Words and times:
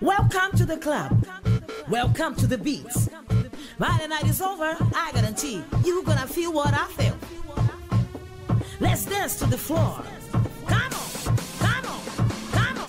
Welcome 0.00 0.56
to 0.56 0.64
the 0.64 0.78
club. 0.78 1.26
Welcome 1.90 2.34
to 2.36 2.46
the 2.46 2.56
beats. 2.56 3.10
By 3.78 3.98
the 4.00 4.08
night 4.08 4.24
is 4.24 4.40
over, 4.40 4.74
I 4.94 5.10
guarantee 5.12 5.62
you 5.84 6.02
gonna 6.04 6.26
feel 6.26 6.54
what 6.54 6.72
I 6.72 6.86
feel. 6.96 7.16
Let's 8.80 9.04
dance 9.04 9.38
to 9.40 9.46
the 9.46 9.58
floor. 9.58 10.02
Come 10.66 10.94
on, 10.94 11.36
come 11.58 11.84
on, 11.84 12.00
come 12.50 12.78
on, 12.78 12.88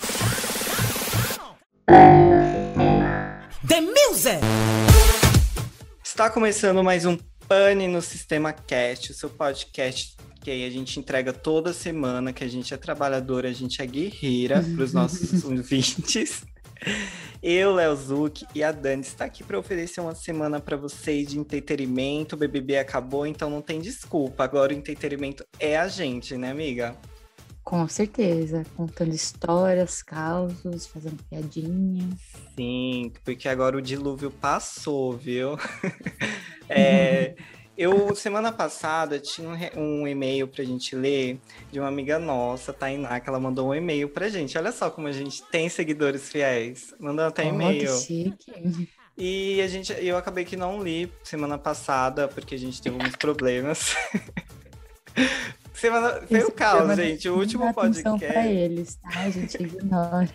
come 1.86 2.80
on. 2.80 3.42
The 3.68 3.80
music! 3.82 4.40
Está 6.02 6.30
começando 6.30 6.82
mais 6.82 7.04
um 7.04 7.18
Pane 7.46 7.88
no 7.88 8.00
Sistema 8.00 8.54
Cast, 8.54 9.12
o 9.12 9.14
seu 9.14 9.28
podcast 9.28 10.16
que 10.40 10.50
aí 10.50 10.66
a 10.66 10.70
gente 10.70 10.98
entrega 10.98 11.32
toda 11.32 11.72
semana, 11.72 12.32
que 12.32 12.42
a 12.42 12.48
gente 12.48 12.72
é 12.74 12.76
trabalhadora, 12.76 13.48
a 13.48 13.52
gente 13.52 13.80
é 13.80 13.86
guerreira 13.86 14.60
para 14.60 14.82
os 14.82 14.92
nossos 14.92 15.44
ouvintes. 15.44 16.42
Eu, 17.42 17.74
Léo 17.74 17.96
Zuc 17.96 18.46
e 18.54 18.62
a 18.62 18.70
Dani 18.70 19.02
está 19.02 19.24
aqui 19.24 19.42
para 19.42 19.58
oferecer 19.58 20.00
uma 20.00 20.14
semana 20.14 20.60
para 20.60 20.76
vocês 20.76 21.28
de 21.28 21.38
entretenimento. 21.38 22.36
O 22.36 22.38
BBB 22.38 22.78
acabou, 22.78 23.26
então 23.26 23.50
não 23.50 23.60
tem 23.60 23.80
desculpa. 23.80 24.44
Agora 24.44 24.72
o 24.72 24.76
entretenimento 24.76 25.44
é 25.58 25.76
a 25.76 25.88
gente, 25.88 26.36
né, 26.36 26.50
amiga? 26.50 26.96
Com 27.64 27.88
certeza, 27.88 28.64
contando 28.76 29.14
histórias, 29.14 30.02
causos, 30.02 30.86
fazendo 30.86 31.22
piadinha. 31.30 32.08
Sim, 32.56 33.12
porque 33.24 33.48
agora 33.48 33.76
o 33.76 33.82
dilúvio 33.82 34.30
passou, 34.30 35.16
viu? 35.16 35.56
é, 36.68 37.34
eu, 37.76 38.14
semana 38.14 38.52
passada, 38.52 39.18
tinha 39.18 39.48
um, 39.48 40.02
um 40.02 40.08
e-mail 40.08 40.46
pra 40.46 40.64
gente 40.64 40.94
ler 40.94 41.40
de 41.70 41.80
uma 41.80 41.88
amiga 41.88 42.18
nossa, 42.18 42.72
Tainá, 42.72 43.18
que 43.18 43.28
ela 43.28 43.40
mandou 43.40 43.70
um 43.70 43.74
e-mail 43.74 44.08
pra 44.08 44.28
gente. 44.28 44.56
Olha 44.58 44.72
só 44.72 44.90
como 44.90 45.06
a 45.06 45.12
gente 45.12 45.42
tem 45.44 45.68
seguidores 45.68 46.28
fiéis. 46.28 46.94
Mandando 46.98 47.28
até 47.28 47.46
e-mail. 47.46 47.92
Oh, 47.92 47.98
chique. 47.98 48.88
E 49.16 49.60
a 49.60 49.68
gente, 49.68 49.92
eu 50.00 50.16
acabei 50.16 50.44
que 50.44 50.56
não 50.56 50.82
li 50.82 51.12
semana 51.22 51.58
passada, 51.58 52.28
porque 52.28 52.54
a 52.54 52.58
gente 52.58 52.80
teve 52.80 52.96
alguns 52.96 53.16
problemas. 53.16 53.94
semana, 55.74 56.22
foi 56.26 56.44
o 56.44 56.52
caos, 56.52 56.96
gente. 56.96 57.28
O 57.28 57.38
último 57.38 57.72
podcast. 57.72 58.26
Pra 58.26 58.46
eles, 58.46 58.96
tá? 58.96 59.20
A 59.20 59.30
gente 59.30 59.62
ignora. 59.62 60.28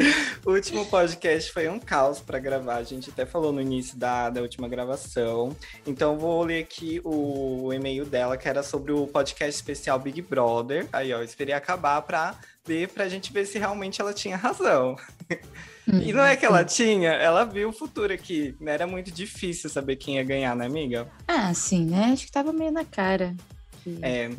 o 0.44 0.52
último 0.52 0.86
podcast 0.86 1.52
foi 1.52 1.68
um 1.68 1.78
caos 1.78 2.20
para 2.20 2.38
gravar. 2.38 2.76
A 2.76 2.82
gente 2.82 3.10
até 3.10 3.26
falou 3.26 3.52
no 3.52 3.60
início 3.60 3.96
da, 3.96 4.30
da 4.30 4.40
última 4.40 4.68
gravação. 4.68 5.56
Então 5.86 6.18
vou 6.18 6.42
ler 6.42 6.62
aqui 6.62 7.00
o 7.04 7.72
e-mail 7.72 8.04
dela, 8.04 8.36
que 8.36 8.48
era 8.48 8.62
sobre 8.62 8.92
o 8.92 9.06
podcast 9.06 9.54
especial 9.54 9.98
Big 9.98 10.22
Brother. 10.22 10.86
Aí, 10.92 11.12
ó, 11.12 11.22
esperei 11.22 11.54
acabar 11.54 12.00
para 12.02 12.34
ver, 12.64 12.88
pra 12.88 13.08
gente 13.08 13.32
ver 13.32 13.46
se 13.46 13.58
realmente 13.58 14.00
ela 14.00 14.12
tinha 14.12 14.36
razão. 14.36 14.96
e 15.86 16.12
não 16.12 16.24
é 16.24 16.36
que 16.36 16.46
ela 16.46 16.64
tinha, 16.64 17.10
ela 17.10 17.44
viu 17.44 17.70
o 17.70 17.72
futuro 17.72 18.12
aqui. 18.12 18.54
Não 18.60 18.72
era 18.72 18.86
muito 18.86 19.10
difícil 19.10 19.68
saber 19.68 19.96
quem 19.96 20.16
ia 20.16 20.24
ganhar, 20.24 20.54
né, 20.56 20.66
amiga? 20.66 21.08
Ah, 21.26 21.52
sim, 21.54 21.86
né? 21.86 22.10
Acho 22.12 22.26
que 22.26 22.32
tava 22.32 22.52
meio 22.52 22.70
na 22.70 22.84
cara. 22.84 23.34
É. 24.02 24.30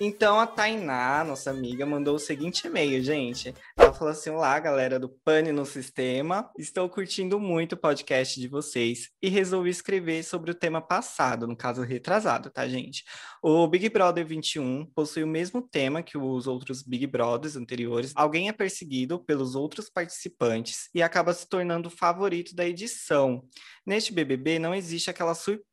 Então 0.00 0.38
a 0.38 0.46
Tainá, 0.46 1.24
nossa 1.24 1.50
amiga, 1.50 1.84
mandou 1.84 2.16
o 2.16 2.18
seguinte 2.18 2.66
e-mail, 2.66 3.02
gente. 3.02 3.54
Ela 3.76 3.92
falou 3.92 4.12
assim: 4.12 4.30
Olá, 4.30 4.58
galera 4.58 4.98
do 4.98 5.08
Pane 5.08 5.52
no 5.52 5.66
Sistema. 5.66 6.50
Estou 6.58 6.88
curtindo 6.88 7.40
muito 7.40 7.72
o 7.72 7.76
podcast 7.76 8.40
de 8.40 8.48
vocês 8.48 9.10
e 9.22 9.28
resolvi 9.28 9.70
escrever 9.70 10.22
sobre 10.22 10.50
o 10.50 10.54
tema 10.54 10.80
passado, 10.80 11.46
no 11.46 11.56
caso 11.56 11.82
retrasado, 11.82 12.50
tá, 12.50 12.66
gente? 12.68 13.04
O 13.42 13.66
Big 13.66 13.88
Brother 13.88 14.26
21 14.26 14.86
possui 14.94 15.22
o 15.22 15.28
mesmo 15.28 15.62
tema 15.62 16.02
que 16.02 16.18
os 16.18 16.46
outros 16.46 16.82
Big 16.82 17.06
Brothers 17.06 17.56
anteriores. 17.56 18.12
Alguém 18.14 18.48
é 18.48 18.52
perseguido 18.52 19.18
pelos 19.18 19.54
outros 19.54 19.88
participantes 19.88 20.88
e 20.94 21.02
acaba 21.02 21.32
se 21.32 21.48
tornando 21.48 21.88
o 21.88 21.92
favorito 21.92 22.54
da 22.54 22.66
edição. 22.66 23.44
Neste 23.86 24.12
BBB 24.12 24.58
não 24.58 24.74
existe 24.74 25.10
aquela 25.10 25.34
surpresa 25.34 25.67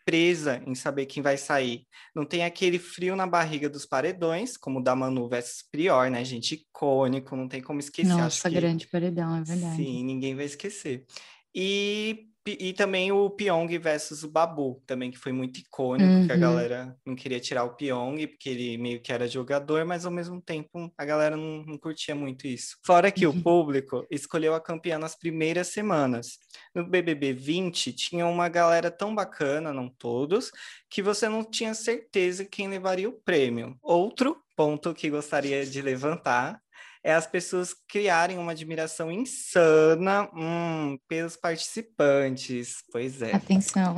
em 0.66 0.76
saber 0.76 1.06
quem 1.08 1.24
vai 1.24 1.38
sair. 1.38 1.86
Não 2.14 2.26
tem 2.26 2.44
aquele 2.44 2.78
frio 2.78 3.16
na 3.16 3.26
barriga 3.26 3.68
dos 3.70 3.86
paredões, 3.86 4.56
como 4.56 4.80
o 4.80 4.84
da 4.84 4.96
Manu 4.96 5.28
versus 5.28 5.64
Prior, 5.72 6.10
né, 6.12 6.24
gente? 6.24 6.56
Icônico, 6.56 7.36
não 7.36 7.48
tem 7.48 7.62
como 7.62 7.80
esquecer. 7.80 8.10
Nossa, 8.10 8.50
que... 8.50 8.56
grande 8.56 8.88
paredão, 8.88 9.36
é 9.36 9.44
verdade. 9.44 9.78
Sim, 9.78 10.04
ninguém 10.04 10.36
vai 10.36 10.46
esquecer. 10.46 11.06
E 11.54 12.28
e 12.48 12.74
também 12.74 13.12
o 13.12 13.30
Pyong 13.30 13.68
versus 13.80 14.24
o 14.24 14.30
Babu, 14.30 14.82
também 14.86 15.10
que 15.10 15.18
foi 15.18 15.32
muito 15.32 15.60
icônico, 15.60 16.10
uhum. 16.10 16.28
que 16.28 16.32
a 16.32 16.38
galera 16.38 16.96
não 17.06 17.16
queria 17.16 17.40
tirar 17.40 17.64
o 17.64 17.76
Pyong, 17.76 18.28
porque 18.28 18.50
ele 18.50 18.78
meio 18.78 19.02
que 19.02 19.12
era 19.12 19.28
jogador, 19.28 19.84
mas 19.86 20.06
ao 20.06 20.12
mesmo 20.12 20.40
tempo 20.40 20.92
a 20.98 21.06
galera 21.06 21.36
não, 21.36 21.64
não 21.64 21.78
curtia 21.78 22.14
muito 22.14 22.46
isso. 22.46 22.78
Fora 22.86 23.12
que 23.12 23.26
uhum. 23.26 23.38
o 23.38 23.42
público 23.42 24.06
escolheu 24.12 24.54
a 24.54 24.62
campeã 24.62 25.00
nas 25.00 25.16
primeiras 25.16 25.68
semanas. 25.68 26.38
No 26.74 26.88
BBB 26.88 27.34
20 27.34 27.94
tinha 27.94 28.28
uma 28.28 28.48
galera 28.48 28.92
tão 28.92 29.16
bacana, 29.16 29.74
não 29.74 29.90
todos, 29.90 30.52
que 30.90 31.02
você 31.02 31.28
não 31.28 31.44
tinha 31.44 31.74
certeza 31.74 32.46
quem 32.46 32.68
levaria 32.68 33.10
o 33.10 33.20
prêmio. 33.24 33.76
Outro 33.82 34.38
ponto 34.56 34.94
que 34.94 35.10
gostaria 35.10 35.66
de 35.66 35.82
levantar 35.82 36.62
é 37.06 37.14
as 37.14 37.28
pessoas 37.28 37.72
criarem 37.88 38.40
uma 38.40 38.54
admiração 38.54 39.12
insana 39.12 40.28
hum, 40.34 40.98
pelos 41.08 41.38
participantes. 41.38 42.78
Pois 42.92 43.22
é. 43.22 43.36
Atenção. 43.36 43.96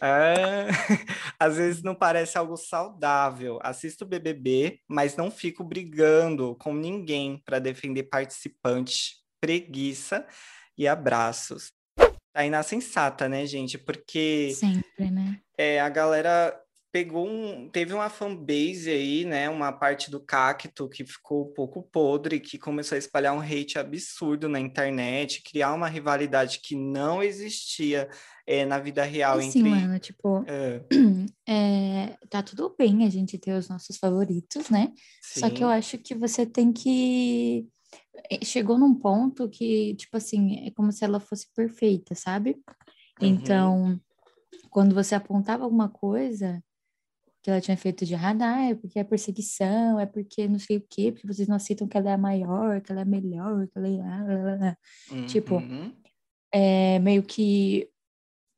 É, 0.00 0.66
às 1.38 1.58
vezes 1.58 1.80
não 1.84 1.94
parece 1.94 2.36
algo 2.36 2.56
saudável. 2.56 3.60
Assisto 3.62 4.04
o 4.04 4.08
BBB, 4.08 4.80
mas 4.88 5.16
não 5.16 5.30
fico 5.30 5.62
brigando 5.62 6.56
com 6.56 6.74
ninguém 6.74 7.40
para 7.44 7.60
defender 7.60 8.02
participante. 8.04 9.20
Preguiça 9.40 10.26
e 10.76 10.88
abraços. 10.88 11.70
Tá 12.32 12.44
na 12.50 12.64
sensata, 12.64 13.28
né, 13.28 13.46
gente? 13.46 13.78
Porque. 13.78 14.52
Sempre, 14.56 15.08
né? 15.08 15.40
É, 15.56 15.80
a 15.80 15.88
galera 15.88 16.60
pegou 16.92 17.28
um, 17.28 17.68
teve 17.68 17.94
uma 17.94 18.08
fanbase 18.08 18.90
aí, 18.90 19.24
né, 19.24 19.48
uma 19.48 19.72
parte 19.72 20.10
do 20.10 20.20
cacto 20.20 20.88
que 20.88 21.04
ficou 21.04 21.48
um 21.48 21.54
pouco 21.54 21.82
podre, 21.82 22.40
que 22.40 22.58
começou 22.58 22.96
a 22.96 22.98
espalhar 22.98 23.34
um 23.34 23.40
hate 23.40 23.78
absurdo 23.78 24.48
na 24.48 24.58
internet, 24.58 25.42
criar 25.42 25.72
uma 25.72 25.88
rivalidade 25.88 26.60
que 26.62 26.74
não 26.74 27.22
existia 27.22 28.08
é, 28.46 28.64
na 28.64 28.78
vida 28.78 29.04
real 29.04 29.38
assim, 29.38 29.60
entre... 29.60 29.70
mano, 29.70 29.98
tipo, 29.98 30.44
é. 30.46 30.82
É, 31.52 32.16
tá 32.28 32.44
tudo 32.44 32.72
bem 32.78 33.04
a 33.04 33.10
gente 33.10 33.36
ter 33.36 33.52
os 33.52 33.68
nossos 33.68 33.96
favoritos, 33.96 34.70
né? 34.70 34.92
Sim. 35.20 35.40
Só 35.40 35.50
que 35.50 35.64
eu 35.64 35.68
acho 35.68 35.98
que 35.98 36.14
você 36.14 36.46
tem 36.46 36.72
que 36.72 37.66
eh, 38.30 38.44
chegou 38.44 38.78
num 38.78 38.94
ponto 38.94 39.48
que, 39.48 39.96
tipo 39.96 40.16
assim, 40.16 40.66
é 40.66 40.70
como 40.70 40.92
se 40.92 41.04
ela 41.04 41.18
fosse 41.18 41.46
perfeita, 41.54 42.14
sabe? 42.14 42.50
Uhum. 43.20 43.28
Então, 43.28 44.00
quando 44.70 44.94
você 44.94 45.16
apontava 45.16 45.64
alguma 45.64 45.88
coisa, 45.88 46.62
que 47.42 47.50
ela 47.50 47.60
tinha 47.60 47.76
feito 47.76 48.04
de 48.04 48.12
errado, 48.12 48.42
ah, 48.42 48.70
é 48.70 48.74
porque 48.74 48.98
é 48.98 49.04
perseguição, 49.04 49.98
é 49.98 50.06
porque 50.06 50.46
não 50.46 50.58
sei 50.58 50.76
o 50.76 50.84
quê, 50.88 51.10
porque 51.10 51.26
vocês 51.26 51.48
não 51.48 51.56
aceitam 51.56 51.88
que 51.88 51.96
ela 51.96 52.10
é 52.10 52.16
maior, 52.16 52.80
que 52.80 52.92
ela 52.92 53.00
é 53.00 53.04
melhor, 53.04 53.66
que 53.66 53.78
ela 53.78 53.88
é... 53.88 54.76
Uhum. 55.14 55.26
Tipo, 55.26 55.62
é, 56.52 56.98
meio 56.98 57.22
que 57.22 57.88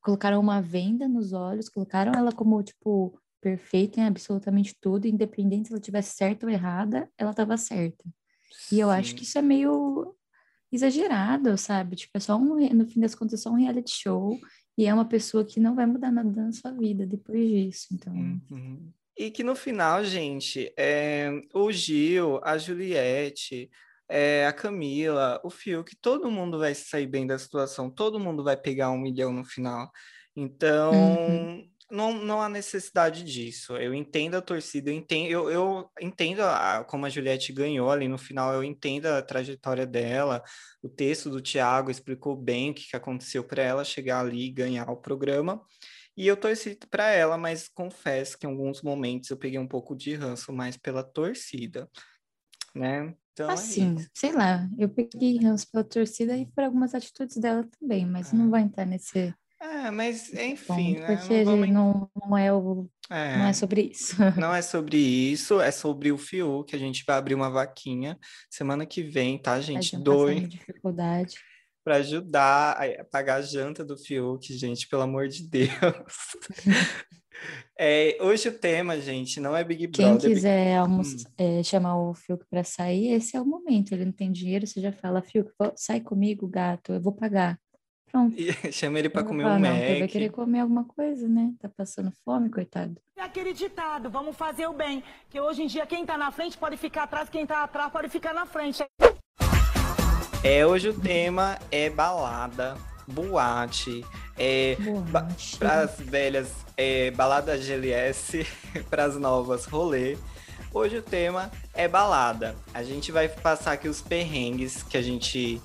colocaram 0.01 0.41
uma 0.41 0.61
venda 0.61 1.07
nos 1.07 1.33
olhos, 1.33 1.69
colocaram 1.69 2.13
ela 2.13 2.33
como, 2.33 2.61
tipo, 2.63 3.17
perfeita 3.41 4.01
em 4.01 4.07
absolutamente 4.07 4.75
tudo, 4.81 5.07
independente 5.07 5.69
se 5.69 5.75
ela 5.75 5.81
tivesse 5.81 6.17
certa 6.17 6.47
ou 6.47 6.51
errada, 6.53 7.09
ela 7.17 7.31
estava 7.31 7.57
certa. 7.57 8.05
Sim. 8.53 8.77
E 8.77 8.81
eu 8.81 8.91
acho 8.91 9.15
que 9.15 9.23
isso 9.23 9.39
é 9.39 9.43
meio 9.43 10.15
exagerado, 10.73 11.57
sabe? 11.57 11.97
Tipo, 11.97 12.17
é 12.17 12.21
só 12.21 12.37
um, 12.37 12.57
no 12.75 12.87
fim 12.87 13.01
das 13.01 13.15
contas, 13.15 13.41
é 13.41 13.43
só 13.43 13.51
um 13.51 13.57
reality 13.57 13.93
show 13.93 14.37
e 14.77 14.87
é 14.87 14.95
uma 14.95 15.05
pessoa 15.05 15.45
que 15.45 15.61
não 15.61 15.75
vai 15.75 15.87
mudar 15.87 16.11
nada 16.11 16.31
na 16.31 16.53
sua 16.53 16.73
vida 16.73 17.07
depois 17.07 17.49
disso, 17.49 17.89
então... 17.93 18.13
Uhum. 18.15 18.91
E 19.17 19.31
que 19.31 19.45
no 19.45 19.55
final, 19.55 20.03
gente, 20.05 20.73
é, 20.77 21.31
o 21.53 21.71
Gil, 21.71 22.41
a 22.43 22.57
Juliette, 22.57 23.71
é, 24.09 24.47
a 24.47 24.53
Camila, 24.53 25.41
o 25.45 25.51
Fiuk, 25.51 25.95
todo 25.97 26.31
mundo 26.31 26.59
vai 26.59 26.75
sair 26.75 27.07
bem 27.07 27.27
da 27.27 27.39
situação, 27.39 27.91
todo 27.91 28.19
mundo 28.19 28.43
vai 28.43 28.57
pegar 28.57 28.91
um 28.91 28.99
milhão 28.99 29.33
no 29.33 29.45
final. 29.45 29.91
Então, 30.35 30.93
uhum 30.93 31.72
não, 31.93 32.13
não 32.15 32.41
há 32.41 32.49
necessidade 32.49 33.23
disso. 33.23 33.77
Eu 33.77 33.93
entendo 33.93 34.35
a 34.35 34.41
torcida, 34.41 34.91
eu 34.91 34.95
entendo, 34.95 35.31
eu, 35.31 35.51
eu 35.51 35.91
entendo 36.01 36.41
a, 36.41 36.83
como 36.85 37.05
a 37.05 37.11
Juliette 37.11 37.53
ganhou 37.53 37.91
ali 37.91 38.09
no 38.09 38.17
final, 38.17 38.55
eu 38.55 38.65
entendo 38.65 39.07
a 39.07 39.21
trajetória 39.21 39.87
dela. 39.87 40.43
O 40.83 40.89
texto 40.89 41.29
do 41.29 41.43
Thiago 41.43 41.91
explicou 41.91 42.35
bem 42.35 42.71
o 42.71 42.75
que, 42.75 42.89
que 42.89 42.97
aconteceu 42.97 43.45
para 43.45 43.63
ela 43.63 43.85
chegar 43.85 44.21
ali 44.21 44.47
e 44.47 44.53
ganhar 44.53 44.91
o 44.91 44.97
programa. 44.97 45.63
E 46.17 46.27
eu 46.27 46.37
torci 46.37 46.79
para 46.91 47.11
ela, 47.11 47.37
mas 47.37 47.69
confesso 47.69 48.39
que 48.39 48.47
em 48.47 48.51
alguns 48.51 48.83
momentos 48.83 49.31
eu 49.31 49.37
peguei 49.37 49.59
um 49.59 49.69
pouco 49.69 49.95
de 49.95 50.15
ranço 50.15 50.53
mais 50.53 50.77
pela 50.77 51.03
torcida, 51.03 51.89
né? 52.75 53.15
Então, 53.33 53.51
é 53.51 53.55
assim, 53.55 53.97
é 53.99 54.07
sei 54.15 54.33
lá, 54.33 54.69
eu 54.79 54.89
peguei 54.89 55.39
ranço 55.39 55.71
pela 55.71 55.85
torcida 55.85 56.37
e 56.37 56.47
por 56.47 56.65
algumas 56.65 56.95
atitudes 56.95 57.37
dela 57.37 57.67
também, 57.79 58.05
mas 58.05 58.33
não 58.33 58.51
vai 58.51 58.63
entrar 58.63 58.85
nesse 58.85 59.35
é, 59.63 59.91
mas 59.91 60.33
enfim, 60.35 60.99
né? 60.99 61.17
Porque 61.17 61.45
não, 61.45 61.53
vamos... 61.53 61.69
não, 61.71 62.11
não, 62.29 62.37
é 62.37 62.53
o, 62.53 62.89
é, 63.09 63.39
não 63.39 63.47
é 63.47 63.53
sobre 63.53 63.83
isso. 63.83 64.17
Não 64.37 64.55
é 64.55 64.61
sobre 64.61 64.97
isso, 64.97 65.61
é 65.61 65.71
sobre 65.71 66.11
o 66.11 66.19
Fiuk, 66.19 66.71
que 66.71 66.77
a 66.77 66.79
gente 66.79 67.05
vai 67.07 67.17
abrir 67.17 67.35
uma 67.35 67.49
vaquinha 67.49 68.19
semana 68.51 68.85
que 68.85 69.03
vem, 69.03 69.39
tá, 69.39 69.61
gente? 69.61 69.97
Doe. 69.97 70.47
dificuldade. 70.47 71.37
para 71.85 71.97
ajudar 71.97 72.73
a 72.81 73.05
pagar 73.05 73.37
a 73.37 73.43
janta 73.43 73.85
do 73.85 73.97
Fiuk, 73.97 74.53
gente, 74.57 74.89
pelo 74.89 75.03
amor 75.03 75.29
de 75.29 75.49
Deus. 75.49 75.71
É, 77.77 78.17
hoje 78.21 78.49
o 78.49 78.57
tema, 78.57 79.01
gente, 79.01 79.41
não 79.41 79.57
é 79.57 79.65
Big 79.65 79.89
Brother. 79.89 80.17
Quem 80.21 80.31
quiser 80.31 80.81
hum. 80.85 81.01
é, 81.37 81.63
chamar 81.65 81.97
o 81.97 82.15
Fiuk 82.15 82.45
para 82.49 82.63
sair, 82.63 83.09
esse 83.09 83.37
é 83.37 83.41
o 83.41 83.45
momento. 83.45 83.93
Ele 83.93 84.05
não 84.05 84.13
tem 84.13 84.31
dinheiro, 84.31 84.65
você 84.65 84.81
já 84.81 84.93
fala, 84.93 85.23
Fiuk, 85.23 85.51
sai 85.75 86.01
comigo, 86.01 86.47
gato, 86.47 86.93
eu 86.93 87.01
vou 87.01 87.13
pagar. 87.13 87.59
Pronto. 88.13 88.37
Chama 88.71 88.99
ele 88.99 89.09
para 89.09 89.25
comer 89.25 89.47
um 89.47 89.59
Mac. 89.59 89.75
Ele 89.75 90.01
vai 90.01 90.09
querer 90.09 90.31
comer 90.31 90.61
alguma 90.61 90.85
coisa, 90.85 91.27
né? 91.27 91.55
Tá 91.59 91.69
passando 91.75 92.13
fome, 92.23 92.51
coitado. 92.51 93.01
É 93.17 93.23
aquele 93.23 93.55
ditado, 93.55 94.11
vamos 94.11 94.37
fazer 94.37 94.67
o 94.67 94.75
bem. 94.75 95.03
Que 95.31 95.41
hoje 95.41 95.63
em 95.63 95.67
dia 95.67 95.87
quem 95.87 96.05
tá 96.05 96.19
na 96.19 96.31
frente 96.31 96.59
pode 96.59 96.77
ficar 96.77 97.05
atrás, 97.05 97.31
quem 97.31 97.47
tá 97.47 97.65
atrás 97.65 97.91
pode 97.91 98.11
ficar 98.11 98.35
na 98.35 98.45
frente. 98.45 98.85
É, 100.45 100.67
hoje 100.67 100.91
o 100.91 101.01
tema 101.01 101.59
é 101.71 101.89
balada, 101.89 102.77
boate, 103.07 104.05
é, 104.37 104.77
para 105.59 105.83
as 105.83 105.99
velhas, 105.99 106.53
é, 106.77 107.13
balada 107.13 107.57
GLS, 107.57 108.45
para 108.91 109.05
as 109.05 109.17
novas, 109.17 109.65
rolê. 109.65 110.19
Hoje 110.75 110.99
o 110.99 111.03
tema 111.03 111.51
é 111.75 111.87
balada. 111.87 112.57
A 112.75 112.83
gente 112.83 113.13
vai 113.13 113.29
passar 113.29 113.73
aqui 113.73 113.89
os 113.89 114.03
perrengues 114.03 114.83
que 114.83 114.97
a 114.97 115.03
gente 115.03 115.63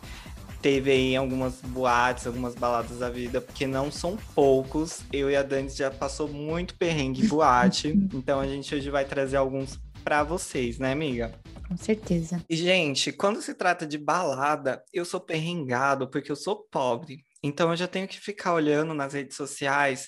teve 0.61 0.91
aí 0.91 1.15
algumas 1.15 1.61
boates, 1.61 2.27
algumas 2.27 2.55
baladas 2.55 2.99
da 2.99 3.09
vida, 3.09 3.41
porque 3.41 3.67
não 3.67 3.91
são 3.91 4.17
poucos. 4.33 5.01
Eu 5.11 5.29
e 5.29 5.35
a 5.35 5.43
Dani 5.43 5.69
já 5.69 5.91
passou 5.91 6.27
muito 6.27 6.75
perrengue 6.75 7.27
boate, 7.27 7.89
então 8.13 8.39
a 8.39 8.47
gente 8.47 8.73
hoje 8.73 8.89
vai 8.89 9.05
trazer 9.05 9.37
alguns 9.37 9.79
para 10.03 10.23
vocês, 10.23 10.79
né, 10.79 10.91
amiga? 10.91 11.33
Com 11.67 11.75
certeza. 11.75 12.43
E, 12.49 12.55
gente, 12.55 13.11
quando 13.11 13.41
se 13.41 13.53
trata 13.53 13.85
de 13.85 13.97
balada, 13.97 14.81
eu 14.93 15.03
sou 15.03 15.19
perrengado 15.19 16.09
porque 16.09 16.31
eu 16.31 16.35
sou 16.35 16.65
pobre. 16.71 17.25
Então 17.43 17.69
eu 17.69 17.75
já 17.75 17.87
tenho 17.87 18.07
que 18.07 18.19
ficar 18.19 18.53
olhando 18.53 18.93
nas 18.93 19.13
redes 19.13 19.35
sociais 19.35 20.07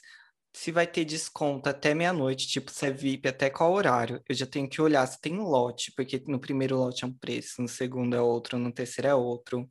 se 0.54 0.72
vai 0.72 0.88
ter 0.88 1.06
desconto 1.06 1.70
até 1.70 1.94
meia-noite, 1.94 2.48
tipo, 2.48 2.72
se 2.72 2.86
é 2.86 2.92
VIP, 2.92 3.28
até 3.28 3.50
qual 3.50 3.72
horário. 3.72 4.22
Eu 4.28 4.34
já 4.34 4.46
tenho 4.46 4.68
que 4.68 4.82
olhar 4.82 5.06
se 5.06 5.20
tem 5.22 5.38
lote, 5.38 5.92
porque 5.96 6.22
no 6.28 6.40
primeiro 6.40 6.78
lote 6.78 7.04
é 7.04 7.08
um 7.08 7.14
preço, 7.14 7.62
no 7.62 7.68
segundo 7.68 8.16
é 8.16 8.22
outro, 8.22 8.58
no 8.58 8.72
terceiro 8.72 9.08
é 9.08 9.16
outro. 9.16 9.70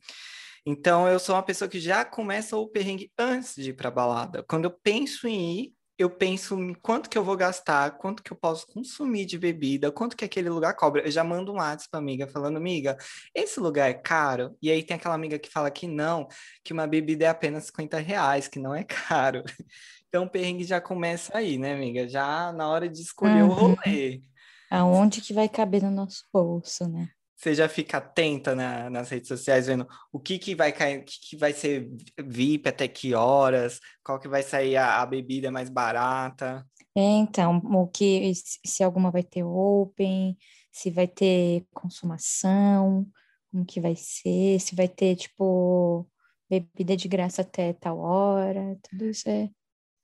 Então 0.71 1.09
eu 1.09 1.19
sou 1.19 1.35
uma 1.35 1.43
pessoa 1.43 1.67
que 1.67 1.81
já 1.81 2.05
começa 2.05 2.55
o 2.55 2.69
perrengue 2.69 3.11
antes 3.19 3.55
de 3.55 3.71
ir 3.71 3.73
para 3.73 3.91
balada. 3.91 4.45
Quando 4.47 4.67
eu 4.67 4.71
penso 4.71 5.27
em 5.27 5.61
ir, 5.61 5.75
eu 5.97 6.11
penso 6.11 6.61
em 6.61 6.75
quanto 6.75 7.09
que 7.09 7.17
eu 7.17 7.25
vou 7.25 7.39
gastar, 7.39 7.97
quanto 7.97 8.23
que 8.23 8.31
eu 8.31 8.37
posso 8.37 8.67
consumir 8.67 9.25
de 9.25 9.39
bebida, 9.39 9.91
quanto 9.91 10.15
que 10.15 10.27
aquele 10.27 10.51
lugar 10.51 10.77
cobra. 10.77 11.01
Eu 11.07 11.11
já 11.11 11.25
mando 11.25 11.53
um 11.53 11.57
WhatsApp 11.57 11.89
pra 11.91 12.01
amiga 12.01 12.29
falando, 12.29 12.59
amiga, 12.59 12.99
esse 13.35 13.59
lugar 13.59 13.89
é 13.89 13.95
caro? 13.95 14.55
E 14.61 14.71
aí 14.71 14.83
tem 14.83 14.99
aquela 14.99 15.15
amiga 15.15 15.39
que 15.39 15.49
fala 15.49 15.71
que 15.71 15.89
não, 15.89 16.29
que 16.63 16.75
uma 16.75 16.87
bebida 16.87 17.25
é 17.25 17.29
apenas 17.29 17.65
50 17.65 17.99
reais, 17.99 18.47
que 18.47 18.61
não 18.61 18.75
é 18.75 18.85
caro. 18.85 19.43
Então 20.11 20.25
o 20.25 20.31
perrengue 20.31 20.65
já 20.65 20.81
começa 20.81 21.37
aí, 21.37 21.59
né, 21.59 21.75
amiga? 21.75 22.09
Já 22.09 22.51
na 22.51 22.67
hora 22.67 22.89
de 22.89 22.99
escolher 22.99 23.43
uhum. 23.43 23.51
o 23.51 23.53
rolê. 23.53 24.23
Aonde 24.71 25.21
que 25.21 25.35
vai 25.35 25.51
caber 25.51 25.83
no 25.83 25.91
nosso 25.91 26.25
bolso, 26.33 26.89
né? 26.89 27.11
Você 27.39 27.55
já 27.55 27.69
fica 27.69 27.99
atenta 27.99 28.53
na, 28.55 28.91
nas 28.91 29.09
redes 29.11 29.29
sociais, 29.29 29.69
vendo 29.69 29.87
o 30.13 30.19
que, 30.19 30.39
que 30.39 30.57
vai 30.57 30.73
cair, 30.73 30.99
o 30.99 31.05
que, 31.05 31.31
que 31.31 31.37
vai 31.37 31.53
ser 31.53 31.89
VIP 32.21 32.69
até 32.69 32.89
que 32.89 33.15
horas, 33.15 33.79
qual 34.03 34.19
que 34.19 34.27
vai 34.27 34.43
sair 34.43 34.77
a, 34.77 35.01
a 35.01 35.07
bebida 35.07 35.49
mais 35.49 35.71
barata. 35.71 36.67
É, 36.97 37.01
então, 37.01 37.59
o 37.59 37.87
que 37.87 38.33
se 38.35 38.83
alguma 38.83 39.13
vai 39.13 39.23
ter 39.23 39.45
open, 39.45 40.37
se 40.73 40.91
vai 40.91 41.07
ter 41.07 41.65
consumação, 41.73 43.07
como 43.53 43.65
que 43.65 43.81
vai 43.81 43.95
ser, 43.95 44.59
se 44.59 44.75
vai 44.75 44.89
ter, 44.89 45.15
tipo, 45.15 46.11
bebida 46.51 46.97
de 46.97 47.07
graça 47.07 47.43
até 47.43 47.73
tal 47.73 48.01
hora, 48.01 48.77
tudo 48.83 49.05
isso 49.05 49.29
é 49.29 49.49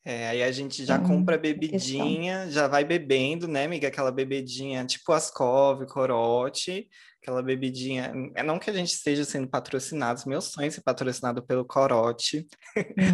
é, 0.07 0.29
aí 0.29 0.43
a 0.43 0.53
gente 0.53 0.85
já 0.85 0.99
compra 0.99 1.39
bebidinha, 1.39 2.51
já 2.51 2.69
vai 2.69 2.85
bebendo, 2.85 3.49
né, 3.49 3.65
amiga? 3.65 3.89
Aquela 3.89 4.13
bebidinha 4.13 4.85
tipo 4.85 5.11
Ascov, 5.13 5.87
Corote, 5.87 6.87
aquela 7.25 7.43
bebidinha. 7.43 8.12
É 8.35 8.43
não 8.43 8.59
que 8.59 8.69
a 8.69 8.73
gente 8.73 8.93
esteja 8.93 9.25
sendo 9.25 9.49
patrocinados, 9.49 10.26
meu 10.26 10.43
sonho 10.43 10.67
é 10.67 10.71
ser 10.71 10.82
patrocinado 10.82 11.43
pelo 11.43 11.65
Corote. 11.65 12.47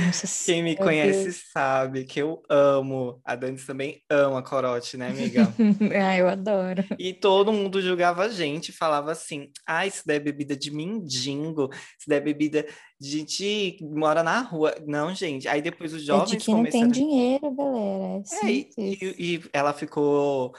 Nossa, 0.04 0.26
Quem 0.44 0.64
me 0.64 0.76
conhece 0.76 1.24
Deus. 1.24 1.42
sabe 1.52 2.04
que 2.04 2.20
eu 2.20 2.42
amo. 2.50 3.20
A 3.24 3.36
Dani 3.36 3.56
também 3.58 4.02
ama 4.10 4.42
Corote, 4.42 4.96
né, 4.96 5.08
amiga? 5.08 5.46
ah, 6.04 6.16
eu 6.16 6.28
adoro. 6.28 6.84
E 6.98 7.14
todo 7.14 7.52
mundo 7.52 7.80
julgava 7.80 8.24
a 8.24 8.28
gente, 8.28 8.72
falava 8.72 9.12
assim: 9.12 9.48
ah, 9.64 9.86
isso 9.86 10.02
daí 10.04 10.16
é 10.16 10.20
bebida 10.20 10.56
de 10.56 10.72
mendigo, 10.72 11.70
isso 11.72 12.08
daí 12.08 12.18
é 12.18 12.20
bebida 12.20 12.66
de 13.00 13.10
gente 13.10 13.76
que 13.78 13.84
mora 13.84 14.22
na 14.22 14.40
rua. 14.40 14.74
Não, 14.86 15.14
gente. 15.14 15.48
Aí 15.48 15.62
depois 15.62 15.94
os 15.94 16.02
jovens. 16.02 16.32
É 16.32 16.36
de 16.36 16.44
quem 16.44 16.54
começaram... 16.54 16.84
não 16.84 16.92
tem 16.92 17.02
dinheiro, 17.02 17.50
galera. 17.54 18.22
É, 18.42 18.46
é 18.46 18.50
e, 18.50 18.70
e, 18.76 19.34
e, 19.36 19.42
ela 19.52 19.72
ficou 19.72 20.52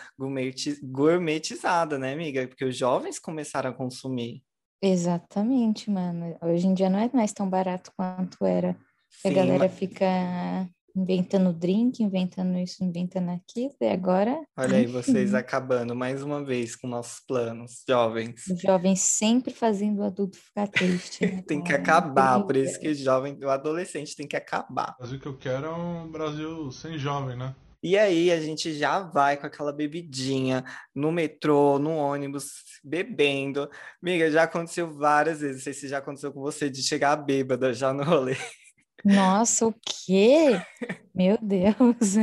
gourmetizada, 0.84 2.00
né, 2.00 2.14
amiga? 2.14 2.48
Porque 2.48 2.66
os 2.66 2.76
jovens 2.76 3.20
começaram 3.20 3.41
a 3.44 3.74
consumir. 3.74 4.44
Exatamente, 4.82 5.92
mano. 5.92 6.36
Hoje 6.42 6.68
em 6.68 6.74
dia 6.74 6.90
não 6.90 7.00
é 7.00 7.10
mais 7.14 7.32
tão 7.32 7.50
barato 7.50 7.92
quanto 7.96 8.46
era. 8.46 8.76
Sim, 9.10 9.30
a 9.30 9.34
galera 9.34 9.66
mas... 9.66 9.74
fica 9.74 10.06
inventando 10.96 11.54
drink, 11.54 12.04
inventando 12.04 12.58
isso, 12.58 12.84
inventando 12.84 13.30
aquilo, 13.30 13.76
e 13.80 13.88
agora. 13.88 14.42
Olha 14.58 14.78
aí, 14.78 14.86
vocês 14.88 15.34
acabando 15.34 15.96
mais 15.96 16.24
uma 16.24 16.44
vez 16.44 16.76
com 16.76 16.88
nossos 16.88 17.20
planos, 17.26 17.84
jovens. 17.88 18.46
Os 18.48 18.60
jovens 18.60 19.00
sempre 19.02 19.54
fazendo 19.54 20.00
o 20.00 20.04
adulto 20.04 20.38
ficar 20.38 20.68
triste. 20.68 21.26
Né? 21.26 21.44
tem 21.48 21.64
que 21.64 21.74
acabar, 21.74 22.44
por 22.44 22.56
isso 22.56 22.80
que 22.80 22.90
o 22.90 22.96
jovem, 22.96 23.38
o 23.44 23.50
adolescente 23.50 24.16
tem 24.16 24.28
que 24.28 24.36
acabar. 24.36 24.96
O 24.96 24.98
Brasil 25.00 25.20
que 25.20 25.28
eu 25.28 25.38
quero 25.38 25.68
é 25.68 25.74
um 25.74 26.12
Brasil 26.12 26.72
sem 26.72 26.98
jovem, 26.98 27.38
né? 27.38 27.56
E 27.84 27.98
aí 27.98 28.32
a 28.32 28.40
gente 28.40 28.74
já 28.74 29.00
vai 29.00 29.38
com 29.38 29.48
aquela 29.48 29.74
bebidinha 29.74 30.64
no 30.94 31.12
metrô, 31.12 31.80
no 31.80 31.96
ônibus, 31.96 32.64
bebendo. 32.84 33.70
Amiga, 34.02 34.30
já 34.30 34.44
aconteceu 34.44 34.92
várias 34.94 35.42
vezes, 35.42 35.58
não 35.58 35.64
sei 35.64 35.74
se 35.74 35.88
já 35.88 35.98
aconteceu 35.98 36.32
com 36.32 36.42
você, 36.42 36.70
de 36.70 36.84
chegar 36.84 37.16
bêbada 37.16 37.74
já 37.74 37.92
no 37.92 38.04
rolê. 38.04 38.36
Nossa, 39.04 39.66
o 39.66 39.74
quê? 40.06 40.62
Meu 41.14 41.38
Deus. 41.42 42.16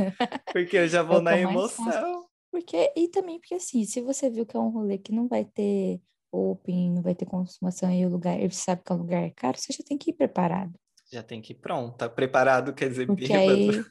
Porque 0.51 0.77
eu 0.77 0.87
já 0.87 1.03
vou 1.03 1.17
eu 1.17 1.21
na 1.21 1.37
emoção. 1.37 2.25
Porque, 2.51 2.91
e 2.95 3.07
também 3.09 3.39
porque 3.39 3.55
assim, 3.55 3.83
se 3.83 4.01
você 4.01 4.29
viu 4.29 4.45
que 4.45 4.55
é 4.55 4.59
um 4.59 4.69
rolê 4.69 4.97
que 4.97 5.11
não 5.11 5.27
vai 5.27 5.43
ter 5.43 6.01
open, 6.31 6.91
não 6.91 7.01
vai 7.01 7.13
ter 7.13 7.25
consumação 7.25 7.91
e 7.91 8.05
o 8.05 8.09
lugar, 8.09 8.39
e 8.39 8.49
você 8.49 8.61
sabe 8.61 8.81
que 8.83 8.91
é 8.91 8.95
um 8.95 8.99
lugar 8.99 9.29
caro, 9.31 9.57
você 9.57 9.73
já 9.73 9.83
tem 9.83 9.97
que 9.97 10.11
ir 10.11 10.13
preparado. 10.13 10.73
Já 11.11 11.21
tem 11.21 11.41
que 11.41 11.53
ir 11.53 11.57
pronta. 11.57 12.09
Preparado 12.09 12.73
quer 12.73 12.89
dizer 12.89 13.07
porque 13.07 13.27
bêbado. 13.27 13.71
Aí, 13.71 13.85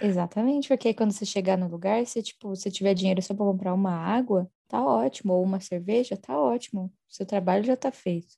exatamente, 0.00 0.68
porque 0.68 0.88
aí 0.88 0.94
quando 0.94 1.12
você 1.12 1.24
chegar 1.26 1.56
no 1.58 1.68
lugar, 1.68 2.04
se 2.06 2.22
tipo, 2.22 2.48
você 2.48 2.70
tiver 2.70 2.94
dinheiro 2.94 3.22
só 3.22 3.34
para 3.34 3.44
comprar 3.46 3.74
uma 3.74 3.92
água, 3.92 4.50
tá 4.68 4.84
ótimo, 4.84 5.32
ou 5.34 5.42
uma 5.44 5.60
cerveja, 5.60 6.16
tá 6.16 6.38
ótimo. 6.40 6.92
Seu 7.08 7.26
trabalho 7.26 7.64
já 7.64 7.76
tá 7.76 7.90
feito. 7.92 8.36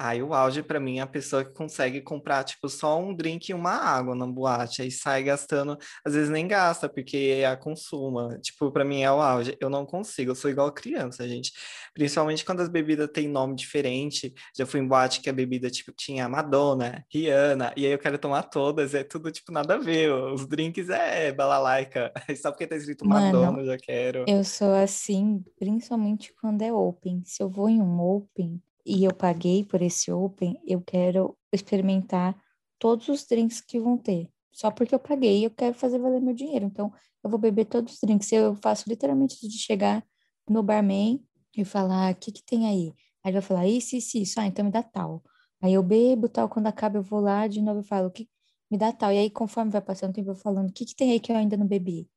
Aí 0.00 0.22
o 0.22 0.32
auge 0.32 0.62
para 0.62 0.78
mim 0.78 0.98
é 0.98 1.02
a 1.02 1.06
pessoa 1.08 1.44
que 1.44 1.50
consegue 1.50 2.00
comprar, 2.00 2.44
tipo, 2.44 2.68
só 2.68 3.00
um 3.00 3.12
drink 3.12 3.48
e 3.48 3.54
uma 3.54 3.72
água 3.72 4.14
na 4.14 4.28
boate, 4.28 4.80
aí 4.80 4.92
sai 4.92 5.24
gastando, 5.24 5.76
às 6.04 6.14
vezes 6.14 6.30
nem 6.30 6.46
gasta, 6.46 6.88
porque 6.88 7.40
é 7.40 7.46
a 7.46 7.56
consuma. 7.56 8.38
Tipo, 8.38 8.70
para 8.70 8.84
mim 8.84 9.02
é 9.02 9.10
o 9.10 9.20
auge. 9.20 9.56
Eu 9.60 9.68
não 9.68 9.84
consigo, 9.84 10.30
eu 10.30 10.34
sou 10.36 10.48
igual 10.48 10.70
criança, 10.70 11.28
gente. 11.28 11.52
Principalmente 11.92 12.44
quando 12.44 12.60
as 12.60 12.68
bebidas 12.68 13.10
têm 13.12 13.26
nome 13.26 13.56
diferente. 13.56 14.32
Já 14.56 14.64
fui 14.64 14.78
em 14.78 14.86
boate 14.86 15.20
que 15.20 15.28
a 15.28 15.32
bebida, 15.32 15.68
tipo, 15.68 15.90
tinha 15.90 16.28
Madonna, 16.28 17.04
Rihanna, 17.12 17.72
e 17.76 17.84
aí 17.84 17.90
eu 17.90 17.98
quero 17.98 18.18
tomar 18.18 18.44
todas, 18.44 18.94
é 18.94 19.02
tudo, 19.02 19.32
tipo, 19.32 19.50
nada 19.50 19.74
a 19.74 19.78
ver. 19.78 20.12
Os 20.12 20.46
drinks 20.46 20.88
é 20.90 21.32
balalaica. 21.32 22.12
Só 22.40 22.52
porque 22.52 22.68
tá 22.68 22.76
escrito 22.76 23.04
Madonna, 23.04 23.50
Mano, 23.50 23.62
eu 23.62 23.66
já 23.66 23.76
quero. 23.76 24.24
Eu 24.28 24.44
sou 24.44 24.74
assim, 24.74 25.44
principalmente 25.58 26.32
quando 26.40 26.62
é 26.62 26.72
open. 26.72 27.20
Se 27.24 27.42
eu 27.42 27.50
vou 27.50 27.68
em 27.68 27.82
um 27.82 28.00
open, 28.00 28.62
e 28.88 29.04
eu 29.04 29.14
paguei 29.14 29.64
por 29.64 29.82
esse 29.82 30.10
Open, 30.10 30.58
eu 30.66 30.80
quero 30.80 31.36
experimentar 31.52 32.34
todos 32.78 33.08
os 33.08 33.26
drinks 33.26 33.60
que 33.60 33.78
vão 33.78 33.98
ter. 33.98 34.30
Só 34.52 34.70
porque 34.70 34.94
eu 34.94 34.98
paguei, 34.98 35.44
eu 35.44 35.50
quero 35.50 35.74
fazer 35.74 35.98
valer 35.98 36.20
meu 36.20 36.34
dinheiro. 36.34 36.64
Então, 36.64 36.92
eu 37.22 37.28
vou 37.30 37.38
beber 37.38 37.66
todos 37.66 37.94
os 37.94 38.00
drinks. 38.00 38.32
Eu 38.32 38.54
faço 38.56 38.88
literalmente 38.88 39.46
de 39.46 39.58
chegar 39.58 40.04
no 40.48 40.62
barman 40.62 41.22
e 41.56 41.64
falar: 41.64 42.12
o 42.12 42.16
que, 42.16 42.32
que 42.32 42.42
tem 42.42 42.66
aí? 42.66 42.94
Aí 43.22 43.30
ele 43.30 43.32
vai 43.34 43.42
falar: 43.42 43.66
isso, 43.66 43.94
isso, 43.94 44.16
isso. 44.18 44.40
Ah, 44.40 44.46
então 44.46 44.64
me 44.64 44.70
dá 44.70 44.82
tal. 44.82 45.22
Aí 45.60 45.74
eu 45.74 45.82
bebo 45.82 46.28
tal. 46.28 46.48
Quando 46.48 46.66
acaba, 46.66 46.98
eu 46.98 47.02
vou 47.02 47.20
lá 47.20 47.46
de 47.46 47.60
novo 47.60 47.80
e 47.80 47.84
falo: 47.84 48.10
que 48.10 48.28
me 48.70 48.78
dá 48.78 48.92
tal. 48.92 49.12
E 49.12 49.18
aí, 49.18 49.30
conforme 49.30 49.70
vai 49.70 49.82
passando 49.82 50.10
o 50.10 50.14
tempo, 50.14 50.30
eu 50.30 50.34
vou 50.34 50.42
falando: 50.42 50.70
o 50.70 50.72
que, 50.72 50.86
que 50.86 50.96
tem 50.96 51.12
aí 51.12 51.20
que 51.20 51.30
eu 51.30 51.36
ainda 51.36 51.56
não 51.56 51.66
bebi? 51.66 52.08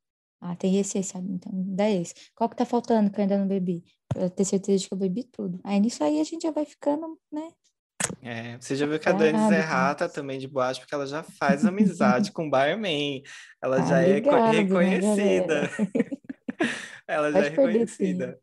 Ah, 0.44 0.56
tem 0.56 0.76
esse, 0.76 0.98
esse, 0.98 1.16
então 1.16 1.52
dá 1.54 1.88
esse. 1.88 2.12
Qual 2.34 2.50
que 2.50 2.56
tá 2.56 2.66
faltando 2.66 3.12
que 3.12 3.20
eu 3.20 3.22
ainda 3.22 3.38
não 3.38 3.46
bebi? 3.46 3.84
Pra 4.08 4.28
ter 4.28 4.44
certeza 4.44 4.78
de 4.80 4.88
que 4.88 4.94
eu 4.94 4.98
bebi 4.98 5.22
tudo. 5.22 5.60
Aí 5.62 5.78
nisso 5.78 6.02
aí 6.02 6.20
a 6.20 6.24
gente 6.24 6.42
já 6.42 6.50
vai 6.50 6.64
ficando, 6.64 7.16
né? 7.30 7.48
É, 8.20 8.58
você 8.58 8.74
já 8.74 8.84
viu 8.84 8.98
que 8.98 9.08
a 9.08 9.12
Dani 9.12 9.54
é 9.54 9.60
rata 9.60 10.08
também 10.08 10.40
de 10.40 10.48
boate, 10.48 10.80
porque 10.80 10.92
ela 10.92 11.06
já 11.06 11.22
faz 11.22 11.64
amizade 11.64 12.32
com 12.32 12.48
o 12.48 12.50
barman. 12.50 13.22
Ela 13.62 13.76
tá 13.76 13.86
já 13.86 14.02
é 14.02 14.14
ligado, 14.14 14.36
é 14.36 14.50
reconhecida. 14.50 15.70
ela 17.06 17.30
Pode 17.30 17.40
já 17.40 17.46
é 17.46 17.48
reconhecida. 17.50 18.38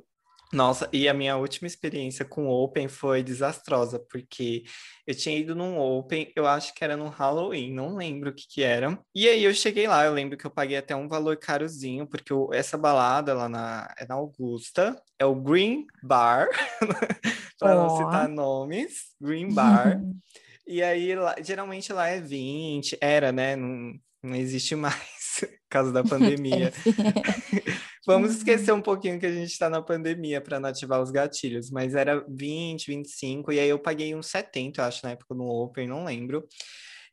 Nossa, 0.51 0.89
e 0.91 1.07
a 1.07 1.13
minha 1.13 1.37
última 1.37 1.67
experiência 1.67 2.25
com 2.25 2.47
Open 2.47 2.87
foi 2.87 3.21
desastrosa, 3.21 3.99
porque 3.99 4.63
eu 5.05 5.13
tinha 5.13 5.37
ido 5.37 5.53
num 5.53 5.77
Open, 5.77 6.31
eu 6.35 6.47
acho 6.47 6.73
que 6.73 6.83
era 6.83 6.97
no 6.97 7.07
Halloween, 7.07 7.71
não 7.71 7.95
lembro 7.95 8.31
o 8.31 8.33
que 8.33 8.47
que 8.47 8.63
era. 8.63 8.99
E 9.13 9.29
aí 9.29 9.43
eu 9.43 9.53
cheguei 9.53 9.87
lá, 9.87 10.05
eu 10.05 10.13
lembro 10.13 10.35
que 10.35 10.45
eu 10.45 10.51
paguei 10.51 10.77
até 10.77 10.95
um 10.95 11.07
valor 11.07 11.37
carozinho, 11.37 12.07
porque 12.07 12.33
eu, 12.33 12.49
essa 12.51 12.79
balada 12.79 13.33
lá 13.35 13.47
na, 13.47 13.93
é 13.95 14.07
na 14.07 14.15
Augusta, 14.15 14.99
é 15.19 15.25
o 15.25 15.35
Green 15.35 15.85
Bar, 16.01 16.47
para 17.59 17.75
oh. 17.75 17.83
não 17.83 17.97
citar 17.97 18.27
nomes, 18.27 19.13
Green 19.21 19.53
Bar. 19.53 20.01
e 20.65 20.81
aí, 20.81 21.13
lá, 21.13 21.35
geralmente 21.43 21.93
lá 21.93 22.07
é 22.07 22.19
20, 22.19 22.97
era, 22.99 23.31
né? 23.31 23.55
Não, 23.55 23.93
não 24.23 24.35
existe 24.35 24.75
mais, 24.75 24.97
por 25.45 25.69
causa 25.69 25.91
da 25.91 26.03
pandemia. 26.03 26.73
Vamos 28.05 28.37
esquecer 28.37 28.71
um 28.71 28.81
pouquinho 28.81 29.19
que 29.19 29.25
a 29.25 29.31
gente 29.31 29.51
está 29.51 29.69
na 29.69 29.81
pandemia 29.81 30.41
para 30.41 30.59
não 30.59 30.69
ativar 30.69 31.01
os 31.01 31.11
gatilhos, 31.11 31.69
mas 31.69 31.93
era 31.93 32.25
20, 32.27 32.87
25, 32.87 33.51
e 33.51 33.59
aí 33.59 33.69
eu 33.69 33.77
paguei 33.77 34.15
uns 34.15 34.27
70, 34.27 34.81
eu 34.81 34.85
acho, 34.85 35.05
na 35.05 35.11
época 35.11 35.35
no 35.35 35.45
Open, 35.45 35.87
não 35.87 36.05
lembro. 36.05 36.47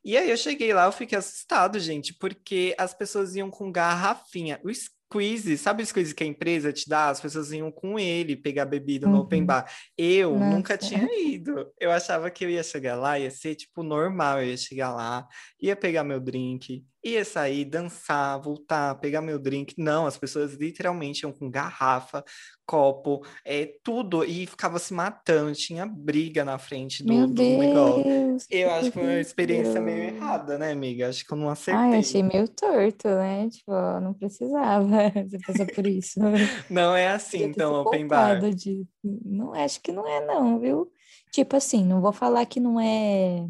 E 0.04 0.16
aí 0.16 0.30
eu 0.30 0.36
cheguei 0.36 0.72
lá, 0.72 0.84
eu 0.84 0.92
fiquei 0.92 1.18
assustado, 1.18 1.80
gente, 1.80 2.14
porque 2.14 2.74
as 2.78 2.94
pessoas 2.94 3.34
iam 3.34 3.50
com 3.50 3.72
garrafinha. 3.72 4.60
O 4.62 4.70
squeeze, 4.72 5.58
sabe 5.58 5.82
o 5.82 5.86
squeeze 5.86 6.14
que 6.14 6.22
a 6.22 6.26
empresa 6.26 6.72
te 6.72 6.88
dá? 6.88 7.08
As 7.08 7.20
pessoas 7.20 7.50
iam 7.50 7.72
com 7.72 7.98
ele 7.98 8.36
pegar 8.36 8.66
bebida 8.66 9.08
no 9.08 9.18
open 9.18 9.40
uhum. 9.40 9.46
bar. 9.46 9.70
Eu 9.98 10.38
Nossa. 10.38 10.50
nunca 10.50 10.78
tinha 10.78 11.08
ido. 11.28 11.72
Eu 11.80 11.90
achava 11.90 12.30
que 12.30 12.44
eu 12.44 12.50
ia 12.50 12.62
chegar 12.62 12.94
lá, 12.94 13.18
ia 13.18 13.30
ser 13.32 13.56
tipo 13.56 13.82
normal, 13.82 14.42
eu 14.42 14.50
ia 14.50 14.56
chegar 14.56 14.94
lá, 14.94 15.26
ia 15.60 15.74
pegar 15.74 16.04
meu 16.04 16.20
drink, 16.20 16.84
ia 17.10 17.24
sair, 17.24 17.64
dançar, 17.64 18.40
voltar, 18.40 18.94
pegar 18.96 19.20
meu 19.20 19.38
drink. 19.38 19.74
Não, 19.78 20.06
as 20.06 20.16
pessoas 20.16 20.54
literalmente 20.54 21.22
iam 21.22 21.32
com 21.32 21.50
garrafa, 21.50 22.24
copo, 22.66 23.24
é, 23.44 23.78
tudo, 23.82 24.24
e 24.24 24.46
ficava 24.46 24.78
se 24.78 24.92
matando, 24.92 25.52
tinha 25.54 25.86
briga 25.86 26.44
na 26.44 26.58
frente 26.58 27.04
do, 27.04 27.12
meu 27.12 27.26
do 27.26 27.34
Deus, 27.34 27.58
negócio. 27.58 28.46
Eu 28.50 28.70
acho 28.72 28.84
que 28.90 28.98
foi 28.98 29.02
uma 29.02 29.20
experiência 29.20 29.80
meio 29.80 30.02
errada, 30.02 30.58
né, 30.58 30.72
amiga? 30.72 31.08
Acho 31.08 31.24
que 31.24 31.32
eu 31.32 31.38
não 31.38 31.48
acertei. 31.48 31.80
Ai, 31.80 31.98
achei 31.98 32.22
meio 32.22 32.48
torto, 32.48 33.08
né? 33.08 33.48
Tipo, 33.48 33.72
não 34.00 34.12
precisava 34.12 34.86
você 35.28 35.38
passar 35.46 35.66
por 35.66 35.86
isso. 35.86 36.18
não 36.68 36.94
é 36.94 37.08
assim, 37.08 37.44
então, 37.44 37.74
open 37.82 38.08
bar. 38.08 38.40
De... 38.52 38.84
Não, 39.02 39.54
acho 39.54 39.80
que 39.80 39.92
não 39.92 40.06
é 40.06 40.24
não, 40.24 40.58
viu? 40.58 40.90
Tipo 41.32 41.56
assim, 41.56 41.84
não 41.84 42.00
vou 42.00 42.12
falar 42.12 42.44
que 42.46 42.58
não 42.58 42.80
é 42.80 43.46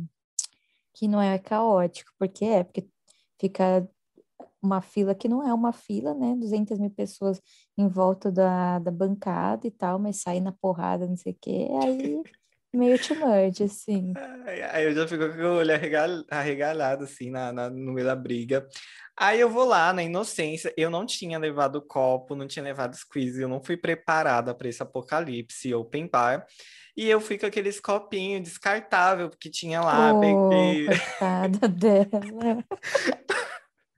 que 0.96 1.06
não 1.06 1.20
é 1.20 1.38
caótico, 1.38 2.10
porque 2.18 2.44
é, 2.44 2.64
porque 2.64 2.86
fica 3.38 3.88
uma 4.62 4.80
fila 4.80 5.14
que 5.14 5.28
não 5.28 5.46
é 5.46 5.52
uma 5.52 5.72
fila, 5.72 6.14
né? 6.14 6.34
200 6.36 6.78
mil 6.78 6.90
pessoas 6.90 7.40
em 7.78 7.88
volta 7.88 8.30
da, 8.30 8.78
da 8.78 8.90
bancada 8.90 9.66
e 9.66 9.70
tal, 9.70 9.98
mas 9.98 10.20
sai 10.20 10.40
na 10.40 10.52
porrada, 10.52 11.06
não 11.06 11.16
sei 11.16 11.32
o 11.32 11.38
quê, 11.40 11.68
aí 11.82 12.20
meio 12.74 12.98
too 12.98 13.16
much, 13.16 13.62
assim. 13.62 14.12
Aí 14.72 14.84
eu 14.84 14.92
já 14.94 15.08
fico 15.08 15.28
com 15.28 15.42
o 15.42 15.56
olho 15.56 15.70
arregalado, 16.30 17.04
assim, 17.04 17.30
na, 17.30 17.52
na, 17.52 17.70
no 17.70 17.92
meio 17.92 18.06
da 18.06 18.14
briga. 18.14 18.66
Aí 19.18 19.40
eu 19.40 19.48
vou 19.48 19.64
lá, 19.64 19.92
na 19.94 20.02
inocência, 20.02 20.74
eu 20.76 20.90
não 20.90 21.06
tinha 21.06 21.38
levado 21.38 21.80
copo, 21.80 22.34
não 22.34 22.46
tinha 22.46 22.62
levado 22.62 22.94
squeeze, 22.94 23.40
eu 23.40 23.48
não 23.48 23.62
fui 23.62 23.76
preparada 23.76 24.54
para 24.54 24.68
esse 24.68 24.82
apocalipse 24.82 25.72
open 25.72 26.06
bar. 26.06 26.46
E 26.94 27.08
eu 27.08 27.20
fui 27.20 27.38
com 27.38 27.46
aqueles 27.46 27.80
copinhos 27.80 28.42
descartável 28.42 29.30
que 29.30 29.50
tinha 29.50 29.80
lá, 29.80 30.12
oh, 30.12 30.20
peguei. 30.20 30.86
Coitada 30.86 31.68
dela. 31.68 32.64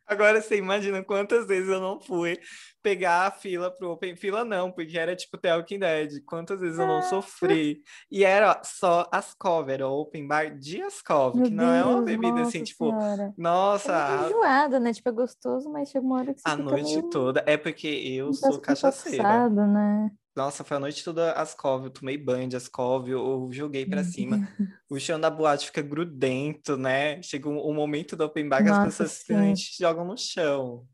Agora 0.06 0.40
você 0.40 0.56
imagina 0.56 1.04
quantas 1.04 1.46
vezes 1.46 1.68
eu 1.68 1.80
não 1.80 2.00
fui 2.00 2.40
pegar 2.82 3.26
a 3.26 3.30
fila 3.30 3.70
pro 3.70 3.90
Open 3.90 4.16
Fila, 4.16 4.44
não, 4.44 4.70
porque 4.70 4.98
era 4.98 5.14
tipo 5.14 5.36
Talking 5.38 5.78
Dead. 5.78 6.22
Quantas 6.24 6.60
vezes 6.60 6.78
eu 6.78 6.86
não 6.86 7.02
sofri. 7.02 7.82
E 8.10 8.24
era 8.24 8.60
só 8.64 9.08
Ascov, 9.12 9.68
era 9.68 9.88
Open 9.88 10.26
Bar 10.26 10.56
de 10.56 10.82
Ascov, 10.82 11.32
que 11.32 11.50
não 11.50 11.72
Deus, 11.72 11.76
é 11.76 11.84
uma 11.84 12.02
bebida 12.02 12.40
assim, 12.42 12.62
tipo, 12.62 12.90
senhora. 12.90 13.32
nossa. 13.36 13.92
É 13.92 14.26
enjoada, 14.26 14.80
né? 14.80 14.92
Tipo, 14.92 15.08
é 15.08 15.12
gostoso, 15.12 15.70
mas 15.70 15.90
chega 15.90 16.04
uma 16.04 16.18
hora 16.18 16.34
que 16.34 16.40
você 16.40 16.48
A 16.48 16.56
noite 16.56 16.96
meio... 16.96 17.10
toda. 17.10 17.42
É 17.46 17.56
porque 17.56 17.88
eu 17.88 18.32
sou 18.32 18.60
cachaceira. 18.60 19.22
Passado, 19.22 19.66
né? 19.66 20.10
Nossa, 20.38 20.62
foi 20.62 20.76
a 20.76 20.80
noite 20.80 21.02
toda 21.02 21.32
Ascov, 21.32 21.84
eu 21.84 21.90
tomei 21.90 22.16
banho 22.16 22.48
de 22.48 22.54
Ascov, 22.54 23.08
eu, 23.08 23.18
eu 23.18 23.48
joguei 23.50 23.84
para 23.84 24.04
cima. 24.04 24.48
O 24.88 24.96
chão 24.98 25.18
da 25.18 25.28
boate 25.28 25.66
fica 25.66 25.82
grudento, 25.82 26.76
né? 26.76 27.20
Chega 27.22 27.48
o 27.48 27.52
um, 27.52 27.72
um 27.72 27.74
momento 27.74 28.14
do 28.14 28.24
open 28.24 28.48
bar 28.48 28.62
que 28.62 28.70
as 28.70 28.84
pessoas 28.84 29.10
simplesmente 29.10 29.76
jogam 29.76 30.04
no 30.04 30.16
chão. 30.16 30.86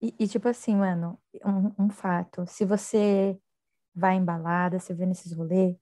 E, 0.00 0.14
e 0.18 0.28
tipo 0.28 0.48
assim, 0.48 0.76
mano, 0.76 1.18
um, 1.44 1.84
um, 1.84 1.90
fato, 1.90 2.46
se 2.46 2.64
você 2.64 3.38
vai 3.94 4.16
em 4.16 4.24
balada, 4.24 4.78
você 4.78 4.94
vê 4.94 5.04
nesses 5.04 5.32
rolês, 5.32 5.76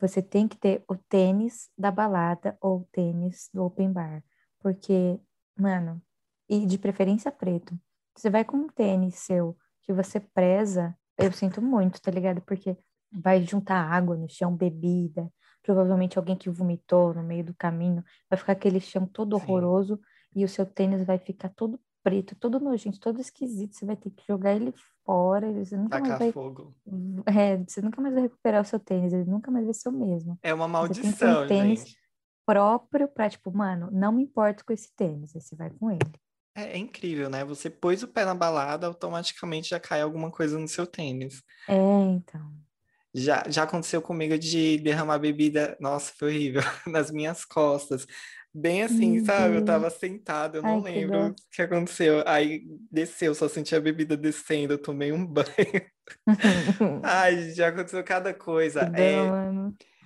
você 0.00 0.22
tem 0.22 0.46
que 0.46 0.56
ter 0.56 0.84
o 0.88 0.96
tênis 0.96 1.70
da 1.76 1.90
balada 1.90 2.56
ou 2.60 2.80
o 2.80 2.88
tênis 2.92 3.48
do 3.52 3.64
open 3.64 3.92
bar. 3.92 4.22
Porque, 4.60 5.18
mano, 5.58 6.02
e 6.48 6.66
de 6.66 6.78
preferência 6.78 7.32
preto. 7.32 7.78
Você 8.16 8.30
vai 8.30 8.44
com 8.44 8.56
um 8.56 8.68
tênis 8.68 9.16
seu 9.16 9.56
que 9.82 9.92
você 9.92 10.20
preza 10.20 10.96
eu 11.18 11.32
sinto 11.32 11.60
muito, 11.60 12.00
tá 12.00 12.10
ligado? 12.10 12.40
Porque 12.42 12.78
vai 13.10 13.42
juntar 13.42 13.90
água 13.90 14.16
no 14.16 14.28
chão, 14.28 14.54
bebida, 14.54 15.30
provavelmente 15.62 16.16
alguém 16.16 16.36
que 16.36 16.48
vomitou 16.48 17.12
no 17.12 17.24
meio 17.24 17.44
do 17.44 17.54
caminho, 17.54 18.04
vai 18.30 18.38
ficar 18.38 18.52
aquele 18.52 18.80
chão 18.80 19.04
todo 19.04 19.36
Sim. 19.36 19.42
horroroso 19.42 20.00
e 20.34 20.44
o 20.44 20.48
seu 20.48 20.64
tênis 20.64 21.04
vai 21.04 21.18
ficar 21.18 21.48
todo 21.48 21.80
preto, 22.08 22.34
todo 22.34 22.58
nojento, 22.58 22.98
todo 22.98 23.20
esquisito, 23.20 23.76
você 23.76 23.84
vai 23.84 23.94
ter 23.94 24.08
que 24.10 24.24
jogar 24.26 24.54
ele 24.54 24.72
fora, 25.04 25.52
você 25.52 25.76
nunca 25.76 25.98
Tacar 25.98 26.08
mais 26.08 26.18
vai... 26.18 26.32
fogo. 26.32 26.74
É, 27.26 27.56
você 27.58 27.82
nunca 27.82 28.00
mais 28.00 28.14
vai 28.14 28.22
recuperar 28.22 28.62
o 28.62 28.64
seu 28.64 28.80
tênis, 28.80 29.12
ele 29.12 29.30
nunca 29.30 29.50
mais 29.50 29.66
vai 29.66 29.74
ser 29.74 29.90
o 29.90 29.92
mesmo. 29.92 30.38
É 30.42 30.54
uma 30.54 30.66
maldição, 30.66 31.44
um 31.44 31.46
tênis 31.46 31.80
gente. 31.80 31.98
próprio 32.46 33.08
pra, 33.08 33.28
tipo, 33.28 33.52
mano, 33.54 33.90
não 33.92 34.10
me 34.10 34.22
importo 34.22 34.64
com 34.64 34.72
esse 34.72 34.90
tênis, 34.96 35.36
aí 35.36 35.42
você 35.42 35.54
vai 35.54 35.68
com 35.68 35.90
ele. 35.90 36.00
É, 36.56 36.72
é, 36.72 36.78
incrível, 36.78 37.28
né? 37.28 37.44
Você 37.44 37.68
pôs 37.68 38.02
o 38.02 38.08
pé 38.08 38.24
na 38.24 38.34
balada, 38.34 38.86
automaticamente 38.86 39.68
já 39.68 39.78
cai 39.78 40.00
alguma 40.00 40.30
coisa 40.30 40.58
no 40.58 40.66
seu 40.66 40.86
tênis. 40.86 41.42
É, 41.68 41.74
então. 41.76 42.50
Já, 43.14 43.44
já 43.48 43.64
aconteceu 43.64 44.00
comigo 44.00 44.38
de 44.38 44.78
derramar 44.78 45.18
bebida, 45.18 45.76
nossa, 45.78 46.12
foi 46.16 46.28
horrível, 46.28 46.62
nas 46.86 47.10
minhas 47.10 47.44
costas. 47.44 48.06
Bem 48.60 48.82
assim, 48.82 49.24
sabe? 49.24 49.56
Eu 49.56 49.64
tava 49.64 49.88
sentado, 49.88 50.56
eu 50.58 50.62
não 50.62 50.84
Ai, 50.84 50.92
lembro 50.92 51.26
o 51.28 51.34
que, 51.34 51.42
que 51.52 51.62
aconteceu. 51.62 52.24
Aí 52.26 52.64
desceu, 52.90 53.34
só 53.34 53.48
senti 53.48 53.74
a 53.76 53.80
bebida 53.80 54.16
descendo, 54.16 54.72
eu 54.74 54.78
tomei 54.78 55.12
um 55.12 55.24
banho. 55.26 55.46
Ai, 57.04 57.50
já 57.52 57.68
aconteceu 57.68 58.02
cada 58.02 58.34
coisa. 58.34 58.90
Que 58.90 59.00
é. 59.00 59.30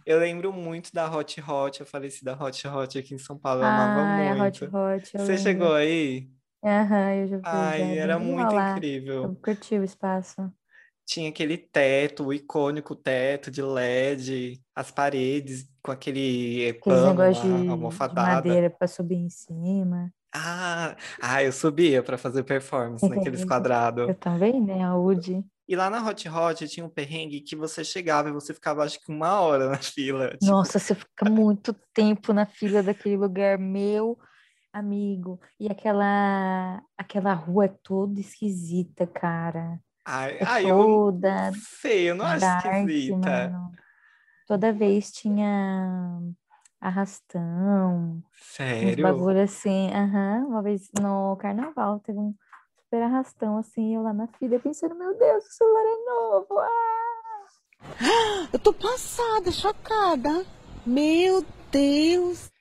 Eu 0.05 0.19
lembro 0.19 0.53
muito 0.53 0.93
da 0.93 1.11
Hot 1.11 1.41
Hot, 1.41 1.83
a 1.83 1.87
falecida 1.87 2.37
Hot 2.39 2.67
Hot 2.69 2.99
aqui 2.99 3.15
em 3.15 3.19
São 3.19 3.39
Paulo, 3.39 3.63
eu 3.63 3.67
amava 3.67 4.01
ah, 4.01 4.35
muito. 4.35 4.65
A 4.65 4.69
Hot 4.69 4.99
Hot, 4.99 5.11
Você 5.13 5.19
lembro. 5.19 5.39
chegou 5.39 5.73
aí? 5.75 6.29
Aham, 6.65 7.15
eu 7.15 7.27
já 7.29 7.37
vi. 7.39 7.43
Ai, 7.45 7.99
era 7.99 8.19
muito 8.19 8.55
incrível. 8.55 9.25
Eu 9.25 9.37
curti 9.37 9.79
o 9.79 9.85
espaço. 9.85 10.53
Tinha 11.07 11.29
aquele 11.29 11.59
teto, 11.59 12.27
o 12.27 12.33
icônico 12.33 12.95
teto 12.95 13.51
de 13.51 13.61
LED, 13.61 14.61
as 14.75 14.91
paredes 14.91 15.69
com 15.83 15.91
aquele 15.91 16.73
pano 16.85 17.19
lá, 17.19 17.31
de, 17.31 17.41
de 17.41 18.15
madeira 18.15 18.71
para 18.71 18.87
subir 18.87 19.17
em 19.17 19.29
cima. 19.29 20.13
Ah, 20.35 20.97
ah, 21.21 21.43
eu 21.43 21.53
subia 21.53 22.03
para 22.03 22.17
fazer 22.17 22.43
performance 22.45 23.07
naqueles 23.09 23.45
quadrados. 23.45 24.09
Eu 24.09 24.15
também, 24.15 24.61
né? 24.61 24.83
A 24.83 24.97
UD. 24.97 25.45
E 25.69 25.77
lá 25.77 25.89
na 25.89 26.07
Hot 26.07 26.29
Hot 26.29 26.69
tinha 26.69 26.85
um 26.85 26.89
perrengue 26.89 27.41
que 27.41 27.55
você 27.55 27.85
chegava 27.85 28.29
e 28.29 28.33
você 28.33 28.53
ficava 28.53 28.83
acho 28.83 29.01
que 29.01 29.13
uma 29.13 29.41
hora 29.41 29.69
na 29.69 29.79
fila. 29.79 30.31
Tipo... 30.31 30.47
Nossa, 30.47 30.79
você 30.79 30.95
fica 30.95 31.29
muito 31.29 31.75
tempo 31.95 32.33
na 32.33 32.47
fila 32.47 32.83
daquele 32.83 33.17
lugar. 33.17 33.59
Meu 33.59 34.19
amigo. 34.73 35.39
E 35.61 35.69
aquela 35.69 36.83
aquela 36.97 37.35
rua 37.35 37.67
é 37.67 37.75
toda 37.83 38.21
esquisita, 38.21 39.07
cara. 39.07 39.79
Ai, 40.05 40.39
é 40.39 40.45
ai 40.45 40.63
toda 40.65 41.49
eu 41.49 41.55
sei, 41.55 42.11
eu 42.11 42.15
não 42.15 42.27
acho 42.27 42.41
dark, 42.41 42.65
esquisita. 42.67 43.17
Mano. 43.17 43.73
Toda 44.47 44.73
vez 44.73 45.13
tinha 45.13 46.21
arrastão. 46.81 48.23
Sério? 48.41 48.91
Uns 48.91 49.03
bagulho 49.03 49.43
assim. 49.43 49.91
Uhum. 49.91 50.47
Uma 50.49 50.63
vez 50.63 50.91
no 51.01 51.37
carnaval 51.37 52.01
teve 52.01 52.19
um 52.19 52.35
super 52.77 53.03
arrastão 53.03 53.57
assim, 53.57 53.95
eu 53.95 54.03
lá 54.03 54.13
na 54.13 54.27
fila 54.27 54.59
pensando, 54.59 54.95
meu 54.95 55.17
Deus, 55.17 55.47
o 55.47 55.51
celular 55.51 55.85
é 55.85 56.05
novo. 56.05 56.59
Ah! 56.59 57.23
Eu 58.53 58.59
tô 58.59 58.73
passada, 58.73 59.51
chocada. 59.51 60.45
Meu 60.85 61.45
Deus. 61.71 62.52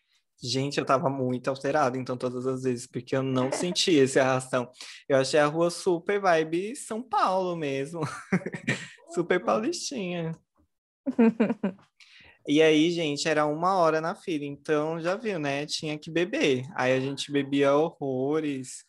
Gente, 0.43 0.79
eu 0.79 0.85
tava 0.85 1.07
muito 1.07 1.49
alterado, 1.49 1.97
então, 1.97 2.17
todas 2.17 2.47
as 2.47 2.63
vezes, 2.63 2.87
porque 2.87 3.15
eu 3.15 3.21
não 3.21 3.51
senti 3.53 3.91
esse 3.91 4.19
arrastão. 4.19 4.69
Eu 5.07 5.17
achei 5.17 5.39
a 5.39 5.45
rua 5.45 5.69
super 5.69 6.19
vibe 6.19 6.75
São 6.75 7.01
Paulo 7.01 7.55
mesmo. 7.55 8.01
super 9.13 9.43
paulistinha. 9.43 10.31
e 12.47 12.61
aí, 12.61 12.89
gente, 12.89 13.27
era 13.27 13.45
uma 13.45 13.75
hora 13.75 14.01
na 14.01 14.15
fila, 14.15 14.45
então 14.45 14.99
já 14.99 15.15
viu, 15.15 15.37
né? 15.37 15.65
Tinha 15.67 15.97
que 15.97 16.09
beber. 16.09 16.65
Aí 16.75 16.93
a 16.93 16.99
gente 16.99 17.31
bebia 17.31 17.75
horrores. 17.75 18.83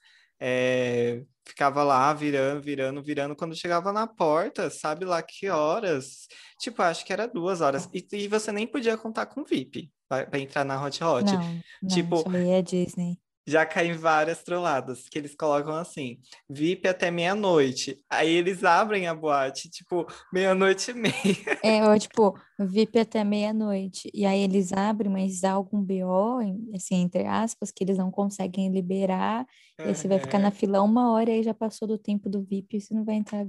É, 0.44 1.22
ficava 1.46 1.84
lá 1.84 2.12
virando, 2.12 2.60
virando, 2.60 3.00
virando. 3.00 3.36
Quando 3.36 3.54
chegava 3.54 3.92
na 3.92 4.08
porta, 4.08 4.68
sabe 4.68 5.04
lá 5.04 5.22
que 5.22 5.48
horas? 5.48 6.26
Tipo, 6.58 6.82
acho 6.82 7.04
que 7.04 7.12
era 7.12 7.28
duas 7.28 7.60
horas. 7.60 7.88
E, 7.94 8.04
e 8.12 8.26
você 8.26 8.50
nem 8.50 8.66
podia 8.66 8.96
contar 8.96 9.26
com 9.26 9.44
VIP 9.44 9.88
para 10.08 10.38
entrar 10.40 10.64
na 10.64 10.84
Hot 10.84 11.02
Hot. 11.04 11.32
Não, 11.32 11.62
não, 11.82 11.88
tipo, 11.88 12.16
isso 12.16 12.36
aí 12.36 12.50
é 12.50 12.60
Disney. 12.60 13.18
Já 13.46 13.66
caem 13.66 13.94
várias 13.94 14.42
trolladas, 14.42 15.08
que 15.08 15.18
eles 15.18 15.34
colocam 15.34 15.74
assim, 15.74 16.18
VIP 16.48 16.86
até 16.88 17.10
meia-noite. 17.10 18.00
Aí 18.08 18.30
eles 18.30 18.62
abrem 18.62 19.08
a 19.08 19.14
boate, 19.14 19.68
tipo, 19.68 20.06
meia-noite 20.32 20.92
e 20.92 20.94
meia. 20.94 21.58
É, 21.62 21.82
ou 21.88 21.98
tipo, 21.98 22.38
VIP 22.58 23.00
até 23.00 23.24
meia-noite. 23.24 24.10
E 24.14 24.24
aí 24.24 24.40
eles 24.40 24.72
abrem, 24.72 25.10
mas 25.10 25.40
dá 25.40 25.52
algum 25.52 25.82
BO, 25.82 26.38
assim, 26.74 26.96
entre 26.96 27.24
aspas, 27.26 27.70
que 27.72 27.82
eles 27.82 27.98
não 27.98 28.10
conseguem 28.10 28.70
liberar. 28.70 29.46
E 29.78 29.88
aí 29.88 29.94
você 29.94 30.06
vai 30.06 30.18
ficar 30.20 30.38
na 30.38 30.50
fila 30.50 30.82
uma 30.82 31.12
hora 31.12 31.30
e 31.30 31.34
aí 31.34 31.42
já 31.42 31.52
passou 31.52 31.88
do 31.88 31.98
tempo 31.98 32.28
do 32.28 32.42
VIP 32.42 32.76
e 32.76 32.80
você 32.80 32.94
não 32.94 33.04
vai 33.04 33.16
entrar. 33.16 33.44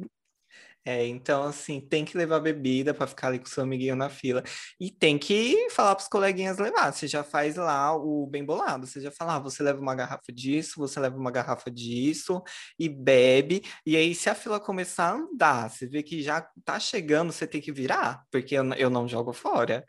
É, 0.86 1.08
então, 1.08 1.44
assim, 1.44 1.80
tem 1.80 2.04
que 2.04 2.18
levar 2.18 2.42
bebida 2.42 2.94
para 2.94 3.08
ficar 3.08 3.28
ali 3.28 3.40
com 3.40 3.46
seu 3.46 3.64
amiguinho 3.64 3.96
na 3.96 4.10
fila. 4.10 4.44
E 4.80 4.92
tem 4.92 5.18
que 5.18 5.70
falar 5.70 5.96
para 5.96 6.04
os 6.04 6.10
coleguinhas 6.10 6.58
levar. 6.58 6.92
Você 6.92 7.08
já 7.08 7.24
faz 7.24 7.56
lá 7.56 7.96
o 7.96 8.28
bem 8.28 8.44
bolado. 8.44 8.86
Você 8.86 9.00
já 9.00 9.10
fala, 9.10 9.36
ah, 9.36 9.40
você 9.40 9.64
leva 9.64 9.80
uma 9.80 9.96
garrafa 9.96 10.32
disso, 10.34 10.74
você 10.78 11.00
leva 11.00 11.16
uma 11.18 11.32
garrafa 11.32 11.72
disso 11.72 12.44
e 12.78 12.90
bebe. 12.90 13.62
E 13.86 13.96
aí, 13.96 14.14
se 14.14 14.30
a 14.30 14.36
fila 14.36 14.60
começar 14.60 15.12
a 15.12 15.14
andar, 15.16 15.70
você 15.70 15.88
vê 15.88 16.04
que 16.04 16.22
já 16.22 16.46
tá 16.66 16.78
chegando, 16.80 17.32
você 17.32 17.48
tem 17.48 17.62
que 17.62 17.72
virar, 17.72 18.24
porque 18.30 18.54
eu, 18.56 18.66
eu 18.74 18.90
não 18.90 19.08
jogo 19.08 19.32
fora. 19.32 19.86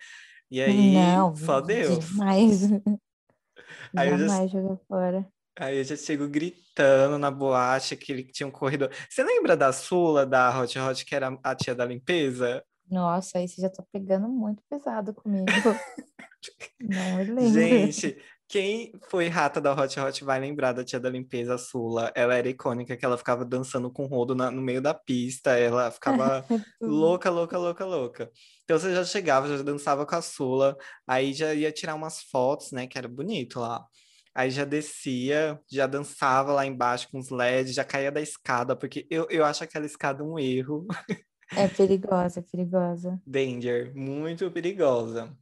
E 0.49 0.61
aí, 0.61 0.95
não, 1.17 1.35
só 1.35 1.61
Deus. 1.61 2.05
Jamais. 2.05 2.61
Aí 3.97 4.09
eu 4.11 4.19
já- 4.19 4.27
Jamais 4.27 4.51
jogar 4.51 4.77
fora. 4.89 5.34
Aí 5.57 5.79
eu 5.79 5.85
já 5.85 5.97
chego 5.97 6.29
gritando 6.29 7.19
na 7.19 7.31
boate 7.31 7.97
que 7.97 8.13
ele 8.13 8.25
tinha 8.25 8.47
um 8.47 8.51
corredor. 8.51 8.91
Você 9.09 9.23
lembra 9.23 9.57
da 9.57 9.73
Sula, 9.73 10.27
da 10.27 10.59
Hot 10.61 10.77
Hot, 10.79 11.05
que 11.05 11.15
era 11.15 11.39
a 11.45 11.55
tia 11.55 11.75
da 11.75 11.85
limpeza? 11.85 12.65
Nossa, 12.91 13.39
aí 13.39 13.49
você 13.49 13.63
já 13.63 13.71
tá 13.71 13.83
pegando 13.93 14.29
muito 14.29 14.63
pesado 14.69 15.15
comigo. 15.15 15.47
Não, 16.81 17.21
eu 17.21 17.35
lembro. 17.35 17.61
Gente, 17.61 18.19
quem 18.49 18.93
foi 19.09 19.29
rata 19.29 19.61
da 19.61 19.73
Hot 19.73 19.99
Hot 19.99 20.25
vai 20.25 20.41
lembrar 20.41 20.73
da 20.73 20.85
tia 20.85 20.99
da 21.01 21.09
limpeza, 21.09 21.55
a 21.55 21.59
Sula. 21.59 22.13
Ela 22.17 22.35
era 22.35 22.49
icônica, 22.49 22.97
que 22.97 23.05
ela 23.05 23.17
ficava 23.17 23.45
dançando 23.45 23.91
com 23.93 24.05
o 24.05 24.09
rodo 24.09 24.35
na- 24.35 24.51
no 24.51 24.61
meio 24.61 24.83
da 24.83 24.93
pista. 24.93 25.53
Ela 25.59 25.91
ficava 25.91 26.45
louca, 26.81 27.31
louca, 27.31 27.57
louca, 27.57 27.85
louca. 27.85 28.31
Então 28.65 28.79
você 28.79 28.93
já 28.95 29.05
chegava, 29.05 29.49
já 29.57 29.63
dançava 29.63 30.05
com 30.05 30.15
a 30.17 30.21
Sula, 30.23 30.77
aí 31.07 31.33
já 31.33 31.55
ia 31.55 31.73
tirar 31.73 31.95
umas 31.95 32.23
fotos, 32.23 32.73
né, 32.73 32.87
que 32.87 32.99
era 32.99 33.09
bonito 33.09 33.61
lá. 33.61 33.87
Aí 34.35 34.51
já 34.51 34.65
descia, 34.65 35.61
já 35.71 35.87
dançava 35.87 36.53
lá 36.53 36.67
embaixo 36.67 37.09
com 37.09 37.19
os 37.21 37.31
LEDs, 37.31 37.73
já 37.73 37.85
caía 37.85 38.11
da 38.11 38.21
escada, 38.21 38.75
porque 38.75 39.07
eu, 39.09 39.29
eu 39.31 39.45
acho 39.45 39.63
aquela 39.63 39.87
escada 39.87 40.25
um 40.25 40.39
erro. 40.39 40.87
É 41.57 41.69
perigosa, 41.69 42.41
é 42.41 42.43
perigosa. 42.43 43.21
Danger, 43.25 43.95
muito 43.95 44.51
perigosa. 44.51 45.33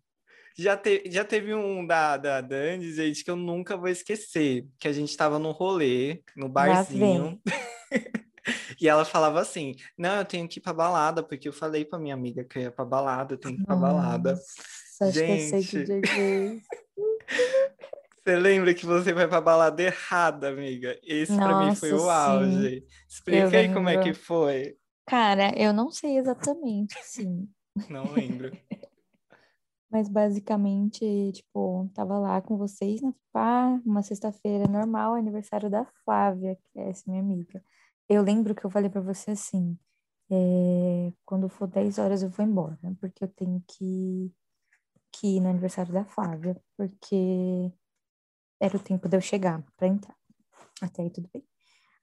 Já, 0.58 0.76
te, 0.76 1.04
já 1.06 1.25
teve 1.25 1.54
um 1.54 1.87
da, 1.87 2.18
da 2.18 2.42
Dandy, 2.42 2.92
gente, 2.92 3.25
que 3.25 3.30
eu 3.30 3.37
nunca 3.37 3.78
vou 3.78 3.88
esquecer, 3.88 4.66
que 4.78 4.87
a 4.87 4.92
gente 4.92 5.16
tava 5.16 5.38
no 5.38 5.52
rolê, 5.52 6.22
no 6.37 6.46
barzinho, 6.50 7.40
e 8.78 8.87
ela 8.87 9.06
falava 9.06 9.40
assim, 9.40 9.75
não, 9.96 10.16
eu 10.16 10.25
tenho 10.26 10.46
que 10.46 10.58
ir 10.58 10.62
pra 10.62 10.75
balada, 10.75 11.22
porque 11.22 11.49
eu 11.49 11.52
falei 11.54 11.87
pra 11.87 11.99
minha 11.99 12.14
amiga 12.14 12.44
que 12.44 12.58
eu 12.58 12.62
ia 12.64 12.70
pra 12.70 12.84
balada, 12.84 13.32
eu 13.32 13.38
tenho 13.38 13.56
que 13.56 13.62
ir 13.62 13.64
pra 13.64 13.75
balada. 13.75 14.32
Nossa, 14.32 15.06
acho 15.06 15.18
que 15.18 15.32
eu 15.32 15.38
sei 15.38 15.64
que 15.64 15.87
Gente. 15.87 16.62
Você 18.25 18.37
lembra 18.37 18.73
que 18.73 18.87
você 18.87 19.12
vai 19.12 19.26
pra 19.26 19.41
balada 19.41 19.83
errada, 19.83 20.49
amiga? 20.49 20.97
Esse 21.02 21.37
pra 21.37 21.59
mim 21.59 21.75
foi 21.75 21.91
Nossa, 21.91 22.05
o 22.05 22.11
auge. 22.11 22.87
Explica 23.09 23.59
aí 23.59 23.73
como 23.73 23.88
é 23.88 23.99
que 23.99 24.14
foi. 24.14 24.76
Cara, 25.07 25.52
eu 25.59 25.73
não 25.73 25.91
sei 25.91 26.19
exatamente, 26.19 26.95
sim. 27.02 27.49
Não 27.91 28.12
lembro. 28.12 28.52
Mas 29.91 30.09
basicamente, 30.09 31.33
tipo, 31.33 31.91
tava 31.95 32.19
lá 32.19 32.41
com 32.41 32.57
vocês 32.57 33.02
na 33.02 33.12
pá, 33.33 33.79
uma 33.85 34.02
sexta-feira 34.02 34.67
normal, 34.67 35.14
aniversário 35.14 35.69
da 35.69 35.85
Flávia, 36.05 36.57
que 36.57 36.79
é 36.79 36.90
essa 36.90 37.03
minha 37.11 37.20
amiga. 37.20 37.62
Eu 38.09 38.23
lembro 38.23 38.55
que 38.55 38.64
eu 38.64 38.70
falei 38.70 38.88
pra 38.88 39.01
você 39.01 39.33
assim, 39.33 39.77
é, 40.31 41.12
quando 41.27 41.49
for 41.49 41.66
10 41.66 41.99
horas 41.99 42.23
eu 42.23 42.31
vou 42.31 42.46
embora, 42.46 42.79
porque 43.01 43.23
eu 43.25 43.29
tenho 43.29 43.62
que, 43.68 44.33
que 45.12 45.37
ir 45.37 45.40
no 45.40 45.51
aniversário 45.51 45.92
da 45.92 46.05
Flávia, 46.07 46.57
porque 46.77 47.73
era 48.62 48.77
o 48.77 48.81
tempo 48.81 49.09
de 49.09 49.16
eu 49.16 49.20
chegar 49.20 49.61
pra 49.77 49.88
entrar. 49.88 50.14
Até 50.81 51.03
aí 51.03 51.11
tudo 51.11 51.29
bem. 51.33 51.44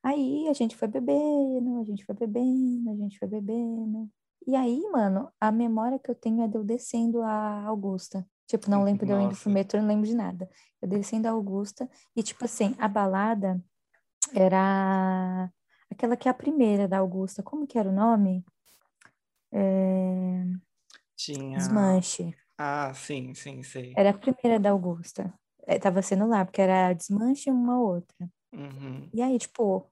Aí 0.04 0.48
a 0.50 0.54
gente 0.54 0.76
foi 0.76 0.90
bebendo, 0.90 1.80
a 1.80 1.86
gente 1.86 2.06
foi 2.06 2.14
bebendo, 2.14 2.92
a 2.92 2.96
gente 2.96 3.18
foi 3.18 3.28
bebendo. 3.30 4.10
E 4.46 4.56
aí, 4.56 4.82
mano, 4.92 5.32
a 5.40 5.52
memória 5.52 5.98
que 5.98 6.12
eu 6.12 6.16
tenho 6.16 6.44
é 6.44 6.48
de 6.48 6.58
eu 6.58 6.64
descendo 6.64 7.22
a 7.22 7.64
Augusta. 7.64 8.28
Tipo, 8.46 8.70
não 8.70 8.84
lembro 8.84 9.06
de 9.06 9.12
eu 9.12 9.20
indo 9.20 9.30
Nossa. 9.30 9.44
pro 9.44 9.52
metrô, 9.52 9.80
não 9.80 9.88
lembro 9.88 10.06
de 10.06 10.16
nada. 10.16 10.50
Eu 10.82 10.88
descendo 10.88 11.28
a 11.28 11.32
Augusta 11.32 11.90
e, 12.16 12.22
tipo 12.22 12.44
assim, 12.44 12.76
a 12.78 12.88
balada 12.88 13.64
era 14.34 15.50
aquela 15.90 16.18
que 16.18 16.28
é 16.28 16.32
a 16.32 16.34
primeira 16.34 16.88
da 16.88 16.98
Augusta. 16.98 17.42
Como 17.42 17.68
que 17.68 17.78
era 17.78 17.90
o 17.90 17.94
nome? 17.94 18.44
É... 19.52 20.44
Tinha. 21.16 21.58
Desmanche. 21.58 22.36
Ah, 22.58 22.94
sim, 22.94 23.34
sim, 23.34 23.64
sei. 23.64 23.94
Era 23.96 24.10
a 24.10 24.18
primeira 24.18 24.60
da 24.60 24.72
Augusta. 24.72 25.34
É, 25.70 25.78
tava 25.78 26.02
sendo 26.02 26.26
lá, 26.26 26.44
porque 26.44 26.60
era 26.60 26.94
Desmanche 26.94 27.52
uma 27.52 27.80
outra. 27.80 28.28
Uhum. 28.52 29.08
E 29.14 29.22
aí, 29.22 29.38
tipo, 29.38 29.88